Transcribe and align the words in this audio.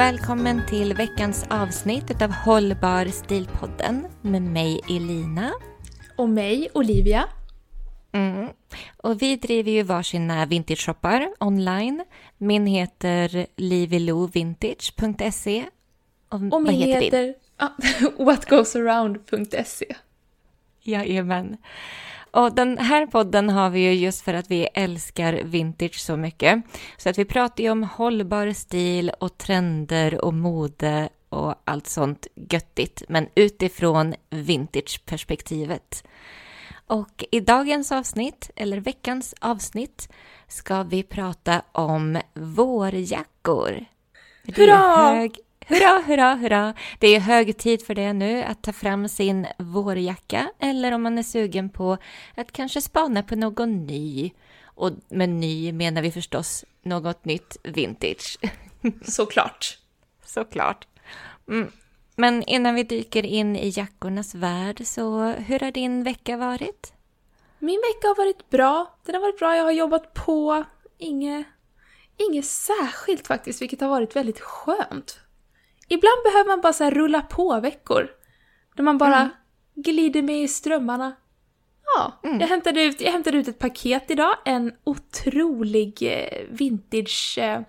välkommen 0.00 0.66
till 0.66 0.94
veckans 0.94 1.46
avsnitt 1.50 2.22
av 2.22 2.32
Hållbar 2.32 3.06
stilpodden 3.06 4.06
med 4.22 4.42
mig 4.42 4.80
Elina. 4.90 5.52
Och 6.16 6.28
mig, 6.28 6.68
Olivia. 6.74 7.28
Mm. 8.12 8.48
Och 8.96 9.22
vi 9.22 9.36
driver 9.36 9.70
ju 9.70 9.82
varsina 9.82 10.46
vintage-shoppar 10.46 11.28
online. 11.40 12.04
Min 12.38 12.66
heter 12.66 13.46
livilovintage.se. 13.56 15.64
Och, 16.28 16.52
och 16.52 16.62
min 16.62 16.72
heter, 16.72 17.00
heter 17.00 17.34
ah, 17.56 17.68
whatgoesaround.se. 18.18 19.94
Jajamän. 20.82 21.56
Och 22.30 22.54
den 22.54 22.78
här 22.78 23.06
podden 23.06 23.48
har 23.48 23.70
vi 23.70 23.80
ju 23.80 23.92
just 23.92 24.22
för 24.22 24.34
att 24.34 24.50
vi 24.50 24.68
älskar 24.74 25.32
vintage 25.44 26.00
så 26.00 26.16
mycket. 26.16 26.62
Så 26.96 27.08
att 27.08 27.18
vi 27.18 27.24
pratar 27.24 27.64
ju 27.64 27.70
om 27.70 27.82
hållbar 27.82 28.52
stil 28.52 29.12
och 29.20 29.38
trender 29.38 30.24
och 30.24 30.34
mode 30.34 31.08
och 31.28 31.54
allt 31.64 31.86
sånt 31.86 32.26
göttigt, 32.34 33.02
men 33.08 33.28
utifrån 33.34 34.14
vintageperspektivet. 34.30 36.04
Och 36.86 37.24
i 37.30 37.40
dagens 37.40 37.92
avsnitt, 37.92 38.50
eller 38.56 38.80
veckans 38.80 39.34
avsnitt, 39.40 40.08
ska 40.48 40.82
vi 40.82 41.02
prata 41.02 41.62
om 41.72 42.18
vårjackor. 42.34 43.84
Hurra! 44.56 44.76
Hög, 44.76 45.38
Hurra, 45.70 46.02
hurra, 46.06 46.34
hurra! 46.34 46.74
Det 46.98 47.06
är 47.08 47.20
hög 47.20 47.56
tid 47.56 47.86
för 47.86 47.94
det 47.94 48.12
nu, 48.12 48.42
att 48.42 48.62
ta 48.62 48.72
fram 48.72 49.08
sin 49.08 49.46
vårjacka 49.58 50.50
eller 50.58 50.92
om 50.92 51.02
man 51.02 51.18
är 51.18 51.22
sugen 51.22 51.70
på 51.70 51.96
att 52.36 52.52
kanske 52.52 52.80
spana 52.80 53.22
på 53.22 53.36
någon 53.36 53.86
ny. 53.86 54.30
Och 54.64 54.92
med 55.08 55.28
ny 55.28 55.72
menar 55.72 56.02
vi 56.02 56.10
förstås 56.10 56.64
något 56.82 57.24
nytt 57.24 57.56
vintage. 57.62 58.38
Såklart. 59.02 59.78
Såklart. 60.24 60.88
Mm. 61.48 61.72
Men 62.16 62.42
innan 62.42 62.74
vi 62.74 62.82
dyker 62.82 63.26
in 63.26 63.56
i 63.56 63.72
jackornas 63.76 64.34
värld, 64.34 64.86
så 64.86 65.26
hur 65.26 65.58
har 65.58 65.70
din 65.70 66.02
vecka 66.02 66.36
varit? 66.36 66.92
Min 67.58 67.80
vecka 67.80 68.08
har 68.08 68.16
varit 68.16 68.50
bra. 68.50 68.98
Den 69.04 69.14
har 69.14 69.22
varit 69.22 69.38
bra, 69.38 69.56
jag 69.56 69.64
har 69.64 69.72
jobbat 69.72 70.14
på. 70.14 70.64
Inget, 70.98 71.46
inget 72.16 72.46
särskilt 72.46 73.26
faktiskt, 73.26 73.62
vilket 73.62 73.80
har 73.80 73.88
varit 73.88 74.16
väldigt 74.16 74.40
skönt. 74.40 75.20
Ibland 75.92 76.22
behöver 76.24 76.48
man 76.48 76.60
bara 76.60 76.72
så 76.72 76.90
rulla 76.90 77.22
på 77.22 77.60
veckor. 77.60 78.08
Där 78.76 78.82
man 78.82 78.98
bara 78.98 79.16
mm. 79.16 79.30
glider 79.74 80.22
med 80.22 80.42
i 80.42 80.48
strömmarna. 80.48 81.12
Ja, 81.96 82.20
mm. 82.24 82.40
jag, 82.40 82.48
hämtade 82.48 82.82
ut, 82.82 83.00
jag 83.00 83.12
hämtade 83.12 83.38
ut 83.38 83.48
ett 83.48 83.58
paket 83.58 84.10
idag. 84.10 84.36
En 84.44 84.72
otrolig 84.84 86.02
eh, 86.02 86.46
vintage... 86.50 87.38
Eh, 87.38 87.60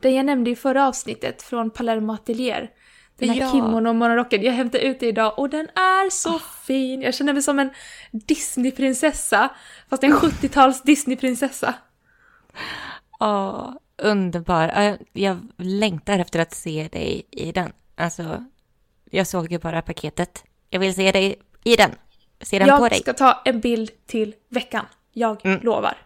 den 0.00 0.14
jag 0.14 0.26
nämnde 0.26 0.50
i 0.50 0.56
förra 0.56 0.88
avsnittet 0.88 1.42
från 1.42 1.70
Palermo 1.70 2.12
Atelier. 2.12 2.70
Den 3.18 3.28
här 3.28 3.40
ja. 3.40 3.52
kimono 3.52 3.92
monorocken. 3.92 4.42
Jag 4.42 4.52
hämtade 4.52 4.84
ut 4.84 5.00
det 5.00 5.06
idag 5.06 5.38
och 5.38 5.50
den 5.50 5.68
är 5.74 6.10
så 6.10 6.30
oh. 6.30 6.42
fin. 6.66 7.02
Jag 7.02 7.14
känner 7.14 7.32
mig 7.32 7.42
som 7.42 7.58
en 7.58 7.70
Disneyprinsessa. 8.10 9.48
Fast 9.90 10.04
en 10.04 10.12
70-tals 10.12 10.82
Disneyprinsessa. 10.82 11.74
Ja, 13.18 13.74
underbar. 13.98 14.96
Jag 15.12 15.38
längtar 15.56 16.18
efter 16.18 16.38
att 16.38 16.54
se 16.54 16.88
dig 16.92 17.22
i 17.30 17.52
den. 17.52 17.72
Alltså, 17.96 18.44
jag 19.10 19.26
såg 19.26 19.52
ju 19.52 19.58
bara 19.58 19.82
paketet. 19.82 20.44
Jag 20.70 20.80
vill 20.80 20.94
se 20.94 21.12
dig 21.12 21.36
i 21.64 21.76
den. 21.76 21.90
Se 22.40 22.58
den 22.58 22.68
jag 22.68 22.78
på 22.78 22.88
dig. 22.88 23.02
Jag 23.04 23.16
ska 23.16 23.24
ta 23.24 23.42
en 23.44 23.60
bild 23.60 23.90
till 24.06 24.34
veckan. 24.48 24.84
Jag 25.12 25.46
mm. 25.46 25.60
lovar. 25.62 25.96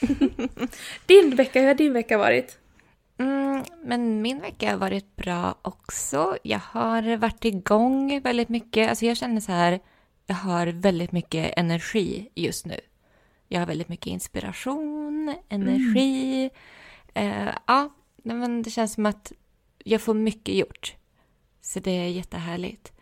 din 1.06 1.36
vecka, 1.36 1.60
hur 1.60 1.66
har 1.66 1.74
din 1.74 1.92
vecka 1.92 2.18
varit? 2.18 2.58
Mm, 3.18 3.64
men 3.84 4.22
min 4.22 4.40
vecka 4.40 4.70
har 4.70 4.76
varit 4.76 5.16
bra 5.16 5.54
också. 5.62 6.36
Jag 6.42 6.60
har 6.64 7.16
varit 7.16 7.44
igång 7.44 8.20
väldigt 8.20 8.48
mycket. 8.48 8.88
Alltså 8.88 9.06
jag 9.06 9.16
känner 9.16 9.40
så 9.40 9.52
här, 9.52 9.80
jag 10.26 10.34
har 10.34 10.66
väldigt 10.66 11.12
mycket 11.12 11.52
energi 11.56 12.28
just 12.34 12.66
nu. 12.66 12.80
Jag 13.48 13.60
har 13.60 13.66
väldigt 13.66 13.88
mycket 13.88 14.06
inspiration, 14.06 15.34
energi. 15.48 16.38
Mm. 16.38 16.50
Eh, 17.14 17.54
ja, 17.66 17.90
men 18.22 18.62
det 18.62 18.70
känns 18.70 18.92
som 18.92 19.06
att 19.06 19.32
jag 19.84 20.00
får 20.00 20.14
mycket 20.14 20.54
gjort. 20.54 20.94
Så 21.60 21.80
det 21.80 21.90
är 21.90 22.08
jättehärligt. 22.08 22.92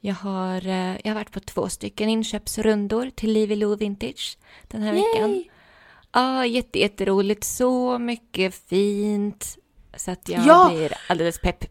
Jag 0.00 0.14
har, 0.14 0.66
eh, 0.66 0.96
jag 1.04 1.10
har 1.10 1.14
varit 1.14 1.32
på 1.32 1.40
två 1.40 1.68
stycken 1.68 2.08
inköpsrundor 2.08 3.10
till 3.10 3.32
Livy 3.32 3.56
Lou 3.56 3.76
Vintage 3.76 4.38
den 4.68 4.82
här 4.82 4.92
Yay! 4.92 5.02
veckan. 5.02 5.44
Ja, 6.12 6.46
jätte, 6.46 6.78
jätteroligt. 6.78 7.44
Så 7.44 7.98
mycket 7.98 8.54
fint. 8.54 9.58
Så 9.96 10.10
att 10.10 10.28
jag 10.28 10.46
ja. 10.46 10.70
blir 10.74 10.92
alldeles 11.08 11.40
pepp. 11.40 11.64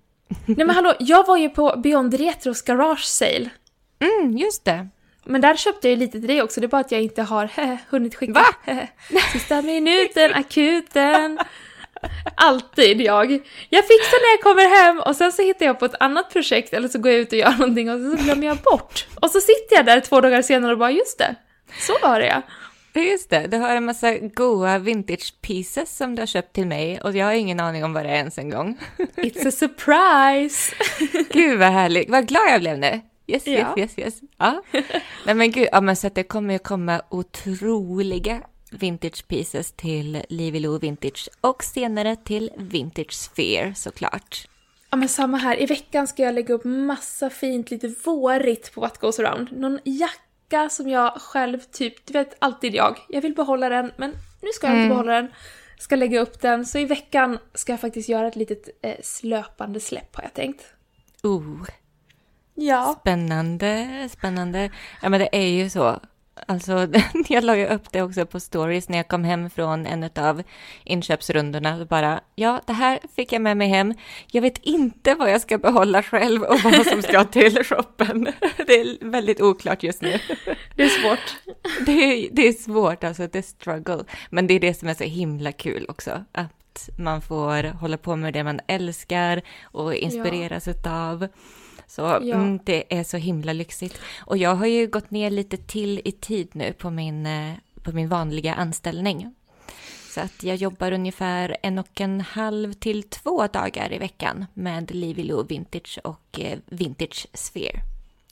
Nej 0.46 0.66
men 0.66 0.70
hallå, 0.70 0.94
jag 1.00 1.28
var 1.28 1.38
ju 1.38 1.50
på 1.50 1.74
Beyond 1.84 2.14
Retros 2.14 2.62
Garage 2.62 3.06
Sale. 3.06 3.50
Mm, 4.00 4.38
just 4.38 4.66
det. 4.66 4.88
Men 5.24 5.42
där 5.42 5.56
köpte 5.56 5.88
jag 5.88 5.92
ju 5.92 6.00
lite 6.00 6.20
till 6.20 6.28
dig 6.28 6.42
också, 6.42 6.62
det 6.62 6.66
är 6.66 6.70
bara 6.70 6.82
att 6.82 6.92
jag 6.92 7.02
inte 7.02 7.22
har 7.22 7.50
hunnit 7.90 8.16
skicka. 8.16 8.34
Va? 8.34 8.46
Sista 9.34 9.62
minuten, 9.62 10.34
akuten. 10.34 11.40
Alltid 12.36 13.02
jag. 13.02 13.32
Jag 13.70 13.84
fixar 13.84 14.22
när 14.22 14.32
jag 14.32 14.42
kommer 14.42 14.86
hem 14.86 15.00
och 15.00 15.16
sen 15.16 15.32
så 15.32 15.42
hittar 15.42 15.66
jag 15.66 15.80
på 15.80 15.86
ett 15.86 15.96
annat 16.00 16.30
projekt 16.30 16.74
eller 16.74 16.88
så 16.88 17.00
går 17.00 17.12
jag 17.12 17.22
ut 17.22 17.32
och 17.32 17.38
gör 17.38 17.52
någonting 17.52 17.90
och 17.92 18.00
så 18.00 18.24
glömmer 18.24 18.48
jag 18.48 18.58
bort. 18.58 19.08
Och 19.22 19.32
så 19.32 19.42
sitter 19.42 19.76
jag 19.76 19.86
där 19.86 20.00
två 20.00 20.22
dagar 20.22 20.42
senare 20.42 20.72
och 20.72 20.80
bara 20.80 20.92
just 20.92 21.18
det, 21.18 21.36
så 21.80 21.94
var 22.02 22.20
det 22.20 22.28
ja. 22.28 22.42
Just 23.02 23.30
det, 23.30 23.48
du 23.48 23.58
har 23.58 23.76
en 23.76 23.86
massa 23.86 24.18
goa 24.18 24.78
vintage 24.78 25.34
pieces 25.42 25.98
som 25.98 26.16
du 26.16 26.22
har 26.22 26.28
köpt 26.28 26.54
till 26.54 26.68
mig 26.68 27.02
och 27.02 27.16
jag 27.16 27.26
har 27.26 27.34
ingen 27.34 27.60
aning 27.60 27.84
om 27.84 27.94
vad 27.94 28.06
det 28.06 28.10
är 28.10 28.16
ens 28.16 28.38
en 28.38 28.50
gång. 28.50 28.78
It's 29.16 29.48
a 29.48 29.52
surprise! 29.52 30.76
Gud 31.34 31.60
vad 31.60 31.68
härligt, 31.72 32.10
vad 32.10 32.28
glad 32.28 32.44
jag 32.50 32.62
blev 32.62 32.78
nu. 32.78 33.02
Yes, 33.28 33.48
yes, 33.48 33.68
ja. 33.76 33.82
yes, 33.82 34.00
yes. 34.00 34.20
Ja. 34.38 34.64
Nej 35.26 35.36
men 35.36 35.52
gud, 35.52 35.68
ja, 35.72 35.82
men 35.82 35.96
så 35.96 36.08
att 36.08 36.16
det 36.16 36.24
kommer 36.24 36.54
ju 36.54 36.60
komma 36.60 37.02
otroliga 37.10 38.42
vintage 38.80 39.28
pieces 39.28 39.72
till 39.72 40.24
Livy 40.30 40.60
Lou 40.60 40.80
Vintage 40.80 41.30
och 41.42 41.64
senare 41.64 42.16
till 42.16 42.52
Vintage 42.58 43.14
Sphere 43.14 43.76
såklart. 43.76 44.48
Ja 44.90 44.98
men 44.98 45.10
samma 45.10 45.38
här, 45.38 45.62
i 45.62 45.66
veckan 45.66 46.08
ska 46.08 46.24
jag 46.24 46.36
lägga 46.36 46.54
upp 46.54 46.66
massa 46.66 47.30
fint, 47.30 47.72
lite 47.72 47.88
vårigt 48.06 48.74
på 48.74 48.82
What 48.82 48.98
Goes 48.98 49.20
Around. 49.20 49.52
Någon 49.52 49.80
jacka 49.84 50.70
som 50.70 50.90
jag 50.90 51.22
själv 51.22 51.60
typ, 51.60 52.06
du 52.06 52.14
vet 52.14 52.36
alltid 52.40 52.76
jag, 52.76 52.98
jag 53.10 53.22
vill 53.22 53.36
behålla 53.36 53.70
den 53.70 53.92
men 53.98 54.12
nu 54.42 54.50
ska 54.54 54.68
jag 54.68 54.74
mm. 54.74 54.84
inte 54.84 54.94
behålla 54.94 55.14
den. 55.14 55.32
Ska 55.80 55.96
lägga 55.96 56.20
upp 56.20 56.42
den, 56.42 56.66
så 56.66 56.80
i 56.80 56.86
veckan 56.86 57.38
ska 57.54 57.74
jag 57.74 57.80
faktiskt 57.80 58.10
göra 58.10 58.28
ett 58.28 58.36
litet 58.36 58.70
eh, 58.82 58.96
slöpande 59.04 59.80
släpp 59.80 60.16
har 60.16 60.24
jag 60.24 60.34
tänkt. 60.34 60.66
Oh. 61.24 61.66
Ja. 62.54 62.98
Spännande, 63.02 64.10
spännande. 64.12 64.72
Ja 65.02 65.10
men 65.10 65.20
det 65.20 65.30
är 65.32 65.48
ju 65.48 65.70
så 65.70 66.00
Alltså, 66.48 66.88
jag 67.30 67.44
la 67.44 67.58
ju 67.58 67.68
upp 67.68 67.92
det 67.92 68.02
också 68.02 68.26
på 68.26 68.40
stories 68.40 68.90
när 68.90 68.98
jag 68.98 69.08
kom 69.08 69.24
hem 69.24 69.50
från 69.50 69.86
en 69.86 70.10
av 70.16 70.44
inköpsrundorna. 70.84 71.86
Bara, 71.86 72.22
ja, 72.36 72.62
det 72.68 72.74
här 72.74 73.00
fick 73.16 73.34
jag 73.34 73.42
med 73.42 73.58
mig 73.58 73.68
hem. 73.68 73.94
Jag 74.32 74.42
vet 74.42 74.58
inte 74.58 75.16
vad 75.16 75.32
jag 75.32 75.42
ska 75.42 75.58
behålla 75.58 76.04
själv 76.04 76.44
och 76.44 76.60
vad 76.64 76.86
som 76.86 77.02
ska 77.02 77.24
till 77.32 77.64
shoppen. 77.64 78.28
Det 78.68 78.74
är 78.74 79.10
väldigt 79.12 79.42
oklart 79.42 79.84
just 79.84 80.02
nu. 80.02 80.20
Det 80.76 80.84
är 80.84 80.90
svårt. 80.90 81.56
Det 81.86 81.92
är, 81.92 82.30
det 82.32 82.48
är 82.48 82.54
svårt, 82.54 83.04
alltså, 83.04 83.28
det 83.28 83.38
är 83.38 83.42
struggle. 83.42 84.04
Men 84.30 84.48
det 84.48 84.54
är 84.54 84.60
det 84.60 84.74
som 84.74 84.90
är 84.90 84.94
så 84.94 85.04
himla 85.04 85.52
kul 85.52 85.86
också. 85.90 86.26
Att 86.32 86.90
man 86.98 87.22
får 87.22 87.64
hålla 87.64 87.98
på 87.98 88.16
med 88.16 88.34
det 88.34 88.44
man 88.44 88.60
älskar 88.68 89.42
och 89.64 89.96
inspireras 89.96 90.68
ja. 90.68 90.74
utav. 90.74 91.28
Så 91.88 92.02
ja. 92.02 92.20
mm, 92.20 92.60
det 92.64 92.98
är 93.00 93.04
så 93.04 93.18
himla 93.18 93.54
lyxigt. 93.54 94.00
Och 94.20 94.38
jag 94.38 94.56
har 94.56 94.66
ju 94.66 94.88
gått 94.88 95.12
ner 95.12 95.30
lite 95.30 95.58
till 95.58 96.02
i 96.06 96.12
tid 96.12 96.50
nu 96.52 96.74
på 96.74 96.90
min, 96.90 97.26
eh, 97.26 97.54
på 97.84 97.92
min 97.92 98.10
vanliga 98.10 98.54
anställning. 98.54 99.36
Så 100.10 100.22
att 100.22 100.44
jag 100.44 100.56
jobbar 100.56 100.92
ungefär 100.92 101.58
en 101.64 101.80
och 101.80 102.02
en 102.02 102.22
halv 102.22 102.74
till 102.74 103.04
två 103.04 103.48
dagar 103.48 103.94
i 103.94 103.98
veckan 103.98 104.46
med 104.54 104.96
Livy 104.96 105.24
Lou 105.24 105.44
Vintage 105.44 106.00
och 106.04 106.40
eh, 106.40 106.60
Vintage 106.66 107.28
Sphere 107.34 107.80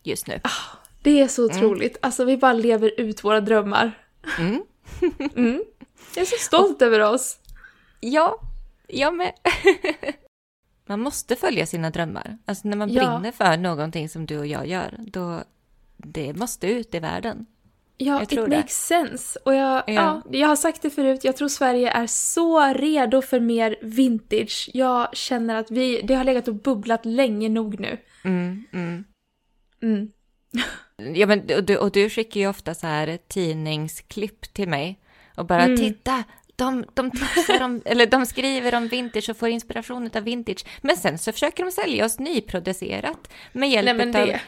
just 0.03 0.27
nu. 0.27 0.39
Ah, 0.44 0.77
det 1.01 1.21
är 1.21 1.27
så 1.27 1.44
mm. 1.50 1.57
otroligt. 1.57 1.91
Mm. 1.91 2.00
Alltså 2.01 2.25
vi 2.25 2.38
bara 2.38 2.53
lever 2.53 2.91
ut 2.97 3.23
våra 3.23 3.41
drömmar. 3.41 3.91
Mm. 4.39 4.63
mm. 5.35 5.63
Jag 6.15 6.21
är 6.21 6.25
så 6.25 6.38
stolt 6.39 6.81
och, 6.81 6.88
över 6.88 7.00
oss. 7.00 7.38
Ja, 8.00 8.39
jag 8.88 9.13
med. 9.13 9.33
man 10.85 11.00
måste 11.00 11.35
följa 11.35 11.65
sina 11.65 11.89
drömmar. 11.89 12.38
Alltså 12.45 12.68
när 12.68 12.77
man 12.77 12.94
ja. 12.94 13.01
brinner 13.01 13.31
för 13.31 13.57
någonting 13.57 14.09
som 14.09 14.25
du 14.25 14.38
och 14.38 14.47
jag 14.47 14.68
gör, 14.68 15.00
då 15.00 15.44
det 15.97 16.33
måste 16.33 16.68
ut 16.68 16.95
i 16.95 17.00
världen. 17.00 17.45
Ja, 17.97 18.19
jag 18.19 18.33
it 18.33 18.50
makes 18.50 18.85
sense. 18.88 19.39
Och 19.45 19.53
jag, 19.53 19.83
ja. 19.88 19.94
ja. 19.94 20.21
jag 20.31 20.47
har 20.47 20.56
sagt 20.56 20.81
det 20.81 20.89
förut, 20.89 21.24
jag 21.24 21.38
tror 21.38 21.47
Sverige 21.47 21.91
är 21.91 22.07
så 22.07 22.74
redo 22.74 23.21
för 23.21 23.39
mer 23.39 23.75
vintage. 23.81 24.69
Jag 24.74 25.15
känner 25.15 25.56
att 25.56 25.71
vi, 25.71 26.01
det 26.01 26.15
har 26.15 26.24
legat 26.24 26.47
och 26.47 26.56
bubblat 26.56 27.06
länge 27.06 27.50
nog 27.50 27.79
nu. 27.79 27.97
Mm, 28.24 28.63
mm. 28.74 29.03
Mm. 29.81 30.12
ja, 31.15 31.27
men, 31.27 31.39
och, 31.57 31.63
du, 31.63 31.77
och 31.77 31.91
du 31.91 32.09
skickar 32.09 32.39
ju 32.41 32.47
ofta 32.47 32.74
så 32.74 32.88
här 32.88 33.18
tidningsklipp 33.27 34.53
till 34.53 34.69
mig 34.69 35.00
och 35.38 35.45
bara 35.45 35.63
mm. 35.63 35.77
titta, 35.77 36.24
de, 36.55 36.85
de 36.94 37.11
tipsar 37.11 37.61
om, 37.61 37.81
eller 37.85 38.05
de 38.05 38.25
skriver 38.25 38.75
om 38.75 38.88
vintage 38.88 39.29
och 39.29 39.38
får 39.38 39.50
inspiration 39.50 40.09
av 40.15 40.23
vintage. 40.23 40.65
Men 40.81 40.97
sen 40.97 41.17
så 41.17 41.31
försöker 41.31 41.65
de 41.65 41.71
sälja 41.71 42.05
oss 42.05 42.19
nyproducerat 42.19 43.33
med 43.51 43.69
hjälp 43.69 44.13
Nej, 44.13 44.33
av 44.33 44.39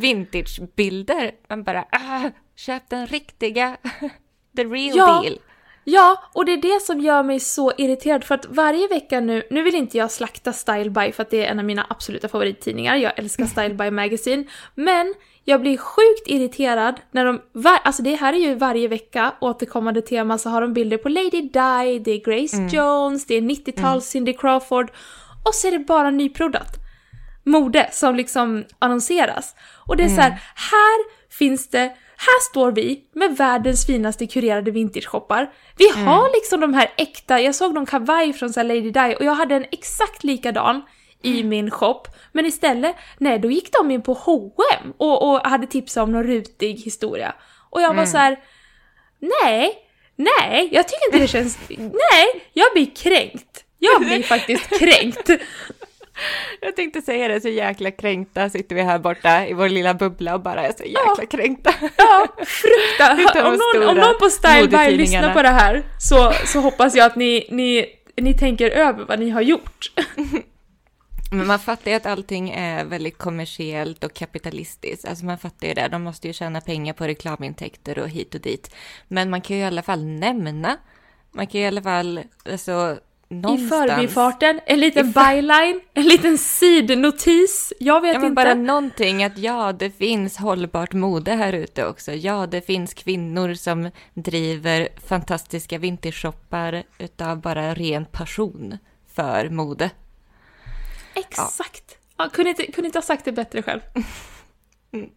vintagebilder. 0.00 1.32
Man 1.48 1.62
bara, 1.62 1.84
ah, 1.90 2.30
köp 2.56 2.88
den 2.88 3.06
riktiga, 3.06 3.76
the 4.56 4.64
real 4.64 4.96
ja. 4.96 5.22
deal. 5.22 5.38
Ja, 5.84 6.22
och 6.32 6.44
det 6.44 6.52
är 6.52 6.56
det 6.56 6.82
som 6.82 7.00
gör 7.00 7.22
mig 7.22 7.40
så 7.40 7.72
irriterad 7.78 8.24
för 8.24 8.34
att 8.34 8.46
varje 8.46 8.88
vecka 8.88 9.20
nu, 9.20 9.42
nu 9.50 9.62
vill 9.62 9.74
inte 9.74 9.98
jag 9.98 10.10
slakta 10.10 10.52
Style 10.52 10.90
By 10.90 11.12
för 11.12 11.22
att 11.22 11.30
det 11.30 11.44
är 11.44 11.50
en 11.50 11.58
av 11.58 11.64
mina 11.64 11.86
absoluta 11.90 12.28
favorittidningar, 12.28 12.96
jag 12.96 13.18
älskar 13.18 13.46
Style 13.46 13.74
By 13.74 13.90
Magazine, 13.90 14.44
men 14.74 15.14
jag 15.44 15.60
blir 15.60 15.76
sjukt 15.76 16.26
irriterad 16.26 17.00
när 17.10 17.24
de, 17.24 17.40
var, 17.52 17.78
alltså 17.84 18.02
det 18.02 18.14
här 18.14 18.32
är 18.32 18.38
ju 18.38 18.54
varje 18.54 18.88
vecka 18.88 19.34
återkommande 19.40 20.02
tema 20.02 20.38
så 20.38 20.50
har 20.50 20.60
de 20.60 20.72
bilder 20.72 20.96
på 20.96 21.08
Lady 21.08 21.30
Di, 21.30 21.98
det 22.04 22.10
är 22.10 22.24
Grace 22.24 22.56
mm. 22.56 22.68
Jones, 22.68 23.26
det 23.26 23.34
är 23.34 23.40
90-tals 23.40 23.76
mm. 23.86 24.00
Cindy 24.00 24.32
Crawford 24.32 24.90
och 25.44 25.54
så 25.54 25.68
är 25.68 25.72
det 25.72 25.78
bara 25.78 26.10
nyproddat 26.10 26.78
mode 27.44 27.88
som 27.92 28.14
liksom 28.14 28.64
annonseras. 28.78 29.54
Och 29.86 29.96
det 29.96 30.02
är 30.02 30.06
mm. 30.08 30.16
så 30.16 30.22
här, 30.22 30.30
här 30.54 31.04
finns 31.30 31.68
det 31.68 31.92
här 32.16 32.40
står 32.50 32.72
vi 32.72 33.00
med 33.14 33.36
världens 33.36 33.86
finaste 33.86 34.26
kurerade 34.26 34.70
vintage-shoppar. 34.70 35.50
Vi 35.76 35.90
mm. 35.90 36.06
har 36.06 36.30
liksom 36.34 36.60
de 36.60 36.74
här 36.74 36.90
äkta, 36.96 37.40
jag 37.40 37.54
såg 37.54 37.74
någon 37.74 37.86
kavaj 37.86 38.32
från 38.32 38.52
så 38.52 38.62
Lady 38.62 38.90
Di 38.90 39.14
och 39.18 39.24
jag 39.24 39.34
hade 39.34 39.54
en 39.54 39.66
exakt 39.72 40.24
likadan 40.24 40.82
i 41.22 41.36
mm. 41.36 41.48
min 41.48 41.70
shop. 41.70 42.02
Men 42.32 42.46
istället, 42.46 42.96
nej 43.18 43.38
då 43.38 43.50
gick 43.50 43.72
de 43.72 43.90
in 43.90 44.02
på 44.02 44.12
H&M 44.12 44.92
och, 44.96 45.30
och 45.30 45.40
hade 45.40 45.66
tips 45.66 45.96
om 45.96 46.12
någon 46.12 46.24
rutig 46.24 46.74
historia. 46.74 47.34
Och 47.70 47.82
jag 47.82 47.88
var 47.88 47.94
mm. 47.94 48.06
så 48.06 48.18
här, 48.18 48.38
nej, 49.18 49.74
nej, 50.16 50.68
jag 50.72 50.88
tycker 50.88 51.06
inte 51.06 51.18
det 51.18 51.28
känns, 51.28 51.58
nej, 51.78 52.48
jag 52.52 52.72
blir 52.72 52.94
kränkt. 52.94 53.64
Jag 53.78 54.00
blir 54.00 54.22
faktiskt 54.32 54.78
kränkt. 54.78 55.30
Jag 56.60 56.76
tänkte 56.76 57.02
säga 57.02 57.28
det, 57.28 57.40
så 57.40 57.48
jäkla 57.48 57.90
kränkta 57.90 58.50
sitter 58.50 58.76
vi 58.76 58.82
här 58.82 58.98
borta 58.98 59.46
i 59.46 59.52
vår 59.52 59.68
lilla 59.68 59.94
bubbla 59.94 60.34
och 60.34 60.40
bara 60.40 60.66
är 60.66 60.72
så 60.72 60.84
jäkla 60.84 61.14
ja. 61.18 61.26
kränkta. 61.30 61.74
Ja, 61.96 62.26
frukta. 62.46 63.46
Om 63.46 63.52
någon, 63.52 63.88
om 63.88 63.96
någon 63.96 64.18
på 64.18 64.30
Style 64.30 64.68
By 64.68 64.96
lyssnar 64.96 65.34
på 65.34 65.42
det 65.42 65.48
här 65.48 65.82
så, 66.00 66.32
så 66.46 66.60
hoppas 66.60 66.94
jag 66.94 67.06
att 67.06 67.16
ni, 67.16 67.46
ni, 67.50 67.86
ni 68.16 68.34
tänker 68.38 68.70
över 68.70 69.04
vad 69.04 69.18
ni 69.18 69.30
har 69.30 69.40
gjort. 69.40 69.92
Men 71.32 71.46
man 71.46 71.58
fattar 71.58 71.90
ju 71.90 71.96
att 71.96 72.06
allting 72.06 72.50
är 72.50 72.84
väldigt 72.84 73.18
kommersiellt 73.18 74.04
och 74.04 74.14
kapitalistiskt. 74.14 75.04
Alltså 75.04 75.24
man 75.24 75.38
fattar 75.38 75.68
ju 75.68 75.74
det, 75.74 75.88
de 75.88 76.02
måste 76.02 76.26
ju 76.26 76.32
tjäna 76.32 76.60
pengar 76.60 76.92
på 76.92 77.04
reklamintäkter 77.04 77.98
och 77.98 78.08
hit 78.08 78.34
och 78.34 78.40
dit. 78.40 78.74
Men 79.08 79.30
man 79.30 79.40
kan 79.40 79.56
ju 79.56 79.62
i 79.62 79.66
alla 79.66 79.82
fall 79.82 80.04
nämna, 80.04 80.76
man 81.30 81.46
kan 81.46 81.60
ju 81.60 81.64
i 81.64 81.68
alla 81.68 81.82
fall, 81.82 82.20
alltså 82.50 82.98
någonstans. 83.28 83.84
I 83.84 83.88
förbifarten, 83.88 84.60
en 84.66 84.80
liten 84.80 85.12
för... 85.12 85.34
byline, 85.34 85.80
en 85.94 86.08
liten 86.08 86.38
sidnotis. 86.38 87.72
Jag 87.80 88.00
vet 88.00 88.14
ja, 88.14 88.18
men 88.18 88.28
inte. 88.28 88.34
Bara 88.34 88.54
någonting 88.54 89.24
att 89.24 89.38
ja, 89.38 89.72
det 89.72 89.90
finns 89.90 90.36
hållbart 90.36 90.92
mode 90.92 91.32
här 91.32 91.52
ute 91.52 91.86
också. 91.86 92.12
Ja, 92.12 92.46
det 92.46 92.60
finns 92.60 92.94
kvinnor 92.94 93.54
som 93.54 93.90
driver 94.14 94.88
fantastiska 95.06 95.78
vintershoppar 95.78 96.82
utav 96.98 97.40
bara 97.40 97.74
ren 97.74 98.04
passion 98.04 98.78
för 99.14 99.48
mode. 99.48 99.90
Exakt. 101.14 101.84
Ja. 102.16 102.24
Ja, 102.24 102.28
kunde, 102.28 102.50
inte, 102.50 102.66
kunde 102.72 102.86
inte 102.86 102.98
ha 102.98 103.02
sagt 103.02 103.24
det 103.24 103.32
bättre 103.32 103.62
själv. 103.62 103.80
Mm. 104.94 105.10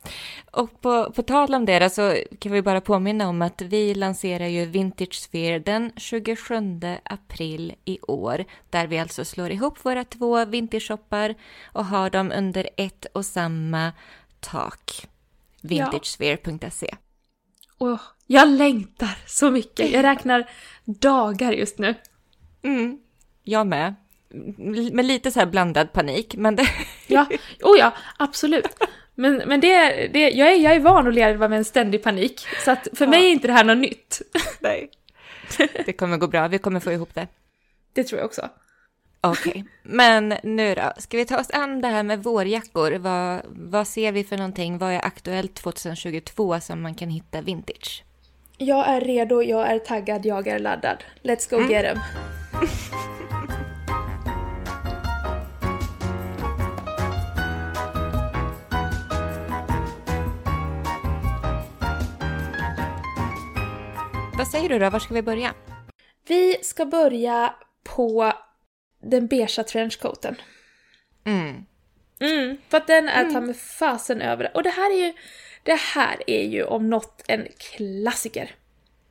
Och 0.51 0.81
på, 0.81 1.11
på 1.11 1.23
tal 1.23 1.53
om 1.53 1.65
det 1.65 1.89
så 1.89 2.17
kan 2.39 2.51
vi 2.51 2.61
bara 2.61 2.81
påminna 2.81 3.27
om 3.29 3.41
att 3.41 3.61
vi 3.61 3.95
lanserar 3.95 4.47
ju 4.47 4.65
Vintage 4.65 5.13
Sphere 5.13 5.59
den 5.59 5.91
27 5.97 6.55
april 7.03 7.75
i 7.85 7.99
år, 8.01 8.45
där 8.69 8.87
vi 8.87 8.99
alltså 8.99 9.25
slår 9.25 9.51
ihop 9.51 9.85
våra 9.85 10.03
två 10.03 10.45
vintage-shoppar 10.45 11.35
och 11.65 11.85
har 11.85 12.09
dem 12.09 12.31
under 12.35 12.69
ett 12.77 13.05
och 13.13 13.25
samma 13.25 13.93
tak. 14.39 15.07
Vintagesphere.se. 15.61 16.95
Oh, 17.77 18.01
jag 18.27 18.49
längtar 18.49 19.17
så 19.25 19.51
mycket. 19.51 19.91
Jag 19.91 20.03
räknar 20.03 20.49
dagar 20.85 21.51
just 21.51 21.79
nu. 21.79 21.95
Mm, 22.63 22.99
jag 23.43 23.67
med. 23.67 23.95
Med 24.91 25.05
lite 25.05 25.31
så 25.31 25.39
här 25.39 25.47
blandad 25.47 25.93
panik, 25.93 26.35
men 26.35 26.55
det... 26.55 26.67
ja, 27.07 27.25
oh 27.61 27.77
ja, 27.79 27.93
absolut. 28.17 28.67
Men, 29.15 29.35
men 29.45 29.59
det, 29.59 30.07
det, 30.07 30.29
jag, 30.29 30.51
är, 30.51 30.55
jag 30.55 30.75
är 30.75 30.79
van 30.79 31.07
att 31.07 31.13
leva 31.13 31.47
med 31.47 31.57
en 31.57 31.65
ständig 31.65 32.03
panik, 32.03 32.47
så 32.65 32.71
att 32.71 32.87
för 32.93 33.05
ja. 33.05 33.09
mig 33.09 33.25
är 33.25 33.31
inte 33.31 33.47
det 33.47 33.53
här 33.53 33.63
något 33.63 33.77
nytt. 33.77 34.21
Nej. 34.59 34.89
Det 35.85 35.93
kommer 35.93 36.17
gå 36.17 36.27
bra, 36.27 36.47
vi 36.47 36.57
kommer 36.57 36.79
få 36.79 36.91
ihop 36.91 37.15
det. 37.15 37.27
Det 37.93 38.03
tror 38.03 38.19
jag 38.19 38.25
också. 38.25 38.49
Okej, 39.21 39.51
okay. 39.51 39.63
men 39.83 40.33
nu 40.43 40.75
då, 40.75 40.93
ska 40.97 41.17
vi 41.17 41.25
ta 41.25 41.39
oss 41.39 41.51
an 41.51 41.81
det 41.81 41.87
här 41.87 42.03
med 42.03 42.23
vårjackor? 42.23 42.91
Vad, 42.91 43.41
vad 43.49 43.87
ser 43.87 44.11
vi 44.11 44.23
för 44.23 44.37
någonting? 44.37 44.77
Vad 44.77 44.91
är 44.91 45.05
aktuellt 45.05 45.55
2022 45.55 46.59
som 46.59 46.81
man 46.81 46.95
kan 46.95 47.09
hitta 47.09 47.41
vintage? 47.41 48.03
Jag 48.57 48.87
är 48.87 49.01
redo, 49.01 49.41
jag 49.41 49.67
är 49.67 49.79
taggad, 49.79 50.25
jag 50.25 50.47
är 50.47 50.59
laddad. 50.59 51.03
Let's 51.23 51.49
go 51.49 51.55
mm. 51.55 51.71
get 51.71 51.85
em! 51.85 51.99
Vad 64.37 64.47
säger 64.47 64.69
du 64.69 64.79
då? 64.79 64.89
Var 64.89 64.99
ska 64.99 65.13
vi 65.13 65.21
börja? 65.21 65.53
Vi 66.27 66.57
ska 66.61 66.85
börja 66.85 67.55
på 67.83 68.33
den 69.01 69.27
beigea 69.27 69.63
trenchcoaten. 69.63 70.35
Mm. 71.23 71.65
Mm, 72.19 72.57
för 72.69 72.77
att 72.77 72.87
den 72.87 73.09
är 73.09 73.21
mm. 73.21 73.33
ta 73.33 73.41
med 73.41 73.57
fasen 73.57 74.21
över. 74.21 74.51
Och 74.53 74.63
det 74.63 74.69
här 74.69 74.91
är 74.91 75.05
ju, 75.05 75.13
det 75.63 75.79
här 75.79 76.23
är 76.27 76.43
ju 76.43 76.63
om 76.63 76.89
något 76.89 77.21
en 77.27 77.47
klassiker. 77.57 78.55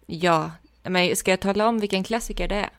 Ja, 0.06 0.50
men 0.82 1.16
ska 1.16 1.30
jag 1.30 1.40
tala 1.40 1.68
om 1.68 1.78
vilken 1.78 2.04
klassiker 2.04 2.48
det 2.48 2.56
är? 2.56 2.70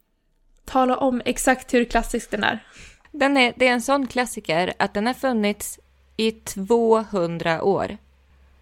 Tala 0.65 0.97
om 0.97 1.21
exakt 1.25 1.73
hur 1.73 1.85
klassisk 1.85 2.31
den 2.31 2.43
är. 2.43 2.65
Den 3.11 3.37
är, 3.37 3.53
det 3.55 3.67
är 3.67 3.71
en 3.71 3.81
sån 3.81 4.07
klassiker 4.07 4.73
att 4.79 4.93
den 4.93 5.07
har 5.07 5.13
funnits 5.13 5.79
i 6.17 6.31
200 6.31 7.63
år. 7.63 7.97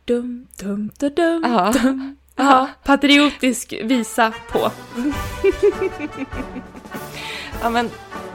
Dum, 0.05 0.47
dum, 0.57 0.91
dum, 0.99 1.11
dum, 1.15 1.41
dum, 1.73 2.17
Ja, 2.35 2.69
patriotisk 2.83 3.73
visa 3.83 4.33
på. 4.51 4.59
ja, 7.61 7.69
men 7.69 7.89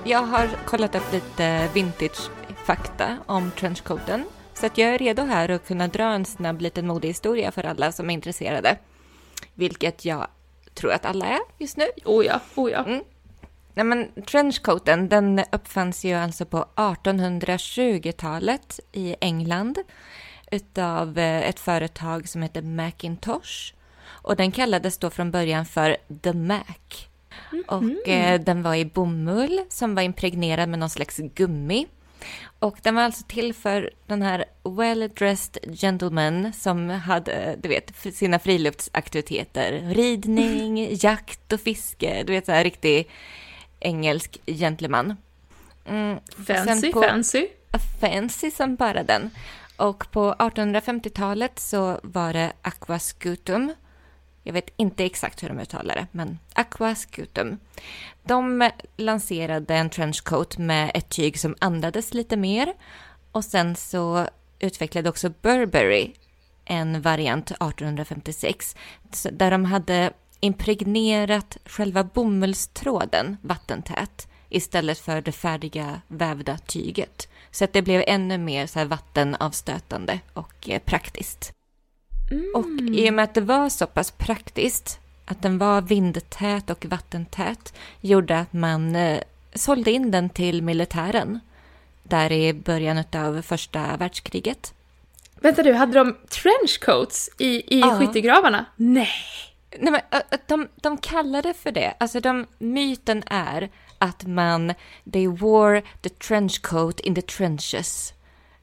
jag 0.04 0.22
har 0.22 0.48
kollat 0.66 0.94
upp 0.94 1.12
lite 1.12 1.68
vintage-fakta 1.74 3.18
om 3.26 3.50
trenchcoaten. 3.50 4.24
Så 4.54 4.66
att 4.66 4.78
jag 4.78 4.94
är 4.94 4.98
redo 4.98 5.22
här 5.22 5.48
att 5.48 5.66
kunna 5.66 5.88
dra 5.88 6.04
en 6.04 6.24
snabb 6.24 6.60
liten 6.60 6.86
modehistoria 6.86 7.52
för 7.52 7.64
alla 7.64 7.92
som 7.92 8.10
är 8.10 8.14
intresserade. 8.14 8.78
Vilket 9.54 10.04
jag 10.04 10.26
tror 10.74 10.92
att 10.92 11.06
alla 11.06 11.26
är 11.26 11.40
just 11.58 11.76
nu. 11.76 11.84
Oh 12.04 12.26
ja, 12.26 12.40
oh 12.54 12.70
ja. 12.70 12.84
Mm. 12.84 13.02
Nej, 13.74 13.84
men 13.84 14.08
trenchcoaten 14.26 15.08
den 15.08 15.44
uppfanns 15.52 16.04
ju 16.04 16.14
alltså 16.14 16.44
på 16.44 16.66
1820-talet 16.76 18.80
i 18.92 19.16
England 19.20 19.78
utav 20.50 21.18
eh, 21.18 21.48
ett 21.48 21.60
företag 21.60 22.28
som 22.28 22.42
heter 22.42 22.62
Macintosh 22.62 23.77
och 24.08 24.36
den 24.36 24.52
kallades 24.52 24.98
då 24.98 25.10
från 25.10 25.30
början 25.30 25.66
för 25.66 25.96
The 26.22 26.32
Mac. 26.32 26.64
Mm. 27.52 27.64
Och 27.68 28.08
eh, 28.08 28.40
den 28.40 28.62
var 28.62 28.74
i 28.74 28.84
bomull 28.84 29.60
som 29.68 29.94
var 29.94 30.02
impregnerad 30.02 30.68
med 30.68 30.78
någon 30.78 30.90
slags 30.90 31.16
gummi. 31.16 31.86
Och 32.58 32.78
den 32.82 32.94
var 32.94 33.02
alltså 33.02 33.24
till 33.28 33.54
för 33.54 33.90
den 34.06 34.22
här 34.22 34.44
well-dressed 34.62 35.76
gentleman 35.76 36.52
som 36.52 36.90
hade, 36.90 37.56
du 37.62 37.68
vet, 37.68 38.14
sina 38.14 38.38
friluftsaktiviteter. 38.38 39.94
Ridning, 39.94 40.88
jakt 41.00 41.52
och 41.52 41.60
fiske. 41.60 42.22
Du 42.26 42.32
vet, 42.32 42.46
så 42.46 42.52
här 42.52 42.64
riktig 42.64 43.08
engelsk 43.80 44.38
gentleman. 44.46 45.16
Mm. 45.86 46.18
Fancy, 46.46 46.92
på, 46.92 47.02
fancy. 47.02 47.48
Fancy 48.00 48.50
som 48.50 48.76
bara 48.76 49.02
den. 49.02 49.30
Och 49.76 50.10
på 50.10 50.34
1850-talet 50.38 51.58
så 51.58 52.00
var 52.02 52.32
det 52.32 52.52
aquascutum. 52.62 53.72
Jag 54.48 54.52
vet 54.52 54.70
inte 54.76 55.04
exakt 55.04 55.42
hur 55.42 55.48
de 55.48 55.58
uttalar 55.58 55.94
det, 55.94 56.06
men 56.12 56.38
Aqua 56.52 56.94
Scutum. 56.94 57.58
De 58.22 58.70
lanserade 58.96 59.74
en 59.74 59.90
trenchcoat 59.90 60.58
med 60.58 60.90
ett 60.94 61.08
tyg 61.08 61.38
som 61.38 61.56
andades 61.58 62.14
lite 62.14 62.36
mer. 62.36 62.72
Och 63.32 63.44
sen 63.44 63.76
så 63.76 64.26
utvecklade 64.58 65.08
också 65.08 65.32
Burberry 65.42 66.12
en 66.64 67.02
variant 67.02 67.50
1856 67.50 68.76
där 69.32 69.50
de 69.50 69.64
hade 69.64 70.12
impregnerat 70.40 71.56
själva 71.64 72.04
bomullstråden 72.04 73.36
vattentät 73.42 74.28
istället 74.48 74.98
för 74.98 75.20
det 75.20 75.32
färdiga 75.32 76.00
vävda 76.08 76.58
tyget. 76.58 77.28
Så 77.50 77.64
att 77.64 77.72
det 77.72 77.82
blev 77.82 78.04
ännu 78.06 78.38
mer 78.38 78.66
så 78.66 78.84
vattenavstötande 78.84 80.20
och 80.32 80.68
eh, 80.68 80.80
praktiskt. 80.80 81.57
Mm. 82.30 82.52
Och 82.54 82.66
i 82.94 83.10
och 83.10 83.14
med 83.14 83.24
att 83.24 83.34
det 83.34 83.40
var 83.40 83.68
så 83.68 83.86
pass 83.86 84.10
praktiskt, 84.10 85.00
att 85.24 85.42
den 85.42 85.58
var 85.58 85.80
vindtät 85.80 86.70
och 86.70 86.86
vattentät, 86.86 87.74
gjorde 88.00 88.38
att 88.38 88.52
man 88.52 88.96
eh, 88.96 89.20
sålde 89.54 89.90
in 89.90 90.10
den 90.10 90.30
till 90.30 90.62
militären 90.62 91.40
där 92.02 92.32
i 92.32 92.52
början 92.52 93.04
av 93.14 93.42
första 93.42 93.96
världskriget. 93.96 94.74
Vänta 95.40 95.62
du, 95.62 95.72
hade 95.72 95.92
de 95.92 96.16
trenchcoats 96.28 97.30
i, 97.38 97.76
i 97.76 97.80
ja. 97.80 97.98
skyttegravarna? 97.98 98.64
Nej! 98.76 99.08
Nej, 99.78 99.92
men, 99.92 100.22
de, 100.46 100.68
de 100.76 100.98
kallar 100.98 101.42
det 101.42 101.54
för 101.54 101.70
det. 101.70 101.94
Alltså, 102.00 102.20
de, 102.20 102.46
myten 102.58 103.22
är 103.26 103.70
att 103.98 104.26
man, 104.26 104.74
they 105.12 105.26
wore 105.26 105.82
the 106.02 106.08
trench 106.08 106.62
coat 106.62 107.00
in 107.00 107.14
the 107.14 107.22
trenches 107.22 108.12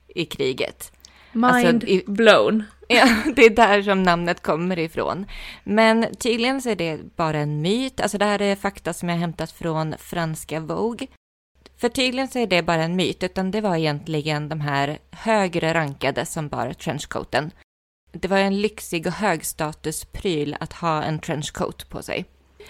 i 0.08 0.26
kriget. 0.26 0.92
Mind 1.36 1.68
alltså, 1.68 1.88
i, 1.88 2.04
blown. 2.08 2.64
Ja, 2.88 3.08
det 3.36 3.46
är 3.46 3.50
där 3.50 3.82
som 3.82 4.04
namnet 4.04 4.44
kommer 4.44 4.80
ifrån. 4.80 5.26
Men 5.64 6.16
tydligen 6.16 6.62
så 6.62 6.70
är 6.70 6.76
det 6.76 7.16
bara 7.16 7.38
en 7.38 7.62
myt. 7.62 8.00
Alltså 8.00 8.18
det 8.18 8.26
här 8.26 8.42
är 8.42 8.56
fakta 8.56 8.94
som 8.94 9.10
jag 9.10 9.16
hämtat 9.16 9.52
från 9.52 9.96
franska 10.00 10.60
Vogue. 10.60 11.08
För 11.78 11.90
tydligen 11.90 12.28
så 12.28 12.40
är 12.40 12.48
det 12.48 12.64
bara 12.64 12.84
en 12.84 12.96
myt, 12.96 13.24
utan 13.24 13.52
det 13.52 13.62
var 13.62 13.76
egentligen 13.76 14.50
de 14.50 14.62
här 14.62 14.98
högre 15.12 15.74
rankade 15.74 16.26
som 16.26 16.48
bar 16.48 16.74
trenchcoaten. 16.74 17.52
Det 18.12 18.28
var 18.28 18.38
en 18.38 18.62
lyxig 18.62 19.08
och 19.08 19.14
högstatuspryl 19.14 20.56
att 20.60 20.74
ha 20.74 21.04
en 21.04 21.20
trenchcoat 21.20 21.90
på 21.90 22.02
sig. 22.02 22.26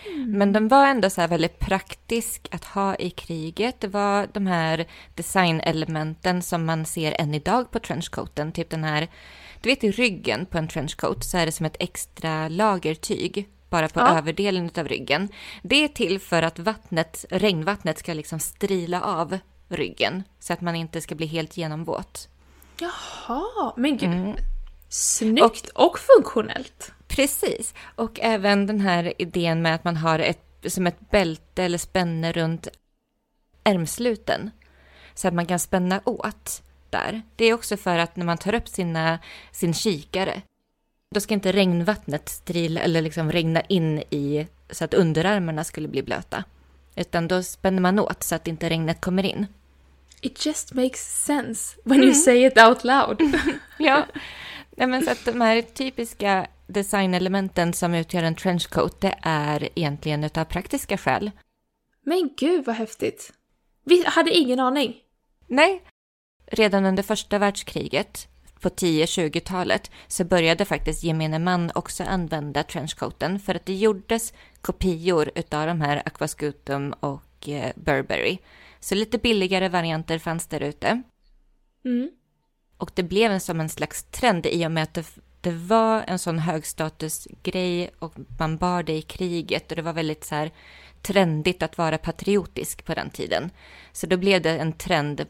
Mm. 0.06 0.32
Men 0.32 0.54
den 0.54 0.68
var 0.68 0.88
ändå 0.88 1.10
så 1.10 1.28
väldigt 1.28 1.60
praktisk 1.60 2.48
att 2.52 2.66
ha 2.66 2.96
i 2.96 3.10
kriget. 3.10 3.80
Det 3.80 3.88
var 3.88 4.28
de 4.34 4.48
här 4.48 4.88
designelementen 5.16 6.42
som 6.42 6.66
man 6.66 6.86
ser 6.86 7.22
än 7.22 7.34
idag 7.34 7.72
på 7.72 7.80
trenchcoaten. 7.80 8.52
Typ 8.52 8.70
den 8.70 8.84
här, 8.84 9.08
du 9.62 9.70
vet 9.70 9.84
i 9.84 9.92
ryggen 9.92 10.46
på 10.46 10.58
en 10.58 10.68
trenchcoat 10.68 11.24
så 11.24 11.38
är 11.38 11.46
det 11.46 11.52
som 11.52 11.66
ett 11.66 11.78
extra 11.80 12.48
lagertyg 12.50 13.50
bara 13.70 13.88
på 13.88 14.00
ja. 14.00 14.18
överdelen 14.18 14.70
av 14.78 14.88
ryggen. 14.88 15.30
Det 15.64 15.84
är 15.84 15.88
till 15.88 16.20
för 16.20 16.42
att 16.42 16.60
vattnet, 16.60 17.25
regnvattnet 17.30 18.00
ska 18.00 18.14
liksom 18.14 18.40
strila 18.40 19.02
av 19.02 19.40
ryggen 19.68 20.24
så 20.40 20.54
att 20.54 20.62
man 20.62 20.75
inte 20.75 21.02
ska 21.02 21.16
bli 21.16 21.25
helt 21.25 21.58
genomvåt. 21.58 22.30
Jaha, 22.80 23.74
men 23.78 23.98
gud. 23.98 24.10
Mm. 24.10 24.36
Snyggt 24.90 25.70
och, 25.70 25.86
och 25.86 26.00
funktionellt. 26.00 26.92
Precis, 27.15 27.74
och 27.95 28.19
även 28.22 28.67
den 28.67 28.79
här 28.79 29.13
idén 29.17 29.62
med 29.62 29.75
att 29.75 29.84
man 29.84 29.98
har 29.98 30.19
ett, 30.19 30.39
som 30.67 30.88
ett 30.88 31.12
bälte 31.12 31.63
eller 31.63 31.77
spänne 31.77 32.31
runt 32.31 32.67
ärmsluten. 33.63 34.51
Så 35.13 35.27
att 35.27 35.34
man 35.34 35.45
kan 35.45 35.60
spänna 35.60 36.01
åt 36.05 36.63
där. 36.89 37.22
Det 37.36 37.45
är 37.45 37.53
också 37.53 37.77
för 37.77 37.98
att 37.98 38.15
när 38.15 38.25
man 38.25 38.38
tar 38.38 38.55
upp 38.55 38.67
sina, 38.67 39.19
sin 39.51 39.74
kikare, 39.74 40.41
då 41.12 41.19
ska 41.19 41.34
inte 41.34 41.51
regnvattnet 41.51 42.29
strila 42.29 42.81
eller 42.81 43.01
liksom 43.01 43.31
regna 43.31 43.62
in 43.62 44.00
i 44.00 44.48
så 44.69 44.86
att 44.86 44.93
underarmarna 44.93 45.63
skulle 45.63 45.88
bli 45.88 46.03
blöta. 46.03 46.43
Utan 46.95 47.27
då 47.27 47.43
spänner 47.43 47.81
man 47.81 48.00
åt 48.00 48.24
så 48.24 48.36
att 48.36 48.48
inte 48.48 48.69
regnet 48.69 49.01
kommer 49.01 49.24
in. 49.24 49.45
It 50.22 50.45
just 50.45 50.74
makes 50.74 51.25
sense 51.25 51.77
when 51.84 51.98
you 51.98 52.12
mm. 52.12 52.15
say 52.15 52.45
it 52.45 52.57
out 52.57 52.84
loud. 52.84 53.22
ja, 53.77 54.05
Nej, 54.77 54.88
men 54.88 55.03
så 55.03 55.12
att 55.12 55.25
de 55.25 55.41
här 55.41 55.62
typiska 55.62 56.48
designelementen 56.67 57.74
som 57.74 57.93
utgör 57.93 58.24
en 58.24 58.36
trenchcoat, 58.36 59.01
det 59.01 59.15
är 59.22 59.69
egentligen 59.75 60.24
utav 60.24 60.45
praktiska 60.45 60.98
skäl. 60.98 61.31
Men 62.01 62.29
gud 62.38 62.65
vad 62.65 62.75
häftigt! 62.75 63.34
Vi 63.84 64.03
hade 64.05 64.31
ingen 64.31 64.60
aning. 64.60 64.95
Nej. 65.48 65.84
Redan 66.48 66.86
under 66.86 67.03
första 67.03 67.39
världskriget, 67.39 68.27
på 68.60 68.69
10-20-talet, 68.69 69.91
så 70.07 70.24
började 70.24 70.65
faktiskt 70.65 71.03
gemene 71.03 71.39
man 71.39 71.72
också 71.75 72.03
använda 72.03 72.63
trenchcoaten 72.63 73.39
för 73.39 73.55
att 73.55 73.65
det 73.65 73.75
gjordes 73.75 74.34
kopior 74.62 75.31
utav 75.36 75.67
de 75.67 75.81
här 75.81 76.01
Aquascutum 76.05 76.93
och 76.93 77.50
eh, 77.50 77.72
Burberry. 77.75 78.38
Så 78.79 78.95
lite 78.95 79.17
billigare 79.17 79.69
varianter 79.69 80.19
fanns 80.19 80.48
där 80.48 80.63
ute. 80.63 81.01
Mm. 81.86 82.10
Och 82.77 82.91
det 82.93 83.03
blev 83.03 83.31
en 83.31 83.39
som 83.39 83.60
en 83.60 83.69
slags 83.69 84.03
trend 84.03 84.45
i 84.45 84.67
och 84.67 84.72
med 84.72 84.84
att 84.84 84.93
det, 84.93 85.05
det 85.46 85.52
var 85.52 86.04
en 86.08 86.20
sån 86.20 86.40
högstatusgrej 86.40 87.90
och 88.00 88.14
man 88.40 88.58
bar 88.58 88.84
det 88.84 88.94
i 88.94 89.02
kriget 89.02 89.72
och 89.72 89.75
det 89.75 89.82
var 89.82 89.94
väldigt 89.94 90.24
så 90.24 90.36
här 90.36 90.52
trendigt 91.02 91.64
att 91.64 91.78
vara 91.78 91.98
patriotisk 91.98 92.86
på 92.86 92.94
den 92.94 93.10
tiden. 93.10 93.50
Så 93.92 94.08
då 94.08 94.18
blev 94.18 94.42
det 94.42 94.58
en 94.58 94.74
trend 94.74 95.25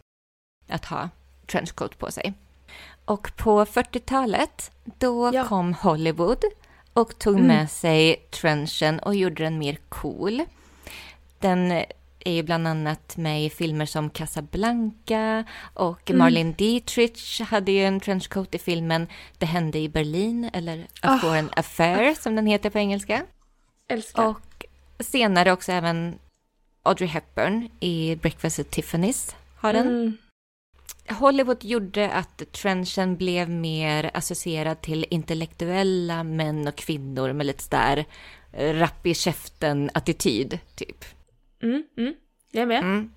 att 0.68 0.86
ha 0.86 1.10
trenchcoat 1.48 1.98
på 1.98 2.12
sig. 2.12 2.34
Och 3.06 3.32
på 3.38 3.66
40-talet, 3.66 4.72
då 4.84 5.32
ja. 5.34 5.48
kom 5.48 5.74
Hollywood 5.74 6.44
och 6.94 7.20
tog 7.20 7.36
mm. 7.36 7.48
med 7.48 7.72
sig 7.72 8.16
trenchen 8.16 9.00
och 9.00 9.16
gjorde 9.16 9.44
den 9.44 9.58
mer 9.58 9.78
cool. 9.90 10.44
Den 11.40 11.84
är 12.26 12.32
ju 12.32 12.44
bland 12.44 12.68
annat 12.68 13.18
med 13.18 13.46
i 13.46 13.50
filmer 13.50 13.86
som 13.86 14.10
Casablanca 14.10 15.44
och 15.74 16.10
mm. 16.10 16.20
Marlene 16.20 16.52
Dietrich 16.52 17.42
hade 17.42 17.72
ju 17.72 17.84
en 17.84 18.00
trenchcoat 18.00 18.56
i 18.56 18.60
filmen 18.60 19.08
Det 19.38 19.46
hände 19.46 19.80
i 19.80 19.90
Berlin 19.90 20.50
eller 20.54 20.88
A 21.02 21.14
oh. 21.14 21.20
Foreign 21.20 21.50
Affair 21.56 22.14
som 22.14 22.36
den 22.36 22.48
heter 22.48 22.70
på 22.70 22.78
engelska. 22.78 23.26
Älskar. 23.88 24.28
Och 24.28 24.66
senare 25.00 25.52
också 25.52 25.72
även 25.72 26.20
Audrey 26.84 27.10
Hepburn 27.10 27.70
i 27.80 28.16
Breakfast 28.16 28.60
at 28.60 28.70
Tiffany's 28.72 29.36
har 29.56 29.74
den. 29.74 29.88
Mm. 29.88 30.18
Hollywood 31.10 31.64
gjorde 31.64 32.12
att 32.12 32.52
trenchen 32.52 33.16
blev 33.18 33.50
mer 33.50 34.12
associerad 34.14 34.82
till 34.82 35.06
intellektuella 35.10 36.24
män 36.24 36.68
och 36.68 36.76
kvinnor 36.76 37.34
med 37.34 37.46
lite 37.46 37.64
sådär 37.64 38.06
rapp 38.58 39.06
i 39.06 39.14
käften-attityd, 39.14 40.60
typ. 40.76 41.06
Mm, 41.62 41.84
mm. 41.98 42.14
Jag 42.52 42.62
är 42.62 42.66
med. 42.66 42.80
Mm. 42.80 43.12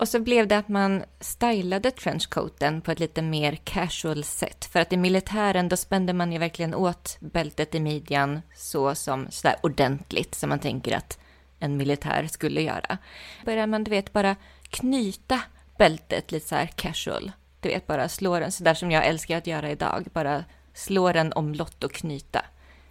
Och 0.00 0.08
så 0.08 0.20
blev 0.20 0.48
det 0.48 0.58
att 0.58 0.68
man 0.68 1.04
stylade 1.20 1.90
trenchcoaten 1.90 2.80
på 2.80 2.90
ett 2.90 3.00
lite 3.00 3.22
mer 3.22 3.56
casual 3.64 4.24
sätt. 4.24 4.64
För 4.64 4.80
att 4.80 4.92
i 4.92 4.96
militären 4.96 5.68
då 5.68 5.76
spände 5.76 6.12
man 6.12 6.32
ju 6.32 6.38
verkligen 6.38 6.74
åt 6.74 7.16
bältet 7.20 7.74
i 7.74 7.80
midjan 7.80 8.42
så 8.56 8.94
som 8.94 9.26
sådär 9.30 9.56
ordentligt 9.62 10.34
som 10.34 10.48
man 10.48 10.58
tänker 10.58 10.96
att 10.96 11.18
en 11.58 11.76
militär 11.76 12.26
skulle 12.26 12.62
göra. 12.62 12.98
Börjar 13.44 13.66
man, 13.66 13.84
du 13.84 13.90
vet, 13.90 14.12
bara 14.12 14.36
knyta 14.62 15.40
bältet 15.78 16.32
lite 16.32 16.48
så 16.48 16.54
här 16.54 16.66
casual. 16.66 17.32
Du 17.60 17.68
vet, 17.68 17.86
bara 17.86 18.08
slå 18.08 18.40
den 18.40 18.52
sådär 18.52 18.74
som 18.74 18.90
jag 18.90 19.06
älskar 19.06 19.38
att 19.38 19.46
göra 19.46 19.70
idag. 19.70 20.08
Bara 20.12 20.44
slå 20.74 21.12
den 21.12 21.32
omlott 21.32 21.84
och 21.84 21.92
knyta. 21.92 22.44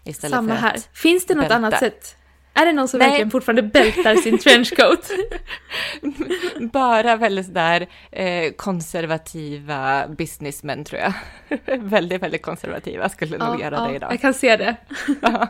Istället 0.03 0.35
Samma 0.35 0.53
här. 0.53 0.77
Finns 0.93 1.25
det 1.25 1.33
något 1.33 1.41
bälta. 1.41 1.55
annat 1.55 1.79
sätt? 1.79 2.17
Är 2.57 2.65
det 2.65 2.73
någon 2.73 2.87
som 2.87 2.99
Nej. 2.99 3.09
verkligen 3.09 3.31
fortfarande 3.31 3.63
bältar 3.63 4.15
sin 4.15 4.37
trenchcoat? 4.37 5.11
Bara 6.73 7.15
väldigt 7.15 7.45
sådär 7.45 7.87
eh, 8.11 8.53
konservativa 8.53 10.07
businessmen 10.07 10.83
tror 10.83 11.01
jag. 11.01 11.13
väldigt, 11.79 12.21
väldigt 12.21 12.41
konservativa 12.41 13.09
skulle 13.09 13.37
ja, 13.37 13.51
nog 13.51 13.61
göra 13.61 13.75
ja, 13.75 13.87
det 13.87 13.95
idag. 13.95 14.13
Jag 14.13 14.21
kan 14.21 14.33
se 14.33 14.57
det. 14.57 14.75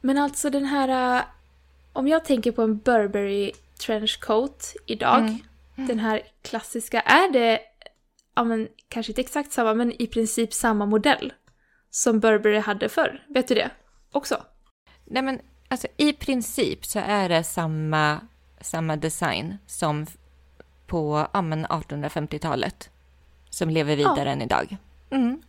Men 0.00 0.18
alltså 0.18 0.50
den 0.50 0.64
här, 0.64 1.18
uh, 1.18 1.24
om 1.92 2.08
jag 2.08 2.24
tänker 2.24 2.52
på 2.52 2.62
en 2.62 2.78
Burberry 2.78 3.52
trenchcoat 3.86 4.76
idag, 4.86 5.18
mm. 5.18 5.38
Mm. 5.76 5.88
den 5.88 5.98
här 5.98 6.22
klassiska, 6.42 7.00
är 7.00 7.32
det, 7.32 7.60
ja 8.34 8.44
men 8.44 8.68
kanske 8.88 9.12
inte 9.12 9.20
exakt 9.20 9.52
samma, 9.52 9.74
men 9.74 10.02
i 10.02 10.06
princip 10.06 10.52
samma 10.52 10.86
modell 10.86 11.32
som 11.90 12.20
Burberry 12.20 12.58
hade 12.58 12.88
förr? 12.88 13.22
Vet 13.28 13.48
du 13.48 13.54
det 13.54 13.70
också? 14.12 14.42
Nej 15.04 15.22
men 15.22 15.40
Alltså 15.68 15.88
i 15.96 16.12
princip 16.12 16.84
så 16.84 16.98
är 16.98 17.28
det 17.28 17.44
samma, 17.44 18.20
samma 18.60 18.96
design 18.96 19.58
som 19.66 20.06
på 20.86 21.26
ja, 21.32 21.42
men 21.42 21.66
1850-talet. 21.66 22.90
Som 23.50 23.70
lever 23.70 23.96
vidare 23.96 24.24
Ja. 24.28 24.32
än 24.32 24.42
idag. 24.42 24.76
Mm. 25.10 25.42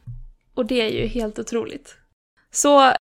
Och 0.53 0.65
det 0.65 0.81
är 0.81 0.89
ju 0.89 1.07
helt 1.07 1.39
otroligt. 1.39 1.95
Så 2.51 2.93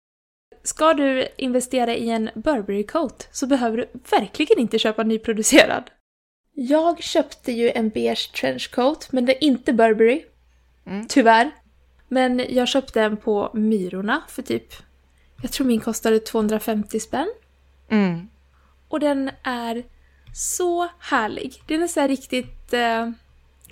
ska 0.62 0.94
du 0.94 1.28
investera 1.36 1.94
i 1.94 2.10
en 2.10 2.30
Burberry 2.34 2.86
coat 2.86 3.28
så 3.32 3.46
behöver 3.46 3.76
du 3.76 3.86
verkligen 4.10 4.58
inte 4.58 4.78
köpa 4.78 5.02
nyproducerad. 5.02 5.90
Jag 6.52 7.02
köpte 7.02 7.52
ju 7.52 7.70
en 7.70 7.88
beige 7.88 8.32
trenchcoat, 8.32 9.12
men 9.12 9.26
det 9.26 9.36
är 9.36 9.44
inte 9.44 9.72
Burberry. 9.72 10.24
Mm. 10.86 11.06
Tyvärr. 11.08 11.50
Men 12.08 12.46
jag 12.48 12.68
köpte 12.68 13.02
en 13.02 13.16
på 13.16 13.50
Myrorna 13.54 14.22
för 14.28 14.42
typ, 14.42 14.74
jag 15.44 15.52
tror 15.52 15.66
min 15.66 15.80
kostade 15.80 16.20
250 16.20 17.00
spänn. 17.00 17.32
Mm. 17.88 18.28
Och 18.88 19.00
den 19.00 19.30
är 19.42 19.84
så 20.34 20.88
härlig. 20.98 21.62
Den 21.66 21.82
är 21.82 21.86
så 21.86 22.00
här 22.00 22.08
riktigt... 22.08 22.72
Eh, 22.72 23.10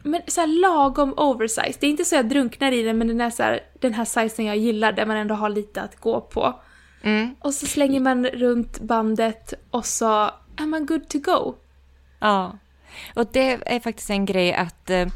men 0.02 0.22
så 0.26 0.46
lagom 0.46 1.14
oversized. 1.16 1.76
Det 1.80 1.86
är 1.86 1.90
inte 1.90 2.04
så 2.04 2.14
jag 2.14 2.28
drunknar 2.28 2.72
i 2.72 2.82
den 2.82 2.98
men 2.98 3.08
den 3.08 3.20
är 3.20 3.30
så 3.30 3.42
här, 3.42 3.60
den 3.80 3.94
här 3.94 4.04
sizen 4.04 4.44
jag 4.44 4.56
gillar 4.56 4.92
där 4.92 5.06
man 5.06 5.16
ändå 5.16 5.34
har 5.34 5.48
lite 5.48 5.82
att 5.82 6.00
gå 6.00 6.20
på. 6.20 6.60
Mm. 7.02 7.34
Och 7.40 7.54
så 7.54 7.66
slänger 7.66 8.00
man 8.00 8.26
runt 8.26 8.80
bandet 8.80 9.54
och 9.70 9.86
så 9.86 10.30
är 10.56 10.66
man 10.66 10.86
good 10.86 11.08
to 11.08 11.18
go. 11.18 11.54
Ja, 12.18 12.58
och 13.14 13.26
det 13.32 13.58
är 13.66 13.80
faktiskt 13.80 14.10
en 14.10 14.24
grej 14.24 14.54
att 14.54 14.90
eh, 14.90 15.06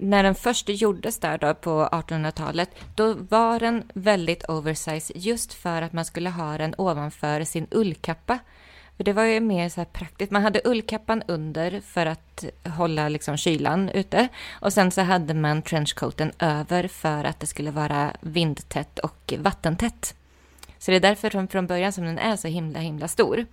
när 0.00 0.22
den 0.22 0.34
först 0.34 0.68
gjordes 0.68 1.18
där 1.18 1.38
då 1.38 1.54
på 1.54 1.88
1800-talet, 1.92 2.70
då 2.94 3.14
var 3.14 3.60
den 3.60 3.84
väldigt 3.94 4.44
oversized 4.48 5.16
just 5.16 5.54
för 5.54 5.82
att 5.82 5.92
man 5.92 6.04
skulle 6.04 6.30
ha 6.30 6.58
den 6.58 6.74
ovanför 6.78 7.44
sin 7.44 7.66
ullkappa. 7.70 8.38
För 8.96 9.04
det 9.04 9.12
var 9.12 9.24
ju 9.24 9.40
mer 9.40 9.68
så 9.68 9.80
här 9.80 9.84
praktiskt. 9.84 10.32
Man 10.32 10.42
hade 10.42 10.60
ullkappan 10.64 11.22
under 11.28 11.80
för 11.80 12.06
att 12.06 12.44
hålla 12.76 13.08
liksom 13.08 13.36
kylan 13.36 13.88
ute 13.88 14.28
och 14.50 14.72
sen 14.72 14.90
så 14.90 15.00
hade 15.00 15.34
man 15.34 15.62
trenchcoaten 15.62 16.32
över 16.38 16.88
för 16.88 17.24
att 17.24 17.40
det 17.40 17.46
skulle 17.46 17.70
vara 17.70 18.12
vindtätt 18.20 18.98
och 18.98 19.34
vattentätt. 19.38 20.14
Så 20.78 20.90
det 20.90 20.96
är 20.96 21.00
därför 21.00 21.30
från, 21.30 21.48
från 21.48 21.66
början 21.66 21.92
som 21.92 22.04
den 22.04 22.18
är 22.18 22.36
så 22.36 22.48
himla 22.48 22.78
himla 22.78 23.08
stor. 23.08 23.46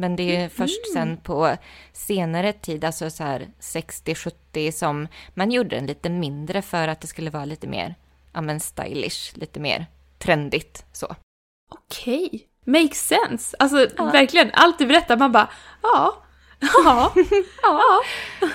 Men 0.00 0.16
det 0.16 0.36
är 0.36 0.42
ju 0.42 0.48
först 0.48 0.92
sen 0.92 1.16
på 1.16 1.56
senare 1.92 2.52
tid, 2.52 2.84
alltså 2.84 3.10
så 3.10 3.24
här 3.24 3.48
60-70, 3.60 4.70
som 4.70 5.08
man 5.34 5.50
gjorde 5.50 5.76
den 5.76 5.86
lite 5.86 6.10
mindre 6.10 6.62
för 6.62 6.88
att 6.88 7.00
det 7.00 7.06
skulle 7.06 7.30
vara 7.30 7.44
lite 7.44 7.66
mer, 7.66 7.94
ja 8.32 8.40
men 8.40 8.60
stylish, 8.60 9.36
lite 9.36 9.60
mer 9.60 9.86
trendigt 10.18 10.84
så. 10.92 11.16
Okej. 11.70 12.46
Makes 12.64 13.06
sense. 13.06 13.56
Alltså 13.58 13.88
Ja. 13.96 14.04
verkligen, 14.04 14.50
allt 14.52 14.78
du 14.78 14.86
berättar 14.86 15.16
man 15.16 15.32
bara 15.32 15.48
ja, 15.82 16.22
ja, 16.84 17.12
ja. 17.62 18.00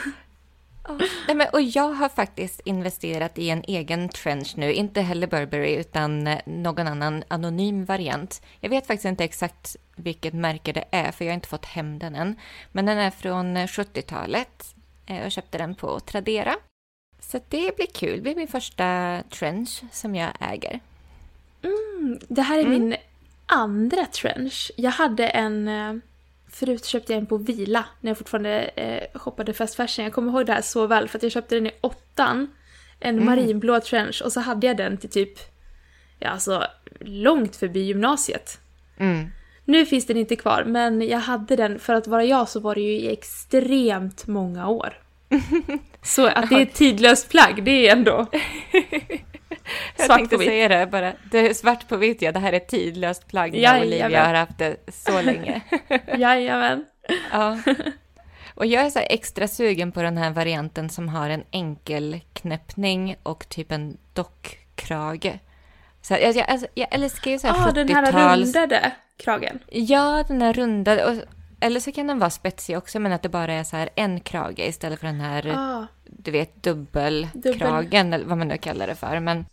Nej, 1.27 1.35
men, 1.35 1.47
och 1.53 1.61
jag 1.61 1.89
har 1.89 2.09
faktiskt 2.09 2.59
investerat 2.65 3.37
i 3.37 3.49
en 3.49 3.63
egen 3.67 4.09
trench 4.09 4.53
nu, 4.57 4.73
inte 4.73 5.01
heller 5.01 5.27
Burberry 5.27 5.75
utan 5.75 6.27
eh, 6.27 6.39
någon 6.45 6.87
annan 6.87 7.23
anonym 7.27 7.85
variant. 7.85 8.41
Jag 8.59 8.69
vet 8.69 8.87
faktiskt 8.87 9.05
inte 9.05 9.23
exakt 9.23 9.75
vilket 9.95 10.33
märke 10.33 10.73
det 10.73 10.83
är 10.91 11.11
för 11.11 11.25
jag 11.25 11.31
har 11.31 11.35
inte 11.35 11.47
fått 11.47 11.65
hem 11.65 11.99
den 11.99 12.15
än. 12.15 12.35
Men 12.71 12.85
den 12.85 12.97
är 12.97 13.11
från 13.11 13.57
eh, 13.57 13.65
70-talet. 13.67 14.75
Eh, 15.05 15.21
Jag 15.23 15.31
köpte 15.31 15.57
den 15.57 15.75
på 15.75 15.99
Tradera. 15.99 16.55
Så 17.19 17.39
det 17.49 17.75
blir 17.75 17.87
kul. 17.93 18.15
Det 18.15 18.21
blir 18.21 18.35
min 18.35 18.47
första 18.47 19.21
trench 19.29 19.83
som 19.91 20.15
jag 20.15 20.29
äger. 20.39 20.79
Det 22.27 22.41
här 22.41 22.57
är 22.59 22.65
Mm. 22.65 22.71
min 22.79 22.95
andra 23.45 24.05
trench. 24.05 24.71
Jag 24.77 24.91
hade 24.91 25.27
en... 25.27 26.01
Förut 26.55 26.85
köpte 26.85 27.13
jag 27.13 27.19
en 27.19 27.25
på 27.25 27.38
Vila 27.38 27.85
när 28.01 28.09
jag 28.12 28.17
fortfarande 28.17 28.62
eh, 28.62 29.19
shoppade 29.19 29.53
fast 29.53 29.75
fashion. 29.75 30.05
Jag 30.05 30.13
kommer 30.13 30.31
ihåg 30.31 30.45
det 30.45 30.53
här 30.53 30.62
så 30.62 30.88
väl 30.88 31.07
för 31.07 31.19
att 31.19 31.24
jag 31.24 31.31
köpte 31.31 31.55
den 31.55 31.67
i 31.67 31.71
åttan. 31.81 32.47
En 33.00 33.15
Mm. 33.15 33.25
marinblå 33.25 33.79
trench 33.79 34.21
och 34.25 34.31
så 34.31 34.39
hade 34.39 34.67
jag 34.67 34.77
den 34.77 34.97
till 34.97 35.09
typ... 35.09 35.39
Ja, 36.19 36.29
alltså 36.29 36.67
långt 37.00 37.55
förbi 37.55 37.79
gymnasiet. 37.79 38.59
Mm. 38.97 39.27
Nu 39.65 39.85
finns 39.85 40.05
den 40.05 40.17
inte 40.17 40.35
kvar, 40.35 40.63
men 40.63 41.07
jag 41.07 41.19
hade 41.19 41.55
den, 41.55 41.79
för 41.79 41.93
att 41.93 42.07
vara 42.07 42.24
jag 42.24 42.50
så 42.50 42.59
var 42.59 42.75
det 42.75 42.81
ju 42.81 42.91
i 42.91 43.11
extremt 43.11 44.27
många 44.27 44.68
år. 44.68 45.01
Så 46.03 46.27
att 46.27 46.50
det 46.50 46.55
är 46.55 46.61
ett 46.61 46.74
tidlöst 46.74 47.29
plagg, 47.29 47.63
det 47.63 47.87
är 47.87 47.91
ändå... 47.91 48.25
Jag 49.97 50.05
Svart 50.05 50.17
tänkte 50.17 50.35
på 50.35 50.39
vitt. 50.39 50.49
säga 50.49 50.67
det 50.67 50.87
bara. 50.87 51.13
Det 51.31 51.49
är 51.49 51.53
svart 51.53 51.87
på 51.87 51.97
vitt, 51.97 52.21
ja. 52.21 52.31
Det 52.31 52.39
här 52.39 52.53
är 52.53 52.57
ett 52.57 52.67
tidlöst 52.67 53.27
plagg. 53.27 53.55
Jajamän. 53.55 53.87
Olivia 53.87 54.25
har 54.25 54.33
haft 54.33 54.57
det 54.57 54.75
så 54.87 55.21
länge. 55.21 55.61
Jajamän. 56.17 56.85
Ja. 57.31 57.57
Och 58.55 58.65
jag 58.65 58.85
är 58.85 58.89
så 58.89 58.99
extra 58.99 59.47
sugen 59.47 59.91
på 59.91 60.01
den 60.01 60.17
här 60.17 60.31
varianten 60.31 60.89
som 60.89 61.09
har 61.09 61.29
en 61.29 61.43
enkel 61.51 62.19
knäppning 62.33 63.15
och 63.23 63.49
typ 63.49 63.71
en 63.71 63.97
dockkrage. 64.13 65.39
Så 66.01 66.13
jag, 66.13 66.35
jag, 66.35 66.49
alltså, 66.49 66.67
jag 66.73 66.87
älskar 66.91 67.31
ju 67.31 67.39
så 67.39 67.47
här 67.47 67.69
ah, 67.69 67.71
den 67.71 67.89
här 67.89 68.05
70-tals... 68.05 68.45
rundade 68.45 68.91
kragen. 69.17 69.59
Ja, 69.69 70.23
den 70.27 70.41
här 70.41 70.53
runda. 70.53 71.09
Och, 71.09 71.15
eller 71.59 71.79
så 71.79 71.91
kan 71.91 72.07
den 72.07 72.19
vara 72.19 72.29
spetsig 72.29 72.77
också, 72.77 72.99
men 72.99 73.11
att 73.11 73.21
det 73.21 73.29
bara 73.29 73.53
är 73.53 73.63
så 73.63 73.77
här 73.77 73.89
en 73.95 74.19
krage 74.19 74.59
istället 74.59 74.99
för 74.99 75.07
den 75.07 75.19
här, 75.19 75.53
Ah, 75.55 75.87
du 76.05 76.31
vet, 76.31 76.63
dubbelkragen 76.63 78.13
eller 78.13 78.25
vad 78.25 78.37
man 78.37 78.47
nu 78.47 78.57
kallar 78.57 78.87
det 78.87 78.95
för. 78.95 79.19
Men 79.19 79.45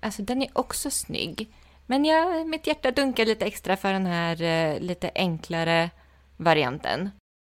alltså 0.00 0.22
den 0.22 0.42
är 0.42 0.48
också 0.52 0.90
snygg. 0.90 1.48
Men 1.86 2.04
jag, 2.04 2.46
mitt 2.46 2.66
hjärta 2.66 2.90
dunkar 2.90 3.26
lite 3.26 3.44
extra 3.46 3.76
för 3.76 3.92
den 3.92 4.06
här 4.06 4.42
eh, 4.42 4.80
lite 4.80 5.10
enklare 5.14 5.90
varianten. 6.36 7.10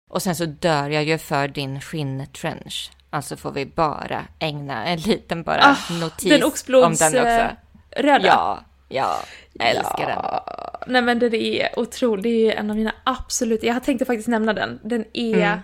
Och 0.10 0.22
sen 0.22 0.36
så 0.36 0.46
dör 0.46 0.90
jag 0.90 1.04
ju 1.04 1.18
för 1.18 1.48
din 1.48 1.82
skinntrench. 1.82 2.92
Alltså 3.10 3.38
får 3.38 3.52
vi 3.52 3.66
bara 3.66 4.26
ägna 4.40 4.86
en 4.86 5.00
liten 5.00 5.44
bara 5.44 5.62
Ah, 5.64 5.94
notis 6.02 6.30
den 6.30 6.44
om 6.44 6.52
den 6.52 6.92
också. 6.92 7.18
eh, 7.18 7.48
röda. 7.96 8.26
Ja, 8.28 8.64
ja, 8.90 9.16
jag 9.54 9.68
älskar 9.70 9.98
den. 10.08 10.10
ja. 10.24 10.80
Nej 10.88 11.02
men 11.02 11.20
den 11.20 11.34
är 11.36 11.80
otrolig, 11.80 12.24
det 12.24 12.52
är 12.52 12.56
en 12.60 12.70
av 12.70 12.76
mina 12.76 12.96
absolut... 13.04 13.64
Jag 13.64 13.84
tänkte 13.84 14.06
faktiskt 14.06 14.28
nämna 14.28 14.54
den. 14.54 14.80
Den 14.84 15.06
är 15.14 15.36
Mm. 15.44 15.60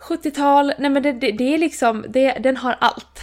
70-tal, 0.00 0.72
nej 0.78 0.90
men 0.90 1.02
det, 1.02 1.12
det, 1.12 1.32
det 1.32 1.54
är 1.54 1.58
liksom, 1.58 2.04
det, 2.08 2.32
den 2.32 2.56
har 2.56 2.76
allt. 2.80 3.20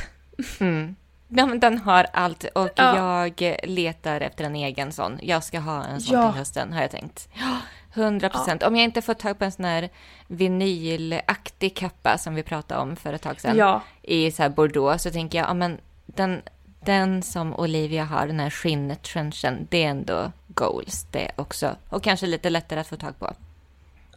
Mm. 0.59 0.95
Ja, 1.33 1.45
men 1.45 1.59
den 1.59 1.77
har 1.77 2.07
allt 2.13 2.43
och 2.55 2.69
Ja. 2.75 3.27
jag 3.37 3.57
letar 3.63 4.21
efter 4.21 4.43
en 4.43 4.55
egen 4.55 4.91
sån. 4.91 5.19
Jag 5.21 5.43
ska 5.43 5.59
ha 5.59 5.83
en 5.83 6.01
sån 6.01 6.19
Ja. 6.19 6.31
till 6.31 6.39
hösten 6.39 6.73
har 6.73 6.81
jag 6.81 6.91
tänkt. 6.91 7.27
Ja, 7.33 7.57
100 7.93 8.29
procent. 8.29 8.63
Om 8.63 8.75
jag 8.75 8.83
inte 8.83 9.01
får 9.01 9.13
tag 9.13 9.39
på 9.39 9.45
en 9.45 9.51
sån 9.51 9.65
här 9.65 9.89
vinylaktig 10.27 11.75
kappa 11.75 12.17
som 12.17 12.35
vi 12.35 12.43
pratade 12.43 12.81
om 12.81 12.95
för 12.95 13.13
ett 13.13 13.21
tag 13.21 13.41
sedan 13.41 13.57
Ja. 13.57 13.81
i 14.01 14.31
så 14.31 14.49
Bordeaux 14.49 15.03
så 15.03 15.11
tänker 15.11 15.37
jag, 15.37 15.47
ja 15.49 15.53
men 15.53 15.77
den, 16.05 16.41
den 16.85 17.23
som 17.23 17.55
Olivia 17.55 18.03
har, 18.05 18.27
den 18.27 18.39
här 18.39 18.49
skinntrenchen, 18.49 19.67
det 19.69 19.83
är 19.83 19.89
ändå 19.89 20.31
goals 20.47 21.05
det 21.11 21.31
också. 21.35 21.75
Och 21.89 22.03
kanske 22.03 22.27
lite 22.27 22.49
lättare 22.49 22.79
att 22.79 22.87
få 22.87 22.95
tag 22.95 23.19
på 23.19 23.33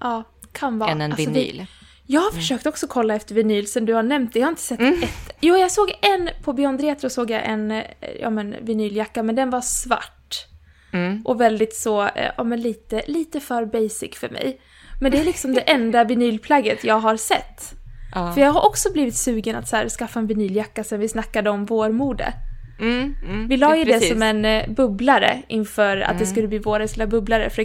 Ja, 0.00 0.22
kan 0.52 0.78
vara. 0.78 0.90
än 0.90 1.00
en 1.00 1.12
Alltså, 1.12 1.30
vinyl. 1.30 1.66
Jag 2.06 2.20
har 2.20 2.30
försökt 2.30 2.66
också 2.66 2.86
kolla 2.86 3.14
efter 3.14 3.34
vinyl 3.34 3.66
sen 3.68 3.84
du 3.86 3.94
har 3.94 4.02
nämnt 4.02 4.32
det. 4.32 4.38
Jag 4.38 4.46
har 4.46 4.50
inte 4.50 4.62
sett 4.62 4.80
Mm. 4.80 5.02
ett. 5.02 5.33
Jo, 5.46 5.56
jag 5.56 5.70
såg 5.70 5.92
en, 6.02 6.30
på 6.42 6.52
Beyond 6.52 6.80
Retro 6.80 7.10
såg 7.10 7.30
jag 7.30 7.44
en 7.44 7.70
eh, 7.70 7.84
ja, 8.20 8.30
men, 8.30 8.54
vinyljacka, 8.60 9.22
men 9.22 9.34
den 9.34 9.50
var 9.50 9.60
svart. 9.60 10.46
Mm. 10.92 11.22
Och 11.24 11.40
väldigt 11.40 11.76
så, 11.76 12.02
eh, 12.02 12.30
ja 12.36 12.44
men 12.44 12.60
lite, 12.60 13.02
lite 13.06 13.40
för 13.40 13.64
basic 13.64 14.16
för 14.16 14.28
mig. 14.28 14.60
Men 15.00 15.12
det 15.12 15.18
är 15.18 15.24
liksom 15.24 15.54
det 15.54 15.60
enda 15.60 16.04
vinylplagget 16.10 16.84
jag 16.84 16.98
har 17.00 17.16
sett. 17.16 17.74
Ja. 18.14 18.32
För 18.32 18.40
jag 18.40 18.52
har 18.52 18.66
också 18.66 18.92
blivit 18.92 19.16
sugen 19.16 19.56
att 19.56 19.68
så 19.68 19.76
här, 19.76 19.88
skaffa 19.88 20.18
en 20.18 20.26
vinyljacka 20.26 20.84
sen 20.84 21.00
vi 21.00 21.08
snackade 21.08 21.50
om 21.50 21.64
vårmode. 21.64 22.32
Mm, 22.80 23.14
mm, 23.24 23.48
Vi 23.48 23.56
la 23.56 23.76
ju 23.76 23.84
det 23.84 23.92
precis. 23.92 24.08
som 24.08 24.22
en 24.22 24.44
eh, 24.44 24.68
bubblare 24.68 25.42
inför 25.48 25.96
att 25.96 26.10
Mm. 26.10 26.18
det 26.20 26.26
skulle 26.26 26.48
bli 26.48 26.58
vårens 26.58 26.96
lilla 26.96 27.06
bubblare, 27.06 27.50
för 27.50 27.64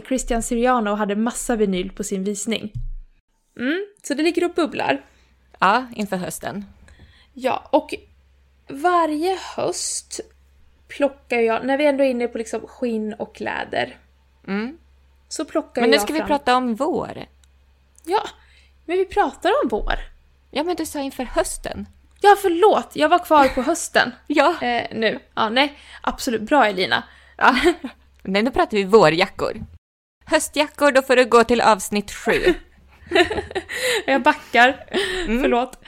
Christian 0.00 0.42
Siriano 0.42 0.94
hade 0.94 1.16
massa 1.16 1.56
vinyl 1.56 1.90
på 1.90 2.04
sin 2.04 2.24
visning. 2.24 2.72
Mm, 3.60 3.86
så 4.02 4.14
det 4.14 4.22
ligger 4.22 4.44
och 4.44 4.54
bubblar. 4.54 5.00
Ja, 5.60 5.86
inför 5.96 6.16
hösten. 6.16 6.64
Ja, 7.38 7.68
och 7.72 7.94
varje 8.68 9.38
höst 9.56 10.20
plockar 10.88 11.38
jag, 11.38 11.66
när 11.66 11.78
vi 11.78 11.86
ändå 11.86 12.04
är 12.04 12.08
inne 12.08 12.28
på 12.28 12.38
liksom 12.38 12.60
skinn 12.60 13.12
och 13.14 13.40
läder, 13.40 13.96
Mm. 14.48 14.78
så 15.28 15.44
plockar 15.44 15.80
Men 15.80 15.90
nu 15.90 15.96
jag 15.96 16.02
ska 16.02 16.12
vi 16.12 16.18
fram... 16.18 16.28
prata 16.28 16.56
om 16.56 16.74
vår. 16.74 17.26
Ja, 18.04 18.22
men 18.84 18.96
vi 18.98 19.04
pratar 19.04 19.50
om 19.62 19.68
vår. 19.68 19.94
Ja, 20.50 20.64
men 20.64 20.76
du 20.76 20.86
sa 20.86 21.00
inför 21.00 21.24
hösten. 21.24 21.86
Ja, 22.20 22.36
förlåt, 22.42 22.90
jag 22.92 23.08
var 23.08 23.18
kvar 23.24 23.48
på 23.48 23.62
hösten 23.62 24.12
Ja. 24.26 24.62
eh, 24.62 24.86
nu. 24.96 25.18
Ja, 25.34 25.48
nej, 25.48 25.78
absolut. 26.00 26.42
Bra 26.42 26.66
Elina. 26.66 27.04
ja. 27.36 27.56
Nej, 28.22 28.42
nu 28.42 28.50
pratar 28.50 28.76
vi 28.76 28.84
vårjackor. 28.84 29.64
Höstjackor, 30.24 30.92
då 30.92 31.02
får 31.02 31.16
du 31.16 31.24
gå 31.24 31.44
till 31.44 31.60
avsnitt 31.60 32.12
sju. 32.12 32.54
Jag 34.06 34.22
backar. 34.22 34.86
Mm. 35.26 35.42
Förlåt. 35.42 35.78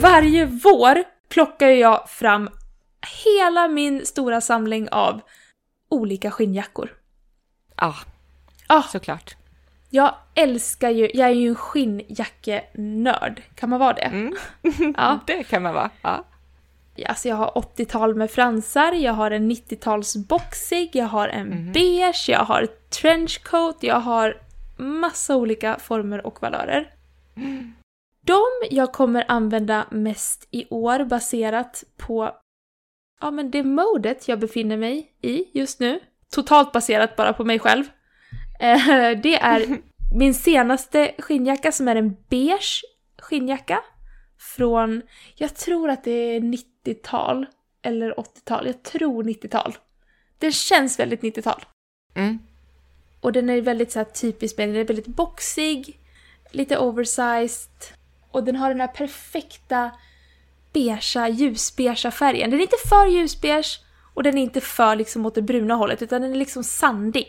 Varje 0.00 0.44
vår 0.44 1.04
plockar 1.28 1.68
jag 1.68 2.10
fram 2.10 2.50
hela 3.24 3.68
min 3.68 4.06
stora 4.06 4.40
samling 4.40 4.88
av 4.88 5.20
olika 5.88 6.30
skinnjackor. 6.30 6.90
Ja, 7.76 7.94
Ah, 8.70 8.82
såklart. 8.82 9.36
Jag 9.90 10.14
älskar 10.34 10.90
ju, 10.90 11.10
jag 11.14 11.28
är 11.28 11.32
ju 11.34 11.48
en 11.48 11.54
skinnjackenörd. 11.54 13.42
Kan 13.54 13.70
man 13.70 13.80
vara 13.80 13.92
det? 13.92 14.02
Mm. 14.02 14.34
Ja. 14.96 15.18
Det 15.26 15.42
kan 15.44 15.62
man 15.62 15.74
vara. 15.74 15.90
Ja. 16.02 16.24
Alltså 17.06 17.28
jag 17.28 17.36
har 17.36 17.50
80-tal 17.54 18.14
med 18.14 18.30
fransar, 18.30 18.92
jag 18.92 19.12
har 19.12 19.30
en 19.30 19.50
90-tals 19.52 20.16
boxig, 20.16 20.90
jag 20.92 21.06
har 21.06 21.28
en 21.28 21.48
Mhm. 21.48 21.72
beige, 21.72 22.24
jag 22.28 22.40
har 22.44 22.66
trenchcoat, 22.90 23.76
jag 23.80 24.00
har 24.00 24.40
massa 24.76 25.36
olika 25.36 25.78
former 25.78 26.26
och 26.26 26.42
valörer. 26.42 26.94
De 28.28 28.42
jag 28.70 28.92
kommer 28.92 29.24
använda 29.28 29.86
mest 29.90 30.48
i 30.50 30.66
år 30.70 31.04
baserat 31.04 31.84
på 31.96 32.30
ja, 33.20 33.30
men 33.30 33.50
det 33.50 33.62
modet 33.62 34.28
jag 34.28 34.38
befinner 34.38 34.76
mig 34.76 35.12
i 35.22 35.58
just 35.58 35.80
nu, 35.80 36.00
totalt 36.30 36.72
baserat 36.72 37.16
bara 37.16 37.32
på 37.32 37.44
mig 37.44 37.58
själv, 37.58 37.84
eh, 38.60 39.20
det 39.22 39.34
är 39.34 39.78
min 40.14 40.34
senaste 40.34 41.14
skinnjacka 41.18 41.72
som 41.72 41.88
är 41.88 41.96
en 41.96 42.16
beige 42.28 42.82
skinnjacka 43.18 43.80
från, 44.56 45.02
jag 45.34 45.56
tror 45.56 45.90
att 45.90 46.04
det 46.04 46.36
är 46.36 46.40
90-tal 46.40 47.46
eller 47.82 48.12
80-tal, 48.12 48.66
jag 48.66 48.82
tror 48.82 49.24
90-tal. 49.24 49.76
Den 50.38 50.52
känns 50.52 50.98
väldigt 50.98 51.22
90-tal. 51.22 51.64
Mm. 52.14 52.38
Och 53.20 53.32
den 53.32 53.50
är 53.50 53.60
väldigt 53.60 53.92
så 53.92 53.98
här 53.98 54.04
typisk 54.04 54.56
den 54.56 54.76
är 54.76 54.84
väldigt 54.84 55.06
boxig, 55.06 56.00
lite 56.52 56.78
oversized 56.78 57.97
och 58.30 58.44
den 58.44 58.56
har 58.56 58.68
den 58.68 58.80
här 58.80 58.88
perfekta 58.88 59.90
beigea, 60.72 61.28
ljusbeigea 61.28 62.10
färgen. 62.10 62.50
Den 62.50 62.58
är 62.60 62.62
inte 62.62 62.88
för 62.88 63.06
ljusbeige 63.06 63.80
och 64.14 64.22
den 64.22 64.38
är 64.38 64.42
inte 64.42 64.60
för 64.60 64.96
liksom 64.96 65.26
åt 65.26 65.34
det 65.34 65.42
bruna 65.42 65.74
hållet 65.74 66.02
utan 66.02 66.22
den 66.22 66.30
är 66.32 66.36
liksom 66.36 66.64
sandig. 66.64 67.28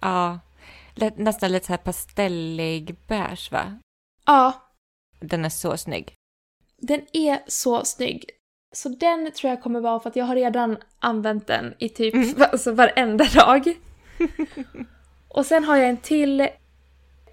Ja. 0.00 0.38
Nästan 1.16 1.52
lite 1.52 1.66
så 1.66 1.72
här 1.72 1.78
pastellig 1.78 2.96
beige, 3.08 3.52
va? 3.52 3.78
Ja, 4.26 4.52
Den 5.20 5.44
är 5.44 5.48
så 5.48 5.76
snygg. 5.76 6.14
den 6.76 7.00
är 7.12 7.38
så 7.46 7.84
snygg. 7.84 8.24
Så 8.72 8.88
den 8.88 9.32
tror 9.32 9.50
jag 9.50 9.62
kommer 9.62 9.80
vara 9.80 10.00
för 10.00 10.10
att 10.10 10.16
jag 10.16 10.24
har 10.24 10.34
redan 10.34 10.76
använt 10.98 11.46
den 11.46 11.74
i 11.78 11.88
typ 11.88 12.40
alltså 12.52 12.72
varenda 12.72 13.24
dag. 13.24 13.74
och 15.28 15.46
sen 15.46 15.64
har 15.64 15.76
jag 15.76 15.88
en 15.88 15.96
till. 15.96 16.48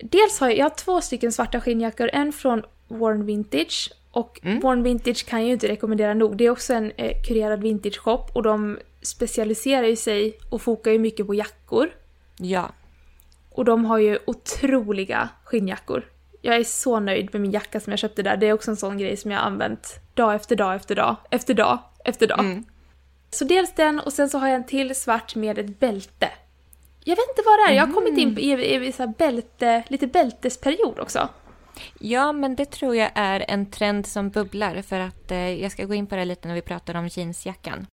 Dels 0.03 0.39
har 0.39 0.49
jag, 0.49 0.57
jag 0.57 0.65
har 0.65 0.69
två 0.69 1.01
stycken 1.01 1.31
svarta 1.31 1.61
skinnjackor, 1.61 2.09
en 2.13 2.33
från 2.33 2.63
Warren 2.99 3.25
Vintage. 3.25 3.91
Och 4.11 4.39
Mm. 4.43 4.59
Warren 4.59 4.83
Vintage 4.83 5.25
kan 5.25 5.39
jag 5.39 5.47
ju 5.47 5.53
inte 5.53 5.67
rekommendera 5.67 6.13
nog. 6.13 6.37
Det 6.37 6.45
är 6.45 6.49
också 6.49 6.73
en 6.73 6.91
eh, 6.91 7.21
kurerad 7.27 7.61
vintage 7.61 7.99
shop 7.99 8.25
och 8.33 8.43
de 8.43 8.79
specialiserar 9.01 9.87
ju 9.87 9.95
sig 9.95 10.37
och 10.49 10.61
fokar 10.61 10.91
ju 10.91 10.99
mycket 10.99 11.27
på 11.27 11.35
jackor. 11.35 11.89
Ja. 12.37 12.71
Och 13.49 13.65
de 13.65 13.85
har 13.85 13.97
ju 13.97 14.19
otroliga 14.25 15.29
skinnjackor. 15.43 16.03
Jag 16.41 16.55
är 16.55 16.63
så 16.63 16.99
nöjd 16.99 17.29
med 17.31 17.41
min 17.41 17.51
jacka 17.51 17.79
som 17.79 17.91
jag 17.91 17.99
köpte 17.99 18.23
där. 18.23 18.37
Det 18.37 18.47
är 18.47 18.53
också 18.53 18.71
en 18.71 18.77
sån 18.77 18.97
grej 18.97 19.17
som 19.17 19.31
jag 19.31 19.39
har 19.39 19.45
använt 19.45 19.99
dag 20.13 20.35
efter 20.35 20.55
dag 20.55 20.75
efter 20.75 20.95
dag, 20.95 21.15
efter 21.29 21.53
dag, 21.53 21.77
efter 22.05 22.27
dag. 22.27 22.39
Mm. 22.39 22.65
Så 23.29 23.45
dels 23.45 23.73
den 23.75 23.99
och 23.99 24.13
sen 24.13 24.29
så 24.29 24.37
har 24.37 24.47
jag 24.47 24.55
en 24.55 24.65
till 24.65 24.95
svart 24.95 25.35
med 25.35 25.57
ett 25.57 25.79
bälte. 25.79 26.29
Jag 27.03 27.15
vet 27.15 27.29
inte 27.29 27.41
vad 27.45 27.59
det 27.59 27.71
är, 27.71 27.75
jag 27.75 27.87
har 27.87 27.93
kommit 27.93 28.17
in 28.17 28.37
i, 28.37 28.51
i, 28.51 28.87
i 28.87 28.91
så 28.91 29.03
här 29.03 29.13
bälte, 29.17 29.83
lite 29.87 30.07
bältesperiod 30.07 30.99
också. 30.99 31.29
Ja, 31.99 32.31
men 32.31 32.55
det 32.55 32.65
tror 32.65 32.95
jag 32.95 33.11
är 33.15 33.45
en 33.47 33.71
trend 33.71 34.07
som 34.07 34.29
bubblar 34.29 34.81
för 34.81 34.99
att 34.99 35.31
eh, 35.31 35.61
jag 35.61 35.71
ska 35.71 35.85
gå 35.85 35.93
in 35.93 36.07
på 36.07 36.15
det 36.15 36.25
lite 36.25 36.47
när 36.47 36.55
vi 36.55 36.61
pratar 36.61 36.95
om 36.95 37.07
jeansjackan. 37.07 37.87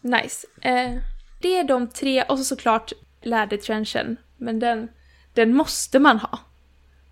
Nice. 0.00 0.46
Eh, 0.62 0.98
det 1.42 1.56
är 1.56 1.64
de 1.64 1.88
tre 1.88 2.22
och 2.22 2.38
så 2.38 2.44
såklart 2.44 2.92
lädertrenchen. 3.22 4.16
Men 4.36 4.58
den, 4.58 4.88
den 5.34 5.54
måste 5.54 5.98
man 5.98 6.18
ha. 6.18 6.38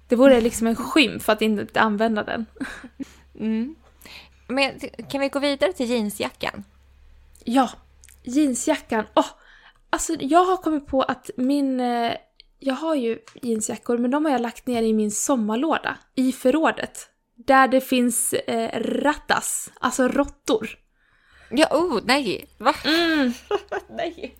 Det 0.08 0.16
vore 0.16 0.40
liksom 0.40 0.66
en 0.66 0.76
skymf 0.76 1.28
att 1.28 1.42
inte 1.42 1.80
använda 1.80 2.24
den. 2.24 2.46
Mm. 3.34 3.74
Men 4.48 4.80
kan 5.10 5.20
vi 5.20 5.28
gå 5.28 5.38
vidare 5.38 5.72
till 5.72 5.90
jeansjackan? 5.90 6.64
Ja, 7.44 7.70
jeansjackan. 8.22 9.04
Åh, 9.14 9.26
alltså 9.90 10.16
jag 10.20 10.44
har 10.44 10.56
kommit 10.56 10.86
på 10.86 11.02
att 11.02 11.30
min... 11.36 11.80
Eh, 11.80 12.12
jag 12.58 12.74
har 12.74 12.94
ju 12.94 13.18
jeansjackor, 13.42 13.98
men 13.98 14.10
de 14.10 14.24
har 14.24 14.32
jag 14.32 14.40
lagt 14.40 14.66
ner 14.66 14.82
i 14.82 14.92
min 14.92 15.10
sommarlåda. 15.10 15.96
I 16.14 16.32
förrådet. 16.32 17.08
Där 17.46 17.68
det 17.68 17.80
finns 17.80 18.32
eh, 18.32 18.80
rattas, 18.80 19.70
alltså 19.80 20.08
råttor. 20.08 20.68
Ja, 21.50 21.66
oh, 21.70 22.00
nej! 22.04 22.48
Va? 22.58 22.74
Mm. 22.84 23.32
nej. 23.96 24.34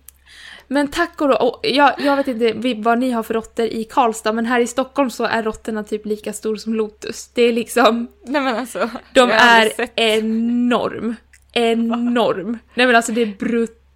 Men 0.67 0.87
tack 0.87 1.21
och 1.21 1.29
lov, 1.29 1.59
jag, 1.63 1.93
jag 1.99 2.15
vet 2.15 2.27
inte 2.27 2.73
vad 2.75 2.99
ni 2.99 3.11
har 3.11 3.23
för 3.23 3.33
råttor 3.33 3.65
i 3.65 3.83
Karlstad, 3.83 4.33
men 4.33 4.45
här 4.45 4.59
i 4.59 4.67
Stockholm 4.67 5.09
så 5.09 5.23
är 5.23 5.43
råttorna 5.43 5.83
typ 5.83 6.05
lika 6.05 6.33
stor 6.33 6.55
som 6.55 6.73
Lotus. 6.73 7.31
Det 7.33 7.41
är 7.41 7.53
liksom... 7.53 8.07
Nej 8.25 8.41
men 8.41 8.55
alltså. 8.55 8.89
De 9.13 9.31
är 9.31 9.69
sett- 9.69 9.91
enorm. 9.95 11.15
Enorm. 11.53 12.57
Nej 12.73 12.85
men 12.85 12.95
alltså 12.95 13.11
det 13.11 13.21
är 13.21 13.33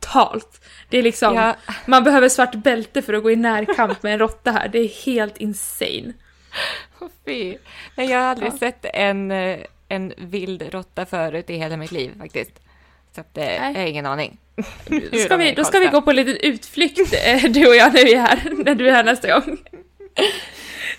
brutalt. 0.03 0.61
Det 0.89 0.97
är 0.97 1.03
liksom, 1.03 1.35
Ja. 1.35 1.55
man 1.85 2.03
behöver 2.03 2.29
svart 2.29 2.55
bälte 2.55 3.01
för 3.01 3.13
att 3.13 3.23
gå 3.23 3.31
i 3.31 3.35
närkamp 3.35 4.03
med 4.03 4.13
en 4.13 4.19
råtta 4.19 4.51
här. 4.51 4.67
Det 4.67 4.79
är 4.79 5.05
helt 5.05 5.37
insane. 5.37 6.13
Fy. 7.25 7.57
Nej, 7.95 8.09
jag 8.11 8.19
har 8.19 8.25
aldrig 8.25 8.51
Ja. 8.53 8.57
sett 8.57 8.85
en, 8.93 9.31
eh, 9.31 9.59
en 9.89 10.13
vild 10.17 10.61
råtta 10.73 11.05
förut 11.05 11.49
i 11.49 11.55
hela 11.57 11.77
mitt 11.77 11.91
liv 11.91 12.11
faktiskt. 12.19 12.51
Så 13.15 13.21
att, 13.21 13.37
eh, 13.37 13.43
Nej. 13.45 13.73
jag 13.73 13.79
har 13.81 13.87
ingen 13.87 14.05
aning. 14.05 14.37
Då 15.11 15.17
ska, 15.17 15.37
vi, 15.37 15.53
då 15.53 15.63
ska 15.63 15.79
vi 15.79 15.85
gå 15.87 16.01
på 16.01 16.09
en 16.09 16.15
liten 16.15 16.37
utflykt, 16.37 17.13
eh, 17.25 17.43
du 17.51 17.67
och 17.67 17.75
jag, 17.75 17.93
när 17.93 18.05
vi 18.05 18.13
är 18.13 18.19
här, 18.19 18.39
när 18.65 18.75
du 18.75 18.87
är 18.89 18.91
här 18.93 19.03
nästa 19.03 19.39
gång. 19.39 19.57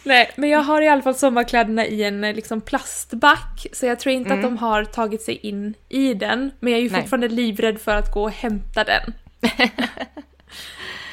Nej, 0.02 0.30
men 0.36 0.50
jag 0.50 0.60
har 0.60 0.82
i 0.82 0.88
alla 0.88 1.02
fall 1.02 1.14
sommarkläderna 1.14 1.86
i 1.86 2.04
en 2.04 2.24
eh, 2.24 2.34
liksom 2.34 2.60
plastback, 2.60 3.66
så 3.72 3.86
jag 3.86 4.00
tror 4.00 4.14
inte 4.14 4.28
att 4.32 4.38
Mm. 4.38 4.42
de 4.54 4.58
har 4.58 4.84
tagit 4.84 5.22
sig 5.22 5.34
in 5.36 5.74
i 5.88 6.14
den. 6.14 6.50
Men 6.60 6.72
jag 6.72 6.78
är 6.78 6.82
ju 6.82 6.90
Nej. 6.90 7.00
fortfarande 7.00 7.28
livrädd 7.28 7.80
för 7.80 7.96
att 7.96 8.12
gå 8.12 8.22
och 8.22 8.30
hämta 8.30 8.84
den. 8.84 9.14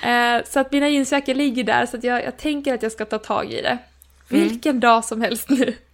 Eh, 0.04 0.44
så 0.46 0.60
att 0.60 0.72
mina 0.72 0.90
jeansjackor 0.90 1.34
ligger 1.34 1.64
där, 1.64 1.86
så 1.86 1.98
att 1.98 2.04
jag, 2.04 2.24
jag 2.24 2.38
tänker 2.38 2.74
att 2.74 2.84
jag 2.84 2.92
ska 2.92 3.06
ta 3.06 3.18
tag 3.18 3.52
i 3.54 3.62
det. 3.62 3.78
Mm. 4.32 4.44
Vilken 4.50 4.80
dag 4.80 5.06
som 5.06 5.22
helst 5.22 5.50
nu. 5.50 5.74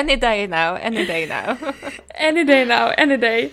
any 0.00 0.16
day 0.16 0.46
now, 0.46 0.78
any 0.84 1.04
day 1.06 1.26
now. 1.28 1.56
Any 2.28 2.44
day 2.44 2.64
now, 2.66 2.90
any 2.98 3.16
day. 3.16 3.50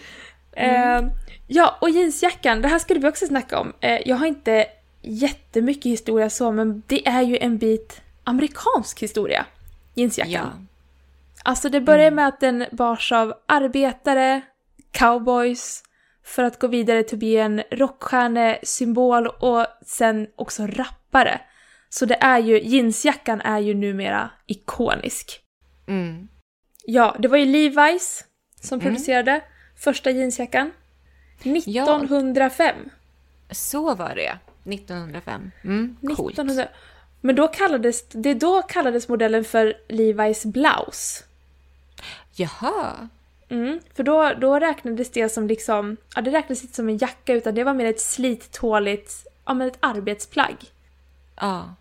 Mm. 0.55 1.05
Eh, 1.05 1.11
ja, 1.47 1.77
och 1.81 1.89
jeansjackan, 1.89 2.61
det 2.61 2.67
här 2.67 2.79
skulle 2.79 2.99
vi 2.99 3.07
också 3.07 3.25
snacka 3.27 3.59
om. 3.59 3.73
Eh, 3.81 3.99
jag 4.05 4.15
har 4.15 4.25
inte 4.25 4.65
jättemycket 5.07 5.85
historia 5.85 6.29
så, 6.29 6.51
men 6.51 6.83
det 6.87 7.07
är 7.07 7.21
ju 7.21 7.37
en 7.37 7.57
bit 7.57 8.01
amerikansk 8.23 9.03
historia. 9.03 9.45
Jeansjackan. 9.93 10.31
ja. 10.31 10.51
Alltså 11.43 11.69
det 11.69 11.81
börjar 11.81 12.07
Mm. 12.07 12.15
med 12.15 12.27
att 12.27 12.39
den 12.39 12.65
bars 12.71 13.11
av 13.11 13.33
arbetare, 13.45 14.41
cowboys, 14.91 15.83
för 16.23 16.43
att 16.43 16.59
gå 16.59 16.67
vidare 16.67 17.03
till 17.03 17.15
att 17.15 17.19
bli 17.19 17.37
en 17.37 17.63
rockstjärnesymbol 17.71 19.27
och 19.27 19.65
sen 19.85 20.27
också 20.35 20.67
rappare. 20.67 21.41
Så 21.89 22.05
det 22.05 22.17
är 22.21 22.39
ju, 22.39 22.61
jeansjackan 22.63 23.41
är 23.41 23.59
ju 23.59 23.73
numera 23.73 24.29
ikonisk. 24.47 25.39
Mm. 25.87 26.27
Ja, 26.85 27.15
det 27.19 27.27
var 27.27 27.37
ju 27.37 27.45
Levi's 27.45 28.23
som 28.61 28.79
Mm. 28.79 28.85
producerade 28.85 29.41
första 29.77 30.11
jeansjackan. 30.11 30.71
1905. 31.43 32.75
Så 33.51 33.95
var 33.95 34.15
det 34.15 34.37
1905. 34.65 35.51
Mm, 35.63 35.97
coolt. 36.01 36.33
1900. 36.33 36.67
Men 37.21 37.35
då 37.35 37.47
kallades, 37.47 38.07
det 38.09 38.33
då 38.33 38.61
kallades 38.61 39.07
modellen 39.07 39.43
för 39.43 39.73
Levi's 39.87 40.47
blouse. 40.47 41.23
Jaha. 42.35 43.09
Mm, 43.49 43.79
för 43.93 44.03
då, 44.03 44.33
då 44.41 44.59
räknades 44.59 45.11
det 45.11 45.29
som 45.29 45.47
liksom, 45.47 45.97
ja 46.15 46.21
det 46.21 46.31
räknades 46.31 46.61
inte 46.61 46.75
som 46.75 46.89
en 46.89 46.97
jacka 46.97 47.33
utan 47.33 47.55
det 47.55 47.63
var 47.63 47.73
mer 47.73 47.85
ett 47.85 48.01
slittåligt, 48.01 49.27
ja 49.45 49.53
men 49.53 49.67
ett 49.67 49.77
arbetsplagg. 49.79 50.55
Ja. 51.35 51.75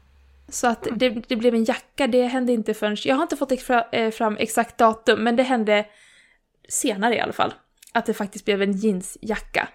Så 0.49 0.67
att 0.67 0.89
det, 0.93 1.11
det 1.11 1.37
blev 1.37 1.55
en 1.55 1.65
jacka, 1.65 2.07
det 2.07 2.27
hände 2.27 2.53
inte 2.53 2.75
förrän, 2.75 2.97
jag 3.05 3.17
har 3.17 3.23
inte 3.23 3.37
fått 3.37 3.53
eh, 3.93 4.11
fram 4.11 4.37
exakt 4.37 4.79
datum 4.79 5.25
men 5.25 5.37
det 5.37 5.43
hände 5.43 5.87
senare 6.69 7.17
i 7.17 7.21
alla 7.21 7.33
fall. 7.33 7.55
Att 7.93 8.07
det 8.07 8.15
faktiskt 8.15 8.45
blev 8.45 8.63
en 8.63 8.73
jeansjacka. 8.73 9.69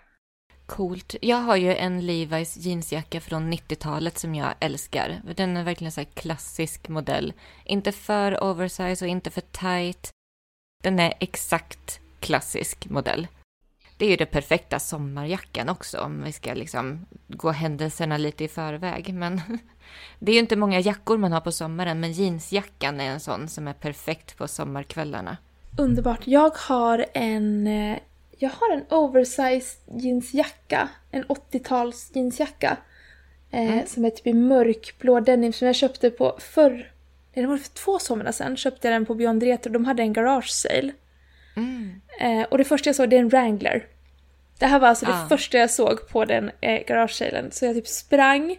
Coolt. 0.70 1.16
Jag 1.22 1.38
har 1.38 1.56
ju 1.56 1.76
en 1.76 2.02
Levi's 2.02 2.60
jeansjacka 2.60 3.22
från 3.22 3.54
90-talet 3.54 4.18
som 4.18 4.36
jag 4.36 4.54
älskar. 4.60 5.22
Den 5.36 5.58
är 5.58 5.64
verkligen 5.64 5.92
så 5.92 6.02
här 6.02 6.08
klassisk 6.14 6.90
modell. 6.90 7.34
Inte 7.66 7.92
för 7.92 8.44
oversize 8.44 9.06
och 9.06 9.10
inte 9.10 9.30
för 9.30 9.42
tight. 9.42 10.12
Den 10.84 11.00
är 11.00 11.14
exakt 11.20 12.00
klassisk 12.20 12.90
modell. 12.90 13.28
Det 13.98 14.06
är 14.06 14.10
ju 14.10 14.16
den 14.16 14.28
perfekta 14.28 14.80
sommarjackan 14.80 15.70
också 15.70 16.00
om 16.00 16.24
vi 16.24 16.32
ska 16.32 16.54
liksom 16.54 17.06
gå 17.28 17.52
händelserna 17.52 18.18
lite 18.18 18.44
i 18.44 18.48
förväg. 18.48 19.14
Men 19.14 19.42
det 20.20 20.32
är 20.32 20.34
ju 20.34 20.40
inte 20.40 20.56
många 20.56 20.80
jackor 20.80 21.18
man 21.18 21.32
har 21.32 21.42
på 21.42 21.52
sommaren 21.52 22.00
men 22.00 22.12
jeansjackan 22.12 23.00
är 23.00 23.12
en 23.12 23.20
sån 23.20 23.48
som 23.48 23.68
är 23.68 23.74
perfekt 23.74 24.38
på 24.38 24.48
sommarkvällarna. 24.48 25.38
Underbart. 25.78 26.28
Jag 26.28 26.52
har 26.56 27.06
en, 27.14 27.68
eh, 27.68 27.98
jag 28.40 28.50
har 28.50 28.74
en 28.74 28.86
oversized 28.90 29.80
jeansjacka. 30.02 30.90
En 31.12 31.24
80-tals 31.26 32.12
jeansjacka. 32.14 32.78
Eh, 33.52 33.86
Som 33.86 34.06
är 34.06 34.10
typ 34.10 34.28
i 34.28 34.34
mörkblå 34.34 35.20
denim 35.20 35.54
som 35.54 35.68
jag 35.68 35.76
köpte 35.76 36.10
på 36.10 36.38
förr. 36.40 36.92
Det 37.34 37.46
var 37.46 37.58
för 37.58 37.70
två 37.70 38.00
somrar 38.00 38.32
sedan. 38.32 38.58
Köpte 38.58 38.88
jag 38.88 38.96
den 38.96 39.06
på 39.06 39.16
Beyond 39.16 39.44
Retro. 39.44 39.72
De 39.72 39.86
hade 39.86 40.04
en 40.04 40.14
garage 40.14 40.50
sale. 40.50 40.92
Mm. 41.56 42.02
Eh, 42.20 42.48
och 42.52 42.58
det 42.58 42.64
första 42.64 42.88
jag 42.90 42.96
såg 42.96 43.10
det 43.10 43.16
är 43.16 43.20
en 43.20 43.30
Wrangler. 43.30 43.86
Det 44.60 44.66
här 44.66 44.80
var 44.80 44.88
alltså 44.88 45.06
Ah. 45.06 45.10
det 45.24 45.30
första 45.30 45.58
jag 45.58 45.72
såg 45.72 46.08
på 46.10 46.26
den 46.26 46.52
eh, 46.62 46.84
garage 46.88 47.12
salen. 47.12 47.52
Så 47.52 47.66
jag 47.66 47.76
typ 47.76 47.88
sprang. 47.88 48.58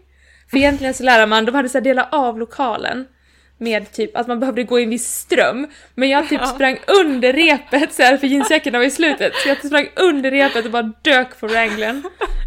För 0.51 0.57
egentligen 0.57 0.95
så 0.95 1.03
lär 1.03 1.27
man, 1.27 1.45
de 1.45 1.55
hade 1.55 1.69
så 1.69 1.79
här 1.79 1.83
delat 1.85 2.12
av 2.14 2.38
lokalen. 2.38 3.09
Med 3.62 3.92
typ 3.92 4.16
att 4.16 4.27
man 4.29 4.40
behövde 4.40 4.62
gå 4.62 4.81
i 4.81 4.83
en 4.83 4.90
viss 4.90 5.14
ström. 5.18 5.66
Men 5.94 6.09
jag 6.09 6.29
typ 6.29 6.46
sprang 6.46 6.79
under 6.87 7.33
repet 7.33 7.92
så 7.94 8.03
här 8.03 8.16
för 8.16 8.27
jeansjackorna 8.27 8.79
var 8.79 8.85
i 8.85 8.90
slutet. 8.90 9.35
Så 9.35 9.49
jag 9.49 9.66
sprang 9.66 9.88
under 9.96 10.31
repet 10.31 10.64
och 10.64 10.70
bara 10.70 10.92
dök 11.03 11.40
på 11.40 11.46
Wranglern. 11.46 12.03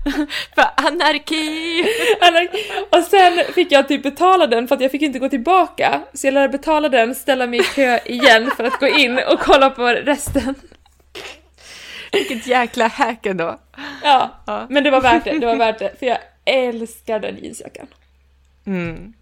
För 0.55 0.65
anarki! 0.87 1.85
Och 2.89 3.03
sen 3.03 3.53
fick 3.53 3.71
jag 3.71 3.87
typ 3.87 4.03
betala 4.03 4.47
den 4.47 4.67
för 4.67 4.75
att 4.75 4.81
jag 4.81 4.91
fick 4.91 5.01
inte 5.01 5.19
gå 5.19 5.29
tillbaka. 5.29 6.01
Så 6.13 6.27
jag 6.27 6.33
lärde 6.33 6.49
betala 6.57 6.89
den, 6.89 7.15
ställa 7.15 7.47
mig 7.47 7.59
i 7.59 7.63
kö 7.63 7.99
igen 8.05 8.51
för 8.57 8.63
att 8.63 8.79
gå 8.79 8.87
in 8.87 9.19
och 9.33 9.39
kolla 9.39 9.69
på 9.69 9.87
resten. 9.87 10.55
Vilket 12.11 12.47
jäkla 12.47 12.87
hack 12.87 13.25
ändå. 13.25 13.59
Ja, 14.03 14.43
Ja. 14.47 14.65
men 14.69 14.83
det 14.83 14.91
var 14.91 15.01
värt 15.01 15.23
det. 15.23 15.39
Det 15.39 15.45
var 15.45 15.55
värt 15.55 15.79
det. 15.79 15.99
För 15.99 16.05
jag 16.05 16.17
älskar 16.45 17.19
den 17.19 17.37
jeansjackan. 17.43 17.87
Mm. 18.65 19.13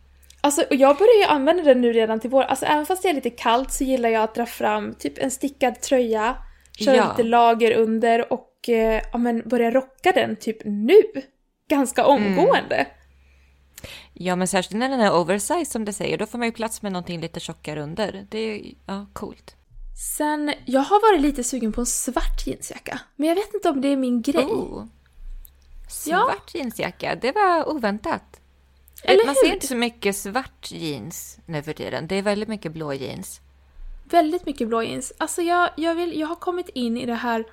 Alltså, 0.42 0.62
och 0.62 0.76
jag 0.76 0.98
börjar 0.98 1.18
ju 1.18 1.24
använda 1.24 1.64
den 1.64 1.82
nu 1.82 1.94
redan 1.94 2.20
till 2.20 2.30
vår. 2.30 2.44
Alltså 2.44 2.66
även 2.66 2.86
fast 2.86 3.04
det 3.04 3.10
är 3.10 3.14
lite 3.14 3.30
kallt 3.30 3.72
så 3.74 3.84
gillar 3.84 4.10
jag 4.10 4.24
att 4.24 4.36
dra 4.36 4.46
fram 4.46 4.94
typ 4.94 5.18
en 5.18 5.32
stickad 5.32 5.82
tröja, 5.82 6.36
köra 6.80 6.96
Ja. 6.96 7.10
lite 7.10 7.24
lager 7.24 7.72
under 7.72 8.34
och 8.34 8.70
eh, 8.70 9.02
ja, 9.12 9.18
men 9.18 9.42
börja 9.50 9.72
rocka 9.72 10.12
den 10.12 10.36
typ 10.36 10.58
nu. 10.66 11.02
Ganska 11.70 12.06
omgående. 12.06 12.88
Ja, 14.14 14.36
men 14.36 14.48
särskilt 14.48 14.80
när 14.80 14.90
den 14.90 15.00
är 15.00 15.14
oversize 15.16 15.66
som 15.72 15.86
du 15.86 15.94
säger, 15.94 16.18
då 16.18 16.26
får 16.26 16.38
man 16.38 16.48
ju 16.48 16.52
plats 16.52 16.82
med 16.82 16.92
någonting 16.92 17.22
lite 17.22 17.40
tjockare 17.40 17.82
under. 17.82 18.28
Det 18.30 18.38
är 18.40 18.56
ju, 18.56 18.74
ja, 18.86 19.06
coolt. 19.14 19.56
Sen, 20.18 20.54
jag 20.66 20.82
har 20.82 21.12
varit 21.12 21.22
lite 21.22 21.44
sugen 21.44 21.74
på 21.74 21.82
en 21.82 21.86
svart 21.86 22.48
jeansjacka. 22.48 23.00
Men 23.16 23.30
jag 23.30 23.36
vet 23.36 23.54
inte 23.54 23.70
om 23.70 23.82
det 23.82 23.88
är 23.88 23.98
min 23.98 24.22
grej. 24.22 24.46
Oh. 24.46 24.86
Svart 25.90 26.56
jeansjacka, 26.56 27.16
det 27.16 27.32
var 27.32 27.70
oväntat. 27.70 28.41
Eller 29.04 29.26
man 29.26 29.36
hur? 29.42 29.48
ser 29.48 29.54
inte 29.54 29.68
så 29.68 29.76
mycket 29.76 30.16
svart 30.16 30.72
jeans 30.72 31.38
nu 31.46 31.64
för 31.64 31.74
tiden. 31.74 32.08
Det 32.08 32.16
är 32.16 32.22
väldigt 32.22 32.50
mycket 32.50 32.72
blå 32.72 32.94
jeans. 32.94 33.42
Väldigt 34.04 34.46
mycket 34.46 34.68
blå 34.68 34.84
jeans. 34.84 35.14
Alltså 35.18 35.42
jag, 35.42 35.70
jag, 35.76 35.96
vill, 35.96 36.20
jag 36.20 36.28
har 36.28 36.36
kommit 36.36 36.70
in 36.70 36.98
i 36.98 37.06
det 37.06 37.16
här... 37.16 37.46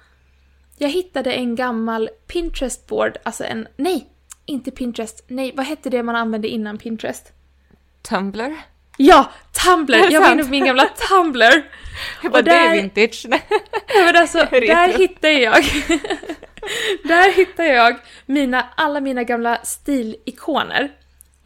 Jag 0.78 0.88
hittade 0.88 1.32
en 1.32 1.56
gammal 1.56 2.10
Pinterest-board, 2.26 3.16
alltså 3.22 3.44
en... 3.44 3.68
Nej! 3.76 4.08
Inte 4.46 4.70
Pinterest. 4.70 5.24
Nej, 5.26 5.52
vad 5.56 5.66
hette 5.66 5.90
det 5.90 6.02
man 6.02 6.16
använde 6.16 6.48
innan 6.48 6.78
Pinterest? 6.78 7.32
Tumblr? 8.02 8.54
Ja! 8.96 9.30
Tumblr! 9.64 10.10
Jag 10.10 10.20
var 10.20 10.32
inne 10.32 10.44
på 10.44 10.50
min 10.50 10.64
gamla 10.64 10.84
Tumblr! 10.84 11.42
Jag 12.22 12.32
bara, 12.32 12.38
Och 12.38 12.44
det 12.44 12.50
är 12.50 12.68
där- 12.74 12.82
vintage. 12.82 13.26
Ja, 13.94 14.04
men 14.04 14.16
alltså, 14.16 14.38
där 14.38 14.98
hittar 14.98 15.28
jag... 15.28 15.64
där 17.04 17.32
hittar 17.32 17.64
jag 17.64 17.96
mina, 18.26 18.66
alla 18.76 19.00
mina 19.00 19.24
gamla 19.24 19.58
stilikoner. 19.64 20.90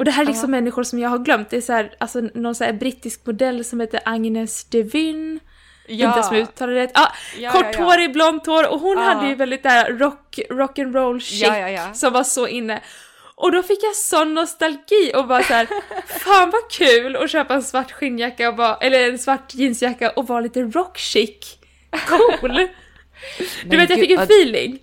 Och 0.02 0.06
det 0.06 0.10
här 0.10 0.22
är 0.22 0.26
liksom 0.26 0.50
människor 0.50 0.82
som 0.82 0.98
jag 0.98 1.10
har 1.10 1.18
glömt. 1.18 1.50
Det 1.50 1.56
är 1.56 1.60
så 1.60 1.72
här, 1.72 1.94
alltså 1.98 2.20
någon 2.20 2.54
så 2.54 2.64
här 2.64 2.72
brittisk 2.72 3.26
modell 3.26 3.64
som 3.64 3.80
heter 3.80 4.00
Agnes 4.04 4.64
Devyn. 4.64 5.40
Inte 5.88 6.02
ens 6.04 6.28
om 6.30 6.36
jag 6.36 6.42
uttalar 6.42 6.72
det 6.72 6.80
rätt. 6.80 6.90
Ah, 6.94 7.12
Ja, 7.38 7.50
korthårig, 7.50 8.12
blont 8.12 8.46
hår 8.46 8.68
och 8.72 8.80
hon 8.80 8.98
Ja. 8.98 9.04
hade 9.04 9.28
ju 9.28 9.34
väldigt 9.34 9.62
där 9.62 9.92
rock, 9.92 10.38
rock 10.50 10.78
and 10.78 10.94
roll 10.94 11.20
chic 11.20 11.42
Ja, 11.42 11.58
ja, 11.58 11.68
ja. 11.68 11.94
som 11.94 12.12
var 12.12 12.24
så 12.24 12.46
inne. 12.48 12.80
Och 13.34 13.52
då 13.52 13.62
fick 13.62 13.82
jag 13.82 13.94
sån 13.96 14.34
nostalgi 14.34 15.12
och 15.14 15.26
bara 15.26 15.42
så 15.42 15.54
här, 15.54 15.66
fan 16.18 16.50
vad 16.50 16.70
kul 16.70 17.16
att 17.16 17.30
köpa 17.30 17.54
en 17.54 17.62
svart 17.62 17.92
skinnjacka 17.92 18.48
och 18.48 18.56
vara, 18.56 18.76
eller 18.76 19.08
en 19.10 19.18
svart 19.18 19.54
jeansjacka 19.54 20.10
och 20.10 20.26
vara 20.28 20.40
lite 20.40 20.62
rock 20.62 20.98
chic. 20.98 21.58
Cool! 22.08 22.52
du 23.64 23.76
vet, 23.76 23.90
jag 23.90 23.98
fick 24.00 24.10
en 24.10 24.16
ja, 24.16 24.22
feeling. 24.22 24.78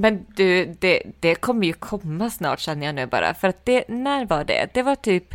Men 0.00 0.26
du, 0.36 0.64
det, 0.80 1.02
det 1.20 1.34
kommer 1.34 1.66
ju 1.66 1.72
komma 1.72 2.30
snart 2.30 2.60
känner 2.60 2.86
jag 2.86 2.94
nu 2.94 3.06
bara. 3.06 3.34
För 3.34 3.48
att 3.48 3.64
det, 3.66 3.84
när 3.88 4.24
var 4.26 4.44
det? 4.44 4.68
Det 4.74 4.82
var 4.82 4.94
typ 4.94 5.34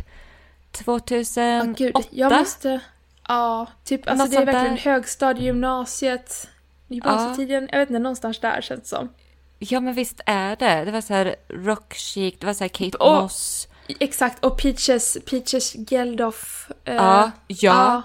2008? 0.72 1.62
Åh 1.66 1.72
gud, 1.76 1.96
jag 2.10 2.32
måste... 2.32 2.80
Ja, 3.28 3.66
typ 3.84 4.08
alltså 4.08 4.24
Något 4.24 4.32
det 4.32 4.36
är 4.42 4.46
verkligen 4.46 4.74
där. 4.74 4.82
högstadiegymnasiet, 4.82 6.48
gymnasietiden, 6.88 7.68
jag 7.72 7.78
vet 7.78 7.90
inte, 7.90 7.98
någonstans 7.98 8.40
där 8.40 8.60
känns 8.60 8.80
det 8.80 8.86
som. 8.88 9.08
Ja, 9.58 9.80
men 9.80 9.94
visst 9.94 10.20
är 10.26 10.56
det. 10.56 10.84
Det 10.84 10.90
var 10.90 11.00
så 11.00 11.14
här 11.14 11.36
rock 11.48 11.94
chic, 11.94 12.34
det 12.38 12.46
var 12.46 12.54
så 12.54 12.64
här 12.64 12.68
Kate 12.68 12.96
Och- 12.98 13.22
Moss. 13.22 13.68
Exakt, 14.00 14.44
och 14.44 14.58
Peaches, 14.58 15.18
Peaches 15.30 15.74
Geldof. 15.90 16.70
eh, 16.84 16.94
Ja, 16.94 17.30
ja, 17.46 17.56
ja. 17.62 18.02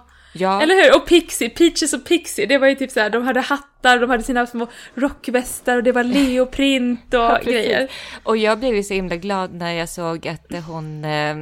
Eller 0.61 0.83
hur? 0.83 0.95
Och 0.95 1.07
Pixie, 1.07 1.49
Peaches 1.49 1.93
och 1.93 2.05
Pixie, 2.05 2.45
det 2.45 2.57
var 2.57 2.67
ju 2.67 2.75
typ 2.75 2.91
såhär, 2.91 3.09
de 3.09 3.23
hade 3.23 3.39
hattar, 3.41 3.99
de 3.99 4.09
hade 4.09 4.23
sina 4.23 4.47
små 4.47 4.67
rockvästar 4.95 5.77
och 5.77 5.83
det 5.83 5.91
var 5.91 6.03
leoprint 6.03 7.13
och 7.13 7.19
Ja, 7.19 7.39
grejer. 7.43 7.91
Och 8.23 8.37
jag 8.37 8.59
blev 8.59 8.75
ju 8.75 8.83
så 8.83 8.93
himla 8.93 9.15
glad 9.15 9.53
när 9.53 9.73
jag 9.73 9.89
såg 9.89 10.27
att 10.27 10.63
hon, 10.67 11.05
eh, 11.05 11.35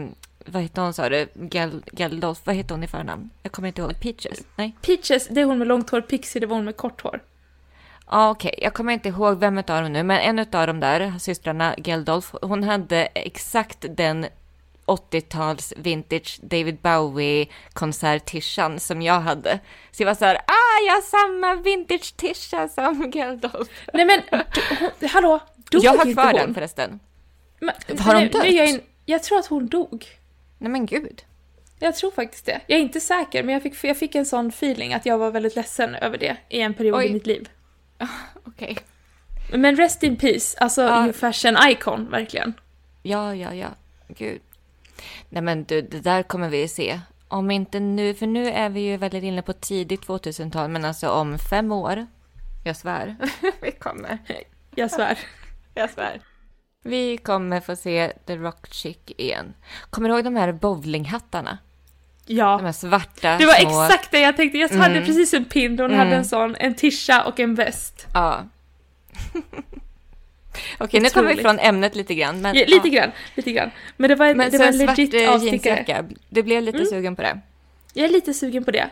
vad 0.46 0.62
hette 0.62 0.82
hon 0.82 0.94
sa 0.94 1.10
du, 1.10 1.28
Gal, 1.34 1.84
Galdolf, 1.92 2.40
vad 2.44 2.56
hette 2.56 2.74
hon 2.74 2.84
i 2.84 2.88
förnamn? 2.88 3.30
Jag 3.44 3.52
kommer 3.52 3.68
inte 3.68 3.82
ihåg, 3.82 4.00
Peaches? 4.02 4.40
Nej? 4.56 4.76
Peaches, 4.82 5.28
det 5.28 5.42
är 5.42 5.46
hon 5.46 5.58
med 5.58 5.68
långt 5.68 5.90
hår, 5.90 6.02
Pixie, 6.02 6.40
det 6.40 6.46
var 6.46 6.56
hon 6.56 6.66
med 6.66 6.78
kort 6.78 7.02
hår. 7.02 7.20
Ja, 8.12 8.30
okej, 8.30 8.56
jag 8.58 8.74
kommer 8.74 8.94
inte 8.94 9.10
ihåg 9.10 9.40
vem 9.40 9.58
av 9.58 9.64
dem 9.64 9.94
nu, 9.94 10.04
men 10.04 10.20
en 10.20 10.40
av 10.40 10.68
de 10.68 10.80
där 10.80 11.20
systrarna, 11.20 11.76
Geldolf, 11.78 12.34
hon 12.42 12.64
hade 12.64 13.06
exakt 13.06 13.86
den 13.90 14.26
80-tals 14.90 15.74
vintage 15.78 16.40
David 16.42 16.78
Bowie 16.82 17.48
konserttishan 17.74 18.80
som 18.80 19.02
jag 19.02 19.20
hade. 19.20 19.60
Så 19.92 20.04
jag 20.04 20.08
var 20.08 20.16
så 20.16 20.26
här, 20.26 20.36
ah, 20.36 20.80
jag 20.88 20.94
har 20.94 21.02
samma 21.02 21.56
vintage 21.56 22.16
tisha 22.18 22.70
som 22.70 23.12
Geldolf. 23.14 23.68
Nej 23.94 24.06
men, 24.06 24.22
du, 25.00 25.08
hallå, 25.08 25.40
dog 25.72 25.84
Jag 25.84 25.92
har 25.98 26.14
kvar 26.14 26.34
den 26.34 26.54
förresten. 26.54 27.00
Men, 27.60 28.00
Har 28.00 28.14
hon 28.14 28.24
nu 28.24 28.30
dött? 28.30 28.52
Jag, 28.52 28.80
jag 29.06 29.24
tror 29.24 29.40
att 29.40 29.46
hon 29.48 29.68
dog. 29.68 30.06
Nej 30.58 30.72
men 30.72 30.86
gud. 30.86 31.22
Jag 31.80 31.96
tror 31.96 32.12
faktiskt 32.12 32.46
det. 32.46 32.62
Jag 32.68 32.78
är 32.80 32.84
inte 32.84 33.00
säker, 33.00 33.44
men 33.44 33.54
jag 33.54 33.64
fick, 33.64 33.84
jag 33.84 33.98
fick 33.98 34.16
en 34.16 34.26
sån 34.26 34.48
feeling 34.48 34.94
att 34.94 35.06
jag 35.06 35.18
var 35.18 35.32
väldigt 35.32 35.56
ledsen 35.56 35.96
över 35.96 36.18
det 36.18 36.38
i 36.50 36.62
en 36.62 36.74
period 36.74 36.98
Oj. 37.00 37.06
i 37.06 37.14
mitt 37.14 37.28
liv. 37.28 37.50
Okej. 38.44 38.78
Men 39.54 39.76
rest 39.76 40.04
in 40.04 40.16
peace, 40.18 40.58
alltså 40.60 40.82
Ja. 40.82 41.14
fashion 41.14 41.58
icon, 41.70 42.10
verkligen. 42.12 42.54
Ja, 43.04 43.36
ja, 43.36 43.54
ja. 43.54 43.68
Gud. 44.08 44.42
Nej 45.30 45.42
men 45.44 45.64
du, 45.64 45.82
det 45.82 46.00
där 46.00 46.24
kommer 46.24 46.50
vi 46.50 46.68
se. 46.68 47.00
Om 47.28 47.52
inte 47.52 47.80
nu, 47.80 48.14
för 48.14 48.28
nu 48.28 48.48
är 48.50 48.70
vi 48.70 48.80
ju 48.80 48.98
väldigt 48.98 49.24
inne 49.24 49.42
på 49.42 49.54
tidigt 49.54 50.08
2000-tal, 50.08 50.70
men 50.70 50.86
alltså 50.86 51.10
om 51.10 51.40
fem 51.50 51.72
år. 51.72 52.06
Jag 52.64 52.76
svär. 52.76 53.16
vi 53.62 53.72
kommer. 53.72 54.18
Jag 54.76 54.92
svär. 54.92 55.18
Jag 55.74 55.90
svär. 55.90 56.22
Vi 56.84 57.18
kommer 57.18 57.60
få 57.60 57.76
se 57.76 58.14
The 58.26 58.36
Rock 58.38 58.74
Chick 58.74 59.12
igen. 59.18 59.54
Kommer 59.90 60.10
du 60.10 60.16
ihåg 60.16 60.24
de 60.24 60.36
här 60.36 60.52
bowlinghattarna? 60.52 61.58
De 62.28 62.34
Ja. 62.34 62.58
här 62.58 62.72
svarta 62.72 63.38
Det 63.38 63.46
var 63.46 63.54
små... 63.54 63.84
exakt 63.84 64.12
det 64.12 64.20
jag 64.20 64.38
tänkte. 64.38 64.58
Jag 64.58 64.70
hade 64.70 64.94
Mm. 64.96 65.06
precis 65.06 65.34
en 65.34 65.46
pin 65.46 65.80
hon 65.80 65.86
Mm. 65.94 66.00
hade 66.00 66.16
en 66.16 66.26
sån, 66.26 66.56
en 66.56 66.76
tisha 66.76 67.24
och 67.26 67.40
en 67.40 67.56
väst. 67.56 68.08
Ja. 68.14 68.44
Okej, 70.78 71.00
nu 71.00 71.10
kommer 71.10 71.36
vi 71.36 71.42
från 71.42 71.60
ämnet 71.60 71.96
lite 71.96 72.16
grann. 72.16 72.42
Men, 72.42 72.56
Ja, 72.56 72.66
lite 72.68 72.88
ja. 72.88 72.94
grann, 73.02 73.12
lite 73.36 73.52
grann. 73.52 73.72
Men 73.98 74.10
det 74.10 74.16
var 74.16 74.26
en, 74.26 74.38
Men 74.38 74.52
det 74.52 74.58
var 74.58 74.66
en 74.66 74.74
svart 74.74 74.98
legit 74.98 75.14
eh, 75.14 75.30
avstickare. 75.34 76.06
Du 76.30 76.44
blev 76.44 76.64
lite 76.64 76.86
sugen 76.86 77.16
på 77.16 77.22
det? 77.22 77.40
Jag 77.94 78.06
är 78.06 78.10
lite 78.10 78.34
sugen 78.34 78.64
på 78.66 78.72
det, 78.72 78.90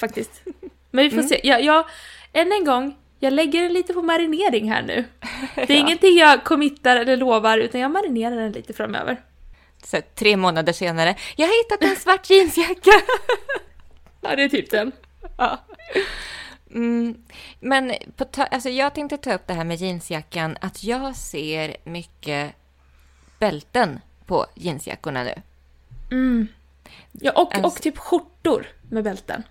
faktiskt. 0.00 0.42
Men 0.90 1.04
vi 1.04 1.10
får 1.10 1.16
Mm. 1.18 1.28
se. 1.28 1.40
Jag, 1.44 1.62
jag, 1.64 1.84
än 2.32 2.52
en 2.52 2.64
gång, 2.64 2.96
jag 3.18 3.32
lägger 3.32 3.62
den 3.62 3.72
lite 3.72 3.92
på 3.94 4.02
marinering 4.02 4.70
här 4.72 4.82
nu. 4.82 5.04
Det 5.54 5.62
är 5.62 5.70
Ja. 5.70 5.74
ingenting 5.74 6.16
jag 6.18 6.44
committar 6.44 6.96
eller 6.96 7.16
lovar, 7.16 7.58
utan 7.58 7.80
jag 7.80 7.90
marinerar 7.90 8.36
den 8.36 8.52
lite 8.52 8.72
framöver. 8.72 9.16
Så 9.84 10.00
tre 10.14 10.36
månader 10.36 10.72
senare. 10.72 11.14
Jag 11.36 11.46
har 11.46 11.62
hittat 11.64 11.82
en 11.90 11.96
svart 11.96 12.30
jeansjacka! 12.30 12.90
Ja, 14.22 14.36
det 14.36 14.42
är 14.42 14.48
typ 14.48 14.70
den. 14.70 14.92
Ja. 15.38 15.58
Mm, 16.74 17.22
men 17.60 17.92
på 18.16 18.26
alltså 18.50 18.68
jag 18.68 18.94
tänkte 18.94 19.16
ta 19.16 19.34
upp 19.34 19.46
det 19.46 19.54
här 19.54 19.64
med 19.64 19.76
jeansjackan, 19.76 20.56
att 20.60 20.84
jag 20.84 21.16
ser 21.16 21.76
mycket 21.84 22.54
bälten 23.38 24.00
på 24.26 24.46
jeansjackorna 24.54 25.22
nu. 25.22 25.34
Mm. 26.10 26.48
Ja, 27.12 27.32
och, 27.32 27.54
Alltså- 27.54 27.66
och 27.66 27.82
typ 27.82 27.98
skjortor 27.98 28.66
med 28.88 29.04
bälten. 29.04 29.42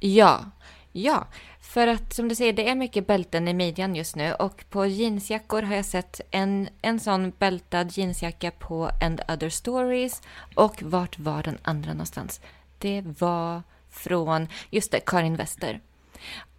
Ja, 0.00 0.44
ja. 0.92 1.26
För 1.60 1.86
att 1.86 2.14
som 2.14 2.28
du 2.28 2.34
säger, 2.34 2.52
det 2.52 2.68
är 2.68 2.74
mycket 2.74 3.06
bälten 3.06 3.48
i 3.48 3.54
midjan 3.54 3.96
just 3.96 4.16
nu 4.16 4.32
och 4.34 4.64
på 4.70 4.86
jeansjackor 4.86 5.62
har 5.62 5.74
jag 5.76 5.84
sett 5.84 6.20
en, 6.30 6.68
en 6.82 7.00
sån 7.00 7.32
bältad 7.38 7.98
jeansjacka 7.98 8.50
på 8.50 8.90
And 9.00 9.20
Other 9.28 9.48
Stories 9.48 10.22
och 10.54 10.82
vart 10.82 11.18
var 11.18 11.42
den 11.42 11.58
andra 11.62 11.92
någonstans? 11.92 12.40
Det 12.78 13.02
var 13.18 13.62
från, 13.90 14.48
just 14.70 14.90
det, 14.90 15.00
Karin 15.00 15.36
Wester. 15.36 15.80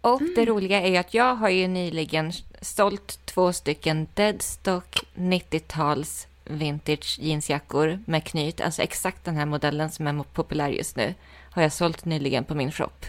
Och 0.00 0.22
det 0.34 0.44
roliga 0.44 0.80
är 0.80 1.00
att 1.00 1.14
jag 1.14 1.34
har 1.34 1.48
ju 1.48 1.68
nyligen 1.68 2.32
sålt 2.60 3.26
två 3.26 3.52
stycken 3.52 4.08
Deadstock 4.14 5.04
90-tals 5.14 6.26
vintage 6.44 7.18
jeansjackor 7.20 7.98
med 8.04 8.24
knyt, 8.24 8.60
alltså 8.60 8.82
exakt 8.82 9.24
den 9.24 9.36
här 9.36 9.46
modellen 9.46 9.90
som 9.90 10.06
är 10.06 10.22
populär 10.22 10.68
just 10.68 10.96
nu, 10.96 11.14
har 11.50 11.62
jag 11.62 11.72
sålt 11.72 12.04
nyligen 12.04 12.44
på 12.44 12.54
min 12.54 12.72
shop. 12.72 13.06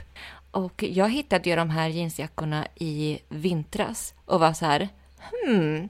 Och 0.52 0.84
jag 0.84 1.10
hittade 1.10 1.50
ju 1.50 1.56
de 1.56 1.70
här 1.70 1.88
jeansjackorna 1.88 2.68
i 2.76 3.20
vintras 3.30 4.14
och 4.26 4.40
var 4.40 4.54
så 4.54 4.66
här, 4.66 4.90
hmm, 5.20 5.90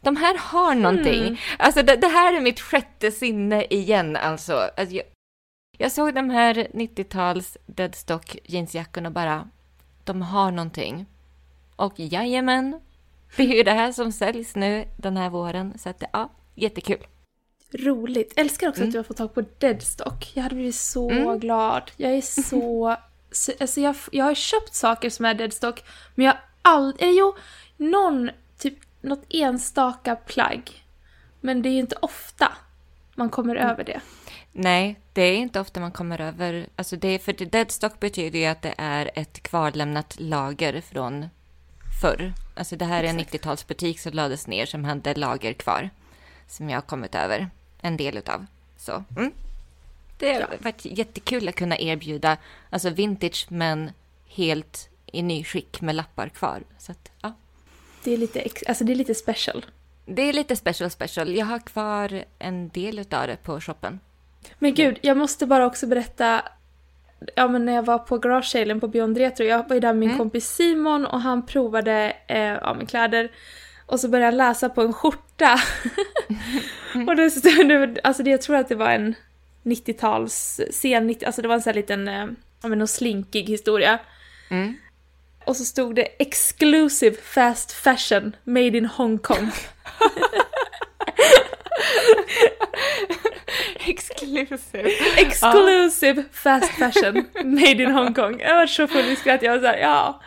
de 0.00 0.16
här 0.16 0.38
har 0.38 0.74
någonting. 0.74 1.22
Mm. 1.22 1.36
Alltså 1.58 1.82
det, 1.82 1.96
det, 1.96 2.08
här 2.08 2.36
är 2.36 2.40
mitt 2.40 2.60
sjätte 2.60 3.10
sinne 3.10 3.64
igen 3.70 4.16
alltså. 4.16 4.70
alltså 4.76 4.96
jag, 4.96 5.04
jag 5.78 5.92
såg 5.92 6.14
de 6.14 6.30
här 6.30 6.54
90-tals 6.54 7.56
deadstock 7.66 8.36
jeansjackorna 8.44 9.08
och 9.08 9.12
bara, 9.12 9.48
de 10.04 10.22
har 10.22 10.50
någonting. 10.50 11.06
Och 11.76 11.92
jajamän, 11.96 12.80
det 13.36 13.42
är 13.42 13.56
ju 13.56 13.62
det 13.62 13.72
här 13.72 13.92
som 13.92 14.12
säljs 14.12 14.54
nu 14.54 14.88
den 14.96 15.16
här 15.16 15.30
våren. 15.30 15.78
Så 15.78 15.88
att 15.88 16.02
ja, 16.12 16.32
jättekul. 16.54 17.06
Roligt. 17.72 18.32
Älskar 18.36 18.68
också 18.68 18.80
mm. 18.80 18.88
att 18.88 18.92
du 18.92 18.98
har 18.98 19.04
fått 19.04 19.16
tag 19.16 19.34
på 19.34 19.44
deadstock. 19.58 20.30
Jag 20.34 20.42
hade 20.42 20.54
blivit 20.54 20.74
så 20.74 21.10
mm. 21.10 21.38
glad. 21.38 21.90
Jag 21.96 22.12
är 22.12 22.20
så... 22.20 22.96
så 23.30 23.52
alltså 23.60 23.80
jag, 23.80 23.96
jag 24.12 24.24
har 24.24 24.34
köpt 24.34 24.74
saker 24.74 25.10
som 25.10 25.24
är 25.24 25.34
deadstock, 25.34 25.84
men 26.14 26.26
jag 26.26 26.32
har 26.32 26.40
aldrig... 26.62 27.02
Eller 27.02 27.18
jo, 27.18 27.34
någon, 27.76 28.30
typ 28.58 28.78
något 29.00 29.24
enstaka 29.28 30.16
plagg. 30.16 30.84
Men 31.40 31.62
det 31.62 31.68
är 31.68 31.72
ju 31.72 31.78
inte 31.78 31.96
ofta 32.00 32.52
man 33.14 33.30
kommer 33.30 33.56
mm. 33.56 33.70
över 33.70 33.84
det. 33.84 34.00
Nej, 34.52 35.00
det 35.12 35.22
är 35.22 35.36
inte 35.36 35.60
ofta 35.60 35.80
man 35.80 35.92
kommer 35.92 36.20
över... 36.20 36.66
Alltså 36.76 36.96
det, 36.96 37.18
för 37.18 37.32
deadstock 37.32 38.00
betyder 38.00 38.38
ju 38.38 38.46
att 38.46 38.62
det 38.62 38.74
är 38.78 39.10
ett 39.14 39.42
kvarlämnat 39.42 40.20
lager 40.20 40.80
från 40.80 41.28
förr. 42.00 42.32
Alltså 42.54 42.76
det 42.76 42.84
här 42.84 43.04
är 43.04 43.08
en 43.08 43.20
90-talsbutik 43.20 43.96
som 43.96 44.12
lades 44.12 44.46
ner 44.46 44.66
som 44.66 44.84
hade 44.84 45.14
lager 45.14 45.52
kvar. 45.52 45.90
Som 46.48 46.70
jag 46.70 46.76
har 46.76 46.82
kommit 46.82 47.14
över 47.14 47.50
en 47.80 47.96
del 47.96 48.16
utav. 48.16 48.46
Så 48.76 49.04
mm. 49.16 49.32
det 50.18 50.32
har 50.32 50.40
ja. 50.40 50.46
varit 50.58 50.84
jättekul 50.84 51.48
att 51.48 51.54
kunna 51.54 51.78
erbjuda 51.78 52.36
alltså 52.70 52.90
vintage 52.90 53.46
men 53.48 53.90
helt 54.26 54.88
i 55.06 55.22
ny 55.22 55.44
skick 55.44 55.80
med 55.80 55.94
lappar 55.94 56.28
kvar. 56.28 56.62
Så 56.78 56.92
att, 56.92 57.10
ja. 57.20 57.32
Det 58.04 58.12
är 58.12 58.16
lite, 58.16 58.48
alltså 58.68 58.84
det 58.84 58.92
är 58.92 58.96
lite 58.96 59.14
special. 59.14 59.66
Det 60.04 60.22
är 60.22 60.32
lite 60.32 60.56
special 60.56 60.90
special. 60.90 61.34
Jag 61.34 61.46
har 61.46 61.58
kvar 61.58 62.24
en 62.38 62.68
del 62.68 62.98
utav 62.98 63.26
det 63.26 63.36
på 63.36 63.60
shoppen. 63.60 64.00
Men 64.58 64.74
gud, 64.74 64.98
jag 65.02 65.16
måste 65.16 65.46
bara 65.46 65.66
också 65.66 65.86
berätta 65.86 66.42
ja, 67.36 67.48
men 67.48 67.64
när 67.64 67.72
jag 67.72 67.82
var 67.82 67.98
på 67.98 68.18
garage 68.18 68.50
salen 68.50 68.80
på 68.80 68.88
Beyond 68.88 69.18
Retro, 69.18 69.44
jag 69.44 69.68
var 69.68 69.74
ju 69.74 69.80
där 69.80 69.88
med 69.88 69.98
min 69.98 70.08
mm. 70.08 70.18
kompis 70.18 70.48
Simon 70.48 71.06
och 71.06 71.20
han 71.20 71.46
provade 71.46 72.16
eh, 72.26 72.38
ja, 72.38 72.74
min 72.74 72.86
kläder 72.86 73.30
och 73.86 74.00
så 74.00 74.08
började 74.08 74.26
jag 74.26 74.34
läsa 74.34 74.68
på 74.68 74.82
en 74.82 74.92
skjorta. 74.92 75.60
Mm. 76.94 77.08
och 77.08 77.16
det 77.16 77.30
stod 77.30 77.68
det, 77.68 78.00
alltså 78.04 78.22
det, 78.22 78.30
jag 78.30 78.42
tror 78.42 78.56
att 78.56 78.68
det 78.68 78.74
var 78.74 78.90
en 78.90 79.14
90-tals, 79.62 80.60
sen 80.70 81.06
90, 81.06 81.26
alltså 81.26 81.42
det 81.42 81.48
var 81.48 81.54
en 81.54 81.62
sån 81.62 81.70
här 81.70 81.74
liten, 81.74 82.08
eh, 82.08 82.26
ja 82.62 82.68
men 82.68 82.78
någon 82.78 82.88
slinkig 82.88 83.44
historia. 83.44 83.98
Mm. 84.50 84.74
Och 85.44 85.56
så 85.56 85.64
stod 85.64 85.94
det 85.94 86.02
exclusive 86.02 87.16
fast 87.16 87.72
fashion 87.72 88.36
made 88.44 88.78
in 88.78 88.86
Hong 88.86 89.18
Exclusive. 93.86 94.90
Exclusive 95.16 96.24
fast 96.32 96.70
fashion 96.70 97.26
made 97.44 97.82
in 97.82 97.90
Hong 97.90 98.14
Kong. 98.14 98.40
Jag 98.40 98.56
var 98.56 98.66
så 98.66 98.86
full 98.86 99.04
i 99.04 99.16
skratt. 99.16 99.42
Jag 99.42 99.52
var 99.52 99.58
såhär, 99.58 99.78
ja. 99.78 100.20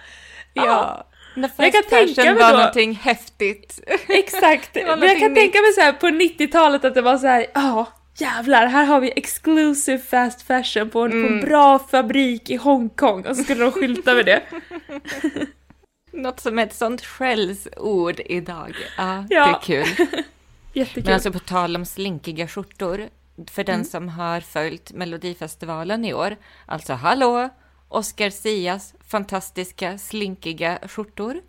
Ja. 0.54 1.08
Fast 1.42 1.54
jag 1.58 1.74
kan 1.74 1.84
tänka 1.84 2.24
mig 2.24 2.34
var 2.34 2.52
då, 2.52 2.58
någonting 2.58 2.96
häftigt. 2.96 3.80
Exakt. 4.08 4.76
Men 4.76 5.02
jag 5.02 5.20
kan 5.20 5.34
nytt. 5.34 5.36
tänka 5.36 5.62
mig 5.62 5.74
så 5.74 5.82
här 5.82 5.94
på 5.94 6.08
90-talet 6.08 6.86
att 6.86 6.94
det 6.94 7.02
var 7.02 7.18
så 7.18 7.28
här, 7.28 7.46
ja. 7.54 7.88
Jävlar, 8.18 8.66
här 8.66 8.86
har 8.86 9.00
vi 9.00 9.14
exclusive 9.16 9.98
fast 9.98 10.42
fashion 10.42 10.90
på 10.90 11.02
en, 11.02 11.12
mm. 11.12 11.28
på 11.28 11.34
en 11.34 11.42
bra 11.42 11.80
fabrik 11.80 12.50
i 12.50 12.56
Hongkong 12.56 13.26
och 13.26 13.36
så 13.38 13.44
skulle 13.44 13.64
de 13.64 13.72
skylta 13.72 14.14
med 14.14 14.26
det. 14.26 14.42
Något 16.14 16.40
som 16.40 16.60
är 16.60 16.64
ett 16.64 16.74
sånt 16.74 17.06
skällsord 17.06 18.22
idag. 18.26 18.76
Ja, 18.98 19.26
ja, 19.30 19.46
det 19.46 19.74
är 19.76 19.84
kul. 19.84 20.08
Jättekul. 20.76 21.04
Men 21.04 21.14
alltså 21.14 21.32
på 21.32 21.40
tal 21.40 21.76
om 21.76 21.86
slinkiga 21.86 22.48
skjortor, 22.48 23.10
för 23.48 23.64
den 23.64 23.76
mm. 23.76 23.86
som 23.86 24.10
har 24.10 24.42
följt 24.42 24.92
Melodifestivalen 24.92 26.06
i 26.06 26.14
år, 26.14 26.36
alltså 26.66 26.94
hallå, 26.94 27.50
Oscar 27.88 28.30
Sias 28.30 28.94
fantastiska 29.08 29.98
slinkiga 29.98 30.80
skjortor. 30.88 31.42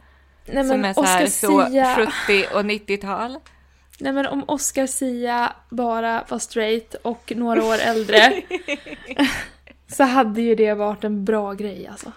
Nej, 0.46 0.64
som 0.64 0.84
är 0.84 0.92
så 0.92 1.02
här 1.02 1.26
så 1.26 1.66
Sia... 1.66 2.10
70 2.26 2.46
och 2.54 2.62
90-tal. 2.62 3.38
Nej 4.00 4.12
men 4.12 4.26
om 4.26 4.44
Oscar 4.48 4.86
Sia 4.86 5.52
bara 5.68 6.24
var 6.28 6.38
straight 6.38 6.94
och 6.94 7.32
några 7.36 7.64
år 7.64 7.78
äldre 7.78 8.42
så 9.88 10.04
hade 10.04 10.42
ju 10.42 10.54
det 10.54 10.74
varit 10.74 11.04
en 11.04 11.24
bra 11.24 11.52
grej 11.52 11.86
alltså. 11.86 12.12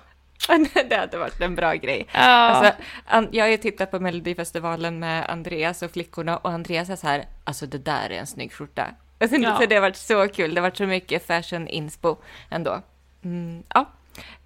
det 0.90 0.96
hade 0.96 1.18
varit 1.18 1.42
en 1.42 1.56
bra 1.56 1.74
grej. 1.74 2.08
Ja. 2.14 2.20
Alltså, 2.20 2.84
jag 3.32 3.46
har 3.46 3.50
ju 3.50 3.58
tittat 3.58 3.92
på 3.92 4.00
Melodifestivalen 4.00 5.00
med 5.00 5.30
Andreas 5.30 5.82
och 5.82 5.92
flickorna 5.92 6.38
och 6.38 6.50
Andreas 6.50 6.90
är 6.90 6.96
så 6.96 7.08
här, 7.08 7.26
alltså 7.44 7.66
det 7.66 7.78
där 7.78 8.10
är 8.10 8.20
en 8.20 8.28
snygg 8.28 8.54
skjorta. 8.54 8.88
Alltså, 9.20 9.38
ja. 9.38 9.58
För 9.58 9.68
det 9.68 9.76
har 9.76 9.82
varit 9.82 9.96
så 9.96 10.28
kul, 10.28 10.54
det 10.54 10.62
har 10.62 10.68
varit 10.68 10.78
så 10.78 10.86
mycket 10.86 11.28
fashion 11.28 11.68
inspo 11.68 12.18
ändå. 12.50 12.82
Mm, 13.24 13.64
ja, 13.74 13.90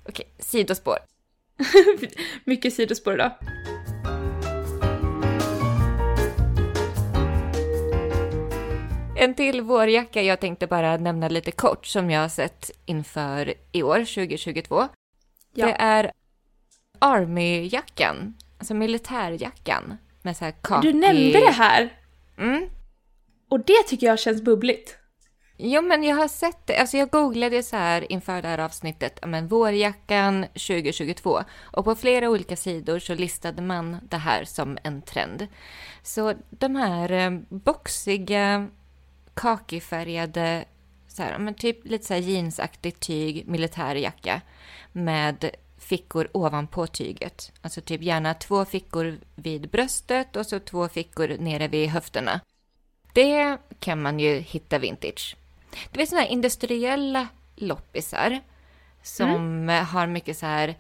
okej, 0.10 0.26
sidospår. 0.40 0.98
mycket 2.44 2.74
sidospår 2.74 3.14
idag. 3.14 3.32
En 9.16 9.34
till 9.34 9.62
vårjacka 9.62 10.22
jag 10.22 10.40
tänkte 10.40 10.68
bara 10.68 10.98
nämna 10.98 11.28
lite 11.28 11.52
kort 11.52 11.86
som 11.86 12.10
jag 12.10 12.22
har 12.22 12.30
sett 12.30 12.72
inför 12.86 13.54
i 13.72 13.84
år, 13.84 14.00
2022. 14.00 14.88
Ja. 15.54 15.66
Det 15.66 15.76
är 15.80 16.12
Army-jackan, 17.00 18.34
alltså 18.58 18.74
militärjackan 18.74 19.98
med 20.22 20.38
så 20.38 20.46
här 20.46 20.54
kaki... 20.62 20.88
Du 20.88 20.94
nämnde 20.94 21.40
det 21.40 21.52
här! 21.52 21.94
Mm. 22.38 22.70
Och 23.50 23.60
det 23.60 23.84
tycker 23.88 24.08
jag 24.08 24.20
känns 24.20 24.42
bubbligt. 24.42 24.98
Jo, 25.58 25.82
men 25.82 26.04
jag 26.04 26.16
har 26.16 26.28
sett 26.28 26.68
det. 26.68 26.78
Alltså 26.78 26.98
jag 26.98 27.10
googlade 27.10 27.64
så 27.64 27.76
här 27.76 28.12
inför 28.12 28.42
det 28.42 28.48
här 28.48 28.60
avsnittet, 28.60 29.20
men 29.26 29.48
vårjackan 29.48 30.44
2022. 30.44 31.44
Och 31.62 31.86
på 31.86 31.96
flera 31.96 32.30
olika 32.30 32.56
sidor 32.56 33.00
så 33.00 33.16
listade 33.16 33.62
man 33.62 33.98
det 34.10 34.18
här 34.18 34.44
som 34.44 34.78
en 34.84 35.02
trend. 35.02 35.48
Så 36.04 36.34
de 36.50 36.76
här 36.76 37.12
eh, 37.12 37.32
boxiga, 37.50 38.68
kakifärgade, 39.34 40.66
så 41.14 41.24
här, 41.24 41.38
men 41.38 41.54
typ 41.54 41.86
lite 41.86 42.06
så 42.06 42.14
här 42.14 42.22
jeansaktigt 42.22 43.00
tyg, 43.00 43.48
militärjacka 43.48 44.42
med 44.92 45.52
fickor 45.78 46.28
ovanpå 46.32 46.88
tyget. 46.88 47.52
Alltså 47.62 47.82
typ 47.82 48.02
gärna 48.02 48.34
två 48.34 48.66
fickor 48.66 49.20
vid 49.36 49.70
bröstet 49.70 50.36
och 50.36 50.46
så 50.46 50.60
två 50.60 50.88
fickor 50.88 51.28
nere 51.40 51.68
vid 51.68 51.90
höfterna. 51.90 52.40
Det 53.14 53.58
kan 53.80 54.02
man 54.02 54.20
ju 54.20 54.40
hitta 54.40 54.80
vintage. 54.80 55.36
Det 55.92 56.02
är 56.02 56.06
sådana 56.06 56.26
här 56.26 56.32
industriella 56.32 57.28
loppisar 57.56 58.40
som 59.04 59.30
mm. 59.30 59.86
har 59.86 60.08
mycket 60.08 60.38
så 60.38 60.46
här, 60.46 60.76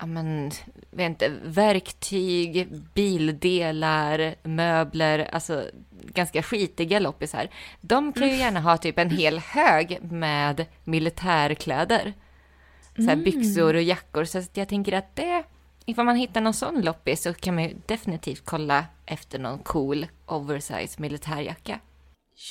ja 0.00 0.06
men, 0.06 0.50
vet 0.90 1.06
inte, 1.10 1.28
verktyg, 1.44 2.68
bildelar, 2.94 4.34
möbler, 4.42 5.28
alltså 5.32 5.64
ganska 5.90 6.42
skitiga 6.42 6.98
loppisar. 6.98 7.48
De 7.80 8.12
kan 8.12 8.28
ju 8.28 8.36
gärna 8.36 8.60
ha 8.60 8.76
typ 8.76 8.98
en 8.98 9.10
hel 9.10 9.38
hög 9.38 9.98
med 10.02 10.66
militärkläder 10.84 12.14
så 12.96 13.02
här, 13.02 13.12
mm. 13.12 13.24
byxor 13.24 13.74
och 13.74 13.82
jackor. 13.82 14.24
Så 14.24 14.42
jag 14.54 14.68
tänker 14.68 14.92
att 14.92 15.16
det, 15.16 15.44
ifall 15.84 16.04
man 16.04 16.16
hittar 16.16 16.40
någon 16.40 16.54
sån 16.54 16.80
loppis 16.80 17.22
så 17.22 17.34
kan 17.34 17.54
man 17.54 17.64
ju 17.64 17.76
definitivt 17.86 18.42
kolla 18.44 18.84
efter 19.06 19.38
någon 19.38 19.58
cool 19.58 20.06
oversize 20.26 21.00
militärjacka. 21.00 21.80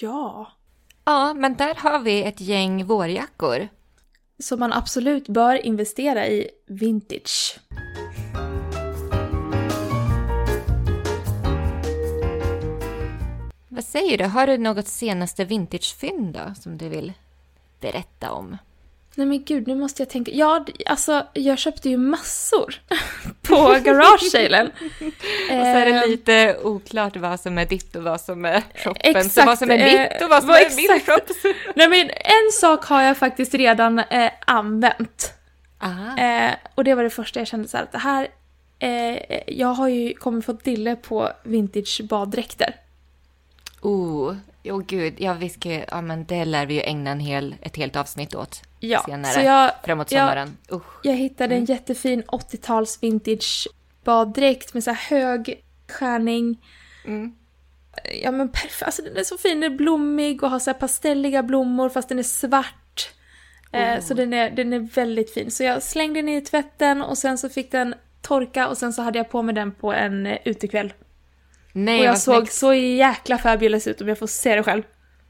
Ja. 0.01 0.51
Ja, 1.05 1.33
men 1.33 1.55
där 1.55 1.75
har 1.75 1.99
vi 1.99 2.23
ett 2.23 2.41
gäng 2.41 2.85
vårjackor. 2.85 3.67
Som 4.39 4.59
man 4.59 4.73
absolut 4.73 5.27
bör 5.27 5.65
investera 5.65 6.27
i 6.27 6.49
vintage. 6.65 7.59
Vad 13.67 13.83
säger 13.83 14.17
du? 14.17 14.23
Har 14.23 14.47
du 14.47 14.57
något 14.57 14.87
senaste 14.87 15.45
vintagefynd 15.45 16.33
då 16.33 16.53
som 16.61 16.77
du 16.77 16.89
vill 16.89 17.13
berätta 17.79 18.31
om? 18.31 18.57
Nej 19.15 19.27
men 19.27 19.43
gud, 19.43 19.67
nu 19.67 19.75
måste 19.75 20.01
jag 20.01 20.09
tänka. 20.09 20.31
Ja, 20.31 20.65
alltså 20.85 21.25
jag 21.33 21.59
köpte 21.59 21.89
ju 21.89 21.97
massor 21.97 22.75
på 23.41 23.79
garage-salen. 23.83 24.67
och 24.87 25.47
så 25.47 25.55
är 25.55 25.85
det 25.85 25.91
ehm. 25.91 26.09
lite 26.09 26.57
oklart 26.63 27.17
vad 27.17 27.39
som 27.39 27.57
är 27.57 27.65
ditt 27.65 27.95
och 27.95 28.03
vad 28.03 28.21
som 28.21 28.45
är 28.45 28.63
shoppen. 28.75 29.15
Exakt. 29.15 29.33
Så 29.33 29.45
vad 29.45 29.59
som 29.59 29.71
är 29.71 29.77
mitt 29.77 30.23
och 30.23 30.29
vad 30.29 30.39
som 30.39 30.47
vad 30.47 30.57
är 30.57 30.65
exakt. 30.65 30.87
min 30.89 30.99
shop. 30.99 31.53
Nej 31.75 31.89
men 31.89 32.09
en 32.09 32.51
sak 32.53 32.85
har 32.85 33.01
jag 33.01 33.17
faktiskt 33.17 33.53
redan 33.53 33.99
eh, 33.99 34.31
använt. 34.45 35.33
Eh, 36.17 36.51
och 36.75 36.83
det 36.83 36.95
var 36.95 37.03
det 37.03 37.09
första 37.09 37.39
jag 37.39 37.47
kände 37.47 37.67
så 37.67 37.77
här 37.77 37.83
att 37.83 37.91
det 37.91 37.97
här, 37.97 38.27
eh, 38.79 39.39
jag 39.47 39.67
har 39.67 39.87
ju 39.87 40.13
kommit 40.13 40.45
få 40.45 40.53
dille 40.53 40.95
på 40.95 41.29
vintage 41.43 42.01
baddräkter. 42.03 42.75
Oh, 43.81 44.35
Jo, 44.63 44.83
gud, 44.87 45.13
ja, 45.17 45.33
vi 45.33 45.49
ska, 45.49 45.69
ja, 45.69 46.01
men 46.01 46.25
det 46.25 46.45
lär 46.45 46.65
vi 46.65 46.73
ju 46.73 46.81
ägna 46.81 47.11
en 47.11 47.19
hel, 47.19 47.55
ett 47.61 47.75
helt 47.77 47.95
avsnitt 47.95 48.35
åt 48.35 48.61
Ja, 48.79 49.03
senare, 49.05 49.33
så 49.33 49.39
jag, 49.39 49.71
framåt 49.85 50.11
jag- 50.11 50.21
sommaren. 50.21 50.57
Usch. 50.71 50.99
jag 51.03 51.13
hittade 51.13 51.55
en 51.55 51.65
jättefin 51.65 52.23
80-tals 52.27 53.03
vintage 53.03 53.67
baddräkt 54.03 54.73
med 54.73 54.83
så 54.83 54.91
här 54.91 55.09
hög 55.17 55.63
skärning. 55.87 56.61
Mm. 57.05 57.35
Ja 58.23 58.31
men 58.31 58.49
perfekt, 58.49 58.83
alltså 58.83 59.01
den 59.01 59.17
är 59.17 59.23
så 59.23 59.37
fin, 59.37 59.59
den 59.59 59.71
är 59.73 59.77
blommig 59.77 60.43
och 60.43 60.49
har 60.49 60.59
så 60.59 60.69
här 60.71 60.79
pastelliga 60.79 61.43
blommor 61.43 61.89
fast 61.89 62.09
den 62.09 62.19
är 62.19 62.23
svart. 62.23 63.09
Eh, 63.71 63.81
Oh. 63.97 63.99
så 63.99 64.13
den 64.13 64.33
är, 64.33 64.49
den 64.51 64.73
är 64.73 64.79
väldigt 64.79 65.33
fin. 65.33 65.51
Så 65.51 65.63
jag 65.63 65.83
slängde 65.83 66.19
den 66.21 66.29
i 66.29 66.41
tvätten 66.41 67.01
och 67.01 67.17
sen 67.17 67.37
så 67.37 67.49
fick 67.49 67.71
den 67.71 67.95
torka 68.21 68.67
och 68.67 68.77
sen 68.77 68.93
så 68.93 69.01
hade 69.01 69.17
jag 69.19 69.29
på 69.29 69.41
mig 69.41 69.55
den 69.55 69.71
på 69.71 69.93
en 69.93 70.25
eh, 70.25 70.37
utekväll. 70.45 70.93
Nej, 71.85 71.99
och 71.99 72.05
jag 72.05 72.19
såg 72.19 72.35
snyggt. 72.35 72.53
så 72.53 72.73
jäkla 72.73 73.37
fabulous 73.37 73.87
ut 73.87 74.01
om 74.01 74.07
jag 74.07 74.19
får 74.19 74.27
se 74.27 74.55
det 74.55 74.63
själv. 74.63 74.83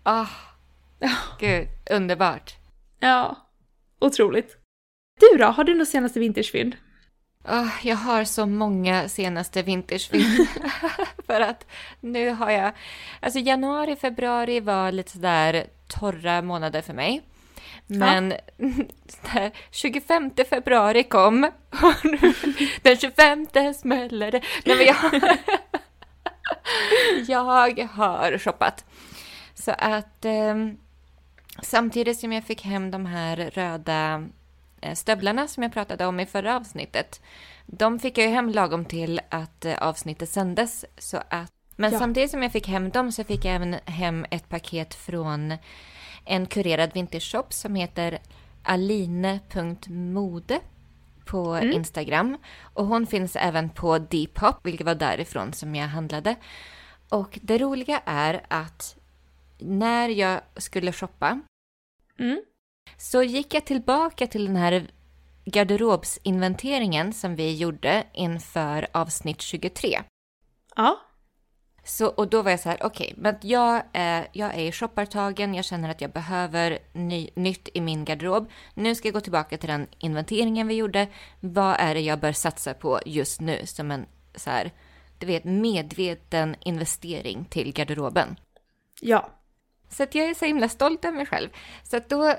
Ah, 0.03 0.27
gud, 1.39 1.67
underbart. 1.89 2.55
Ja, 2.99 3.35
otroligt. 3.99 4.57
Du 5.19 5.37
då, 5.37 5.45
har 5.45 5.63
du 5.63 5.75
något 5.75 5.87
senaste 5.87 6.19
vintagefynd? 6.19 6.75
Ah, 7.43 7.69
jag 7.83 7.95
har 7.95 8.23
så 8.23 8.45
många 8.45 9.09
senaste 9.09 9.61
vintersfilm. 9.61 10.45
För 11.25 11.41
att 11.41 11.65
nu 11.99 12.29
har 12.29 12.51
jag... 12.51 12.71
Alltså 13.19 13.39
januari, 13.39 13.95
februari 13.95 14.59
var 14.59 14.91
lite 14.91 15.11
sådär 15.11 15.67
torra 15.87 16.41
månader 16.41 16.81
för 16.81 16.93
mig. 16.93 17.21
Men 17.87 18.33
sådär, 19.07 19.51
25 19.71 20.31
februari 20.49 21.03
kom. 21.03 21.51
Den 22.81 22.97
25 22.97 23.47
smäller 23.73 24.31
det. 24.31 24.41
Nej, 24.65 24.77
men 24.77 24.85
jag, 24.85 25.37
jag 27.27 27.43
har 27.85 28.37
shoppat. 28.37 28.85
Så 29.53 29.71
att 29.71 30.25
ehm, 30.25 30.77
samtidigt 31.61 32.19
som 32.19 32.33
jag 32.33 32.43
fick 32.43 32.61
hem 32.61 32.91
de 32.91 33.05
här 33.05 33.37
röda 33.37 34.27
eh, 34.81 34.93
stövlarna 34.93 35.47
som 35.47 35.63
jag 35.63 35.73
pratade 35.73 36.05
om 36.05 36.19
i 36.19 36.25
förra 36.25 36.55
avsnittet. 36.55 37.21
De 37.65 37.99
fick 37.99 38.17
jag 38.17 38.27
ju 38.27 38.33
hem 38.33 38.49
lagom 38.49 38.85
till 38.85 39.21
att 39.29 39.65
eh, 39.65 39.77
avsnittet 39.77 40.29
sändes. 40.29 40.85
Så 40.97 41.17
att, 41.17 41.51
men 41.75 41.91
Ja. 41.91 41.99
samtidigt 41.99 42.31
som 42.31 42.43
jag 42.43 42.51
fick 42.51 42.67
hem 42.67 42.89
dem 42.89 43.11
så 43.11 43.23
fick 43.23 43.45
jag 43.45 43.55
även 43.55 43.75
hem 43.85 44.25
ett 44.31 44.49
paket 44.49 44.95
från 44.95 45.53
en 46.25 46.45
kurerad 46.45 46.93
vintershop 46.93 47.53
som 47.53 47.75
heter 47.75 48.19
aline.mode 48.63 50.59
på 51.29 51.53
Mm. 51.53 51.71
Instagram. 51.71 52.37
Och 52.73 52.85
hon 52.85 53.07
finns 53.07 53.35
även 53.35 53.69
på 53.69 53.97
Depop, 53.97 54.55
vilket 54.65 54.85
var 54.85 54.95
därifrån 54.95 55.53
som 55.53 55.75
jag 55.75 55.87
handlade. 55.87 56.35
Och 57.09 57.39
det 57.41 57.57
roliga 57.57 58.01
är 58.05 58.45
att 58.47 58.95
när 59.59 60.09
jag 60.09 60.41
skulle 60.57 60.91
shoppa 60.91 61.41
Mm. 62.19 62.41
så 62.97 63.23
gick 63.23 63.53
jag 63.53 63.65
tillbaka 63.65 64.27
till 64.27 64.45
den 64.45 64.55
här 64.55 64.87
garderobsinventeringen 65.45 67.13
som 67.13 67.35
vi 67.35 67.55
gjorde 67.57 68.03
inför 68.13 68.87
avsnitt 68.91 69.41
23. 69.41 70.01
Ja. 70.75 70.99
Så, 71.89 72.07
och 72.07 72.29
då 72.29 72.41
var 72.41 72.51
jag 72.51 72.59
så 72.59 72.69
här, 72.69 72.77
okej, 72.83 73.13
men 73.17 73.35
jag 73.41 73.83
är, 73.93 74.27
jag 74.31 74.55
är 74.55 74.71
shoppartagen, 74.71 75.53
jag 75.53 75.65
känner 75.65 75.89
att 75.89 76.01
jag 76.01 76.11
behöver 76.11 76.79
ny, 76.93 77.29
nytt 77.35 77.69
i 77.73 77.81
min 77.81 78.05
garderob. 78.05 78.49
Nu 78.73 78.95
ska 78.95 79.07
jag 79.07 79.13
gå 79.13 79.21
tillbaka 79.21 79.57
till 79.57 79.69
den 79.69 79.87
inventeringen 79.99 80.67
vi 80.67 80.73
gjorde. 80.73 81.07
Vad 81.39 81.75
är 81.79 81.93
det 81.93 82.01
jag 82.01 82.19
bör 82.19 82.31
satsa 82.31 82.73
på 82.73 82.99
just 83.05 83.41
nu 83.41 83.65
som 83.65 83.91
en 83.91 84.05
så 84.35 84.49
här, 84.49 84.71
du 85.17 85.25
vet, 85.25 85.43
medveten 85.43 86.55
investering 86.59 87.45
till 87.45 87.73
garderoben? 87.73 88.39
Ja. 89.01 89.29
Så 89.89 90.03
att 90.03 90.15
jag 90.15 90.29
är 90.29 90.33
så 90.33 90.45
himla 90.45 90.69
stolt 90.69 91.05
över 91.05 91.17
mig 91.17 91.25
själv. 91.25 91.49
Så 91.83 91.97
att 91.97 92.09
då 92.09 92.33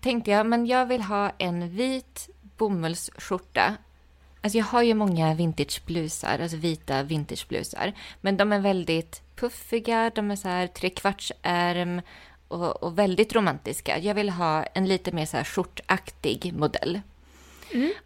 tänkte 0.00 0.30
jag, 0.30 0.46
men 0.46 0.66
jag 0.66 0.86
vill 0.86 1.02
ha 1.02 1.30
en 1.38 1.76
vit 1.76 2.28
bomullsskjorta. 2.56 3.76
Alltså 4.44 4.58
jag 4.58 4.64
har 4.64 4.82
ju 4.82 4.94
många 4.94 5.34
vintageblusar, 5.34 6.38
alltså 6.38 6.56
vita 6.56 7.02
vintageblusar. 7.02 7.92
Men 8.20 8.36
de 8.36 8.52
är 8.52 8.60
väldigt 8.60 9.22
puffiga, 9.36 10.10
de 10.14 10.30
är 10.30 10.36
så 10.36 10.48
här 10.48 10.66
trekvartsärm 10.66 12.00
och, 12.48 12.82
och 12.82 12.98
väldigt 12.98 13.34
romantiska. 13.34 13.98
Jag 13.98 14.14
vill 14.14 14.30
ha 14.30 14.62
en 14.62 14.88
lite 14.88 15.12
mer 15.12 15.26
så 15.26 15.36
här 15.36 15.44
skjortaktig 15.44 16.54
modell. 16.54 17.00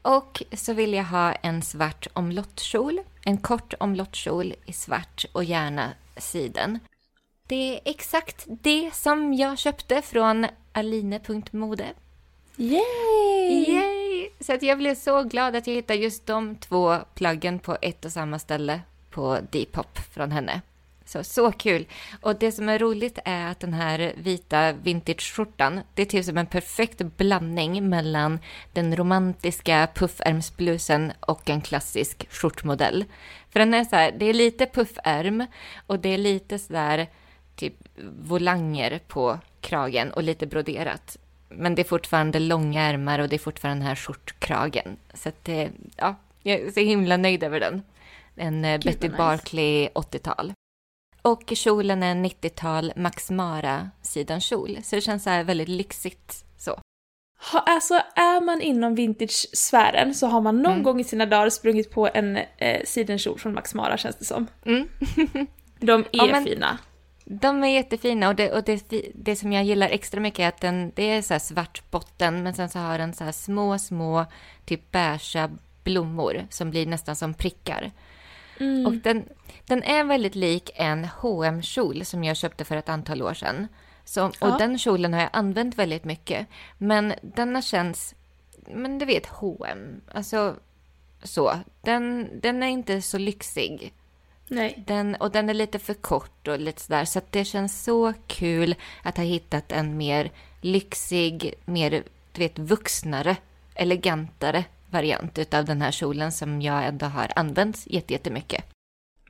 Och 0.03 0.43
så 0.53 0.73
vill 0.73 0.95
jag 0.95 1.05
ha 1.05 1.33
en 1.33 1.63
svart 1.63 2.07
omlottkjol. 2.13 3.01
En 3.25 3.39
kort 3.39 3.75
omlottkjol 3.81 4.55
i 4.67 4.73
svart 4.73 5.25
och 5.33 5.45
gärna 5.45 5.91
siden. 6.17 6.79
Det 7.47 7.75
är 7.75 7.81
exakt 7.85 8.45
det 8.49 8.95
som 8.95 9.35
jag 9.35 9.59
köpte 9.59 10.03
från 10.03 10.47
aline.mode. 10.73 11.87
Yay! 12.57 12.83
Yay! 13.69 13.88
Så 14.41 14.55
att 14.55 14.63
jag 14.63 14.79
blev 14.79 14.95
så 14.95 15.23
glad 15.23 15.57
att 15.57 15.67
jag 15.67 15.75
hittade 15.75 15.99
just 15.99 16.27
de 16.27 16.57
två 16.57 16.97
plaggen 17.15 17.59
på 17.59 17.77
ett 17.83 18.05
och 18.05 18.13
samma 18.13 18.39
ställe 18.39 18.81
på 19.11 19.39
Depop 19.51 19.99
från 19.99 20.33
henne. 20.33 20.61
Så, 21.05 21.25
så 21.25 21.53
kul! 21.53 21.87
Och 22.21 22.39
det 22.39 22.53
som 22.53 22.69
är 22.69 22.79
roligt 22.79 23.19
är 23.25 23.47
att 23.47 23.61
den 23.61 23.75
här 23.75 24.13
vita 24.17 24.73
vintage-skjortan, 24.73 25.81
det 25.95 26.03
är 26.03 26.07
typ 26.07 26.25
som 26.25 26.39
en 26.39 26.47
perfekt 26.47 26.99
blandning 26.99 27.89
mellan 27.89 28.39
den 28.73 28.97
romantiska 28.97 29.89
puffärmsblusen 29.95 31.13
och 31.21 31.51
en 31.51 31.61
klassisk 31.61 32.27
skjortmodell. 32.31 33.05
För 33.51 33.61
den 33.61 33.75
är 33.75 33.85
så 33.85 33.97
här, 33.97 34.13
det 34.19 34.27
är 34.27 34.35
lite 34.35 34.67
puffärm 34.67 35.47
och 35.87 35.99
det 35.99 36.09
är 36.09 36.19
lite 36.19 36.59
så 36.59 36.73
där 36.73 37.07
typ 37.57 37.75
volanger 38.23 39.01
på 39.09 39.39
kragen 39.61 40.11
och 40.11 40.23
lite 40.23 40.47
broderat. 40.47 41.17
Men 41.49 41.75
det 41.75 41.83
är 41.83 41.85
fortfarande 41.85 42.39
långa 42.39 42.83
ärmar 42.83 43.19
och 43.19 43.29
det 43.29 43.37
är 43.37 43.39
fortfarande 43.39 43.81
den 43.81 43.89
här 43.89 43.95
skjortkragen. 43.95 44.97
Så 45.15 45.29
att 45.29 45.45
det, 45.45 45.71
ja, 45.97 46.15
jag 46.43 46.61
är 46.61 46.71
så 46.71 46.81
himla 46.81 47.17
nöjd 47.17 47.43
över 47.43 47.61
den. 47.61 47.83
En 48.37 48.65
eh, 48.65 48.73
Gud, 48.73 48.85
Betty 48.85 49.07
nice. 49.09 49.17
Barkley 49.19 49.89
80-tal. 49.89 50.53
Och 51.23 51.43
kjolen 51.55 52.03
är 52.03 52.11
en 52.11 52.27
90-tal 52.27 52.93
Max 52.97 53.31
Mara 53.31 53.91
sidenkjol. 54.03 54.79
Så 54.83 54.97
det 54.97 55.01
känns 55.03 55.23
så 55.25 55.31
här 55.31 55.45
väldigt 55.45 55.69
lyxigt 55.69 56.45
så. 56.59 56.81
Ha, 57.53 57.59
alltså 57.61 57.95
är 58.15 58.41
man 58.41 58.61
inom 58.63 58.95
vintage-sfären 58.95 60.15
så 60.15 60.27
har 60.27 60.41
man 60.41 60.63
någon 60.63 60.73
Mm. 60.73 60.83
gång 60.83 61.01
i 61.01 61.05
sina 61.05 61.27
dagar 61.27 61.51
sprungit 61.51 61.91
på 61.91 62.09
en 62.15 62.37
eh, 62.37 62.83
sidenkjol 62.85 63.39
från 63.39 63.55
Max 63.55 63.75
Mara 63.75 63.97
känns 63.97 64.17
det 64.17 64.25
som. 64.25 64.47
Mm. 64.65 64.89
De 65.81 66.01
är 66.01 66.07
Ja, 66.13 66.27
men- 66.27 66.45
fina. 66.45 66.79
De 67.31 67.65
är 67.65 67.69
jättefina 67.69 68.29
och, 68.29 68.35
det, 68.35 68.53
och 68.53 68.63
det, 68.65 68.91
det 69.15 69.37
som 69.37 69.53
jag 69.53 69.65
gillar 69.65 69.89
extra 69.89 70.21
mycket 70.21 70.41
är 70.41 70.49
att 70.49 70.61
den, 70.61 70.93
det 70.95 71.03
är 71.03 71.23
så 71.23 71.35
här 71.35 71.39
svart 71.39 71.91
botten 71.91 72.43
men 72.43 72.55
sen 72.55 72.69
så 72.69 72.79
har 72.79 72.99
den 72.99 73.15
så 73.15 73.25
här 73.25 73.33
små, 73.33 73.79
små 73.79 74.27
typ 74.65 74.91
beiga 74.91 75.51
blommor 75.85 76.47
som 76.51 76.71
blir 76.71 76.87
nästan 76.87 77.17
som 77.17 77.35
prickar. 77.35 77.93
Mm. 78.61 78.87
Och 78.87 78.93
den, 78.93 79.29
den 79.67 79.83
är 79.83 80.05
väldigt 80.05 80.35
lik 80.35 80.71
en 80.75 81.09
hm 81.23 81.63
kjol 81.63 82.05
som 82.05 82.25
jag 82.25 82.37
köpte 82.37 82.65
för 82.65 82.77
ett 82.77 82.89
antal 82.89 83.23
år 83.23 83.35
sedan. 83.35 83.69
Så, 84.05 84.25
och 84.27 84.35
Ja. 84.41 84.57
den 84.59 84.79
kjolen 84.79 85.13
har 85.15 85.21
jag 85.21 85.31
använt 85.33 85.79
väldigt 85.79 86.05
mycket. 86.05 86.47
Men 86.79 87.15
denna 87.23 87.63
känns, 87.63 88.15
men 88.67 88.99
du 88.99 89.07
vet 89.07 89.27
H&M, 89.27 90.01
alltså 90.15 90.57
så. 91.23 91.53
Den, 91.81 92.29
den 92.41 92.63
är 92.63 92.67
inte 92.67 93.03
så 93.03 93.19
lyxig. 93.19 93.93
Nej. 94.51 94.83
Den, 94.87 95.15
och 95.15 95.31
den 95.31 95.49
är 95.51 95.55
lite 95.55 95.79
för 95.79 95.95
kort 95.95 96.49
och 96.49 96.59
lite 96.61 96.81
sådär. 96.81 97.05
Så 97.05 97.21
det 97.31 97.45
känns 97.45 97.85
så 97.85 98.13
kul 98.27 98.75
att 99.03 99.17
ha 99.17 99.25
hittat 99.25 99.73
en 99.73 99.97
mer 99.97 100.31
lyxig, 100.61 101.55
mer 101.65 101.91
du 102.33 102.41
vet, 102.41 102.59
vuxnare, 102.59 103.37
elegantare 103.75 104.65
variant 104.91 105.39
utav 105.39 105.65
den 105.65 105.83
här 105.83 105.91
kjolen 105.91 106.33
som 106.33 106.63
jag 106.63 106.87
ändå 106.87 107.07
har 107.07 107.33
använt 107.37 107.87
jätte- 107.87 108.13
jättemycket. 108.13 108.65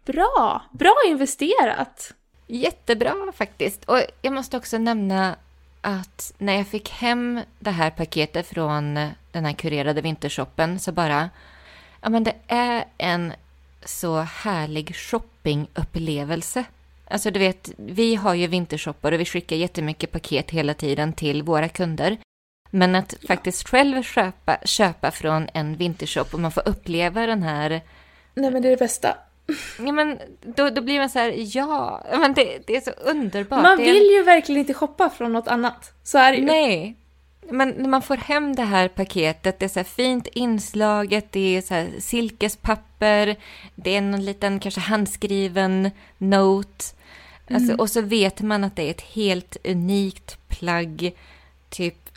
Bra! 0.04 0.62
Bra 0.72 0.94
investerat! 1.08 2.12
Jättebra 2.46 3.14
faktiskt. 3.34 3.84
Och 3.84 4.00
jag 4.22 4.32
måste 4.32 4.56
också 4.56 4.78
nämna 4.78 5.36
att 5.80 6.34
när 6.38 6.52
jag 6.52 6.66
fick 6.66 6.90
hem 6.90 7.40
det 7.58 7.70
här 7.70 7.90
paketet 7.90 8.46
från 8.46 8.94
den 9.32 9.44
här 9.44 9.52
kurerade 9.52 10.00
vintershoppen 10.00 10.78
så 10.78 10.92
bara, 10.92 11.30
ja 12.00 12.08
men 12.08 12.24
det 12.24 12.34
är 12.46 12.84
en 12.98 13.32
så 13.84 14.16
härlig 14.20 14.96
shoppingupplevelse. 14.96 16.64
Alltså 17.10 17.30
du 17.30 17.38
vet, 17.38 17.70
vi 17.76 18.14
har 18.14 18.34
ju 18.34 18.46
vintershoppar 18.46 19.12
och 19.12 19.20
vi 19.20 19.24
skickar 19.24 19.56
jättemycket 19.56 20.12
paket 20.12 20.50
hela 20.50 20.74
tiden 20.74 21.12
till 21.12 21.42
våra 21.42 21.68
kunder. 21.68 22.16
Men 22.70 22.94
att 22.94 23.14
Ja. 23.20 23.26
faktiskt 23.28 23.68
själv 23.68 24.02
köpa, 24.02 24.58
köpa 24.64 25.10
från 25.10 25.48
en 25.54 25.76
vintershop 25.76 26.34
och 26.34 26.40
man 26.40 26.52
får 26.52 26.68
uppleva 26.68 27.26
den 27.26 27.42
här 27.42 27.80
Nej 28.34 28.50
men 28.50 28.62
det 28.62 28.68
är 28.68 28.70
det 28.70 28.76
bästa. 28.76 29.16
Ja, 29.78 29.92
men 29.92 30.18
då, 30.42 30.70
då 30.70 30.80
blir 30.82 30.98
man 30.98 31.10
så 31.10 31.18
här, 31.18 31.34
ja, 31.56 32.04
men 32.10 32.34
det, 32.34 32.58
det 32.66 32.76
är 32.76 32.80
så 32.80 32.90
underbart. 32.90 33.62
Man 33.62 33.78
vill 33.78 34.10
ju 34.10 34.22
verkligen 34.22 34.60
inte 34.60 34.74
shoppa 34.74 35.10
från 35.10 35.32
något 35.32 35.48
annat. 35.48 35.92
Så 36.02 36.18
är 36.18 36.32
det 36.32 36.38
ju. 36.38 36.44
Nej. 36.44 36.96
Men 37.50 37.68
när 37.68 37.88
man 37.88 38.02
får 38.02 38.16
hem 38.16 38.54
det 38.56 38.62
här 38.62 38.88
paketet, 38.88 39.58
det 39.58 39.64
är 39.66 39.68
så 39.68 39.78
här 39.78 39.84
fint 39.84 40.26
inslaget, 40.26 41.32
det 41.32 41.56
är 41.56 41.62
så 41.62 41.74
här 41.74 41.90
silkespapper, 41.98 43.36
det 43.74 43.96
är 43.96 44.00
någon 44.00 44.24
liten 44.24 44.60
kanske 44.60 44.80
handskriven 44.80 45.90
note. 46.18 46.84
Alltså, 47.50 47.74
Och 47.74 47.90
så 47.90 48.00
vet 48.00 48.40
man 48.40 48.64
att 48.64 48.76
det 48.76 48.82
är 48.82 48.90
ett 48.90 49.00
helt 49.00 49.56
unikt 49.64 50.38
plagg, 50.48 51.12
typ 51.68 52.08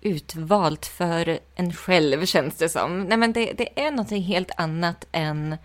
utvalt 0.00 0.86
för 0.86 1.38
en 1.54 1.72
själv 1.72 2.26
känns 2.26 2.54
det 2.54 2.68
som. 2.68 3.04
Nej 3.04 3.18
men 3.18 3.32
det, 3.32 3.52
det 3.52 3.80
är 3.80 3.90
någonting 3.90 4.22
helt 4.22 4.50
annat 4.56 5.06
än, 5.12 5.56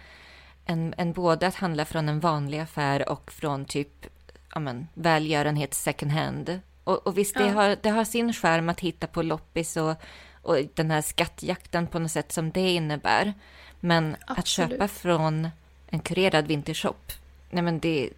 än, 0.65 0.93
än 0.97 1.13
både 1.13 1.47
att 1.47 1.55
handla 1.55 1.85
från 1.85 2.09
en 2.09 2.19
vanlig 2.19 2.59
affär 2.59 3.09
och 3.09 3.31
från 3.31 3.65
typ 3.65 4.05
ja 4.53 4.59
men, 4.59 4.87
välgörenhet 4.93 5.73
second 5.73 6.11
hand. 6.11 6.59
Och, 6.89 7.07
och 7.07 7.17
visst, 7.17 7.35
det, 7.35 7.45
Ja. 7.45 7.51
har, 7.51 7.77
det 7.81 7.89
har 7.89 8.03
sin 8.03 8.33
skärm 8.33 8.69
att 8.69 8.79
hitta 8.79 9.07
på 9.07 9.21
loppis 9.21 9.77
och, 9.77 9.95
och 10.41 10.57
den 10.73 10.91
här 10.91 11.01
skattjakten 11.01 11.87
på 11.87 11.99
något 11.99 12.11
sätt 12.11 12.31
som 12.31 12.51
det 12.51 12.69
innebär. 12.71 13.33
Men 13.79 14.15
att 14.27 14.39
Absolut. 14.39 14.71
köpa 14.71 14.87
från 14.87 15.49
en 15.89 15.99
kurerad 15.99 16.47
vintershop, 16.47 17.11
nej 17.49 17.63
men 17.63 17.79
det, 17.79 18.09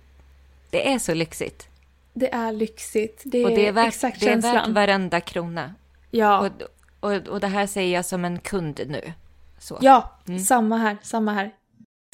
det 0.69 0.91
är 0.93 0.99
så 0.99 1.13
lyxigt. 1.13 1.67
Det 2.13 2.33
är 2.33 2.51
lyxigt. 2.51 3.21
Det 3.25 3.37
är, 3.37 3.45
Och 3.45 3.49
det 3.51 3.67
är 3.67 3.71
värt, 3.71 3.87
exakt 3.87 4.19
det 4.19 4.25
är 4.29 4.35
värt 4.35 4.43
känslan. 4.43 4.73
varenda 4.73 5.21
krona. 5.21 5.73
Ja, 6.11 6.39
Och, 6.39 6.51
och, 7.11 7.27
och 7.27 7.39
det 7.39 7.47
här 7.47 7.67
säger 7.67 7.93
jag 7.95 8.05
som 8.05 8.25
en 8.25 8.39
kund 8.39 8.81
nu. 8.87 9.13
Så, 9.59 9.77
ja 9.81 10.17
Mm. 10.27 10.39
samma 10.39 10.77
här, 10.77 10.97
samma 11.01 11.33
här. 11.33 11.51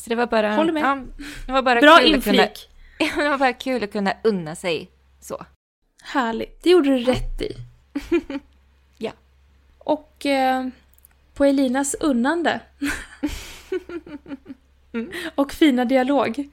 så 0.03 0.09
det 0.09 0.15
var 0.15 0.25
bara... 0.27 0.55
Håller 0.55 0.73
med. 0.73 0.83
Ja, 0.83 0.97
det 1.45 1.51
var 1.51 1.61
bara 1.61 1.81
Bra 1.81 1.97
kul 1.97 2.15
att 2.15 2.23
kunna, 2.23 2.43
inflik. 2.43 2.69
det 3.15 3.29
var 3.29 3.37
bara 3.37 3.53
kul 3.53 3.83
att 3.83 3.91
kunna 3.91 4.13
unna 4.23 4.55
sig 4.55 4.91
så. 5.19 5.45
Härligt. 6.07 6.63
Det 6.63 6.69
gjorde 6.69 6.89
du 6.89 7.03
rätt 7.03 7.41
i. 7.41 7.51
Ja. 8.97 9.11
Och 9.77 10.25
eh, 10.25 10.67
på 11.33 11.45
Elinas 11.45 11.95
unnande 11.99 12.59
Mm. 14.93 15.11
och 15.35 15.51
fina 15.51 15.85
dialog 15.85 16.49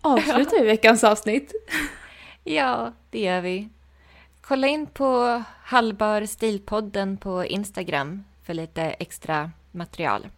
avslutar 0.00 0.60
vi 0.60 0.66
veckans 0.66 1.04
avsnitt. 1.04 1.52
Ja, 2.44 2.92
det 3.10 3.20
gör 3.20 3.40
vi. 3.40 3.68
Kolla 4.40 4.66
in 4.66 4.86
på 4.86 5.42
Hallbar 5.62 6.26
Stilpodden 6.26 7.16
på 7.16 7.44
Instagram 7.44 8.24
för 8.44 8.54
lite 8.54 8.82
extra 8.82 9.50
material. 9.72 10.28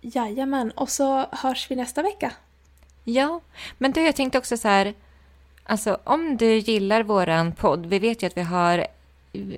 Jajamän, 0.00 0.70
och 0.70 0.90
så 0.90 1.26
hörs 1.32 1.70
vi 1.70 1.76
nästa 1.76 2.02
vecka. 2.02 2.32
Ja, 3.04 3.40
men 3.78 3.92
du, 3.92 4.02
jag 4.02 4.16
tänkte 4.16 4.38
också 4.38 4.56
så 4.56 4.68
här, 4.68 4.94
alltså 5.64 5.98
om 6.04 6.36
du 6.36 6.56
gillar 6.56 7.02
våran 7.02 7.52
podd, 7.52 7.86
vi 7.86 7.98
vet 7.98 8.22
ju 8.22 8.26
att 8.26 8.36
vi 8.36 8.42
har, 8.42 8.86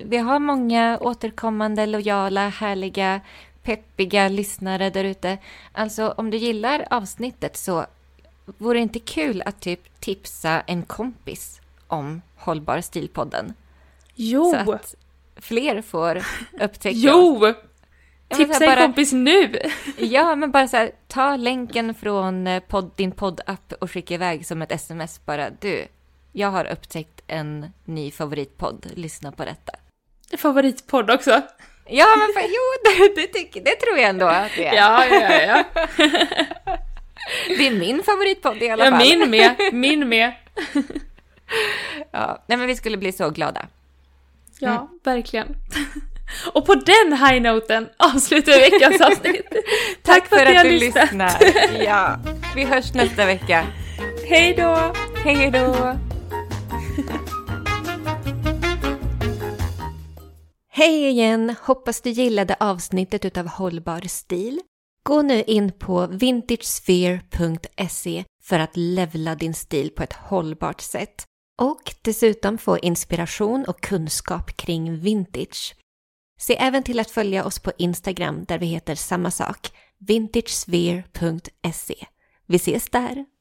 vi 0.05 0.17
har 0.17 0.39
många 0.39 0.97
återkommande, 1.01 1.85
lojala, 1.85 2.49
härliga, 2.49 3.21
peppiga 3.63 4.27
lyssnare 4.27 4.89
där 4.89 5.03
ute. 5.03 5.37
Alltså 5.71 6.13
om 6.17 6.29
du 6.29 6.37
gillar 6.37 6.85
avsnittet 6.89 7.57
så 7.57 7.85
vore 8.45 8.79
det 8.79 8.83
inte 8.83 8.99
kul 8.99 9.43
att 9.45 9.59
typ 9.59 9.99
tipsa 9.99 10.61
en 10.61 10.83
kompis 10.83 11.61
om 11.87 12.21
Hållbar 12.35 12.81
stilpodden? 12.81 13.53
Jo! 14.15 14.55
Så 14.65 14.73
att 14.73 14.95
fler 15.35 15.81
får 15.81 16.21
upptäcka. 16.61 16.97
Jo! 16.97 17.53
Tipsa 18.37 18.63
en 18.63 18.69
bara- 18.69 18.81
kompis 18.81 19.13
nu! 19.13 19.59
Ja, 19.97 20.35
men 20.35 20.51
bara 20.51 20.67
så 20.67 20.77
här, 20.77 20.91
ta 21.07 21.35
länken 21.35 21.95
från 21.95 22.47
eh, 22.47 22.59
podd, 22.59 22.91
din 22.95 23.11
poddapp 23.11 23.73
och 23.81 23.91
skicka 23.91 24.13
iväg 24.13 24.45
som 24.45 24.61
ett 24.61 24.71
sms 24.71 25.25
bara. 25.25 25.49
Du, 25.49 25.85
jag 26.31 26.47
har 26.51 26.65
upptäckt 26.71 27.21
en 27.27 27.71
ny 27.85 28.11
favoritpodd. 28.11 28.85
Lyssna 28.95 29.31
på 29.31 29.45
detta. 29.45 29.73
Favoritpodd 30.37 31.11
också. 31.11 31.41
Ja, 31.87 32.05
men 32.17 32.27
för, 32.33 32.49
jo, 32.49 32.61
det, 33.15 33.21
det, 33.21 33.27
tycker, 33.27 33.61
det 33.63 33.75
tror 33.75 33.97
jag 33.97 34.09
ändå 34.09 34.25
att 34.25 34.51
det 34.57 34.67
är. 34.67 34.73
Ja, 34.75 35.05
ja, 35.05 35.41
ja. 35.41 35.63
Det 37.47 37.67
är 37.67 37.71
min 37.79 38.03
favoritpodd 38.03 38.63
i 38.63 38.69
alla 38.69 38.85
ja 38.85 38.91
fall. 38.91 38.99
min 38.99 39.29
med, 39.29 39.55
min 39.73 40.09
med. 40.09 40.33
Ja, 42.11 42.43
nej, 42.47 42.57
men 42.57 42.67
vi 42.67 42.75
skulle 42.75 42.97
bli 42.97 43.11
så 43.11 43.29
glada. 43.29 43.65
Ja, 44.59 44.71
Mm. 44.71 44.87
verkligen. 45.03 45.55
Och 46.53 46.65
på 46.65 46.75
den 46.75 47.13
high-noten 47.13 47.89
avslutar 47.97 48.51
vi 48.51 48.59
veckans 48.59 49.01
avsnitt. 49.07 49.47
Tack, 50.03 50.27
för 50.27 50.37
att 50.37 50.47
ni 50.47 50.55
har 50.55 50.63
du 50.63 50.69
lyssnat. 50.69 51.03
lyssnar. 51.03 51.37
Ja, 51.85 52.19
vi 52.55 52.63
hörs 52.63 52.93
nästa 52.93 53.25
vecka. 53.25 53.67
Hej 54.25 54.53
då! 54.57 54.93
Hej 55.23 55.51
då! 55.51 55.95
Hej 60.75 61.09
igen! 61.09 61.55
Hoppas 61.61 62.01
du 62.01 62.09
gillade 62.09 62.55
avsnittet 62.59 63.25
utav 63.25 63.47
Hållbar 63.47 64.01
stil. 64.07 64.59
Gå 65.03 65.21
nu 65.21 65.43
in 65.43 65.71
på 65.71 66.07
vintagesphere.se 66.07 68.23
för 68.43 68.59
att 68.59 68.77
levla 68.77 69.35
din 69.35 69.53
stil 69.53 69.91
på 69.95 70.03
ett 70.03 70.13
hållbart 70.13 70.81
sätt 70.81 71.23
och 71.61 71.93
dessutom 72.01 72.57
få 72.57 72.79
inspiration 72.79 73.65
och 73.65 73.81
kunskap 73.81 74.57
kring 74.57 74.99
vintage. 74.99 75.75
Se 76.47 76.55
även 76.59 76.83
till 76.83 76.99
att 76.99 77.11
följa 77.11 77.45
oss 77.45 77.59
på 77.59 77.71
Instagram 77.77 78.43
där 78.43 78.59
vi 78.59 78.65
heter 78.65 78.95
samma 78.95 79.31
sak, 79.31 79.71
vintagesphere.se. 79.99 81.95
Vi 82.47 82.55
ses 82.55 82.89
där! 82.89 83.25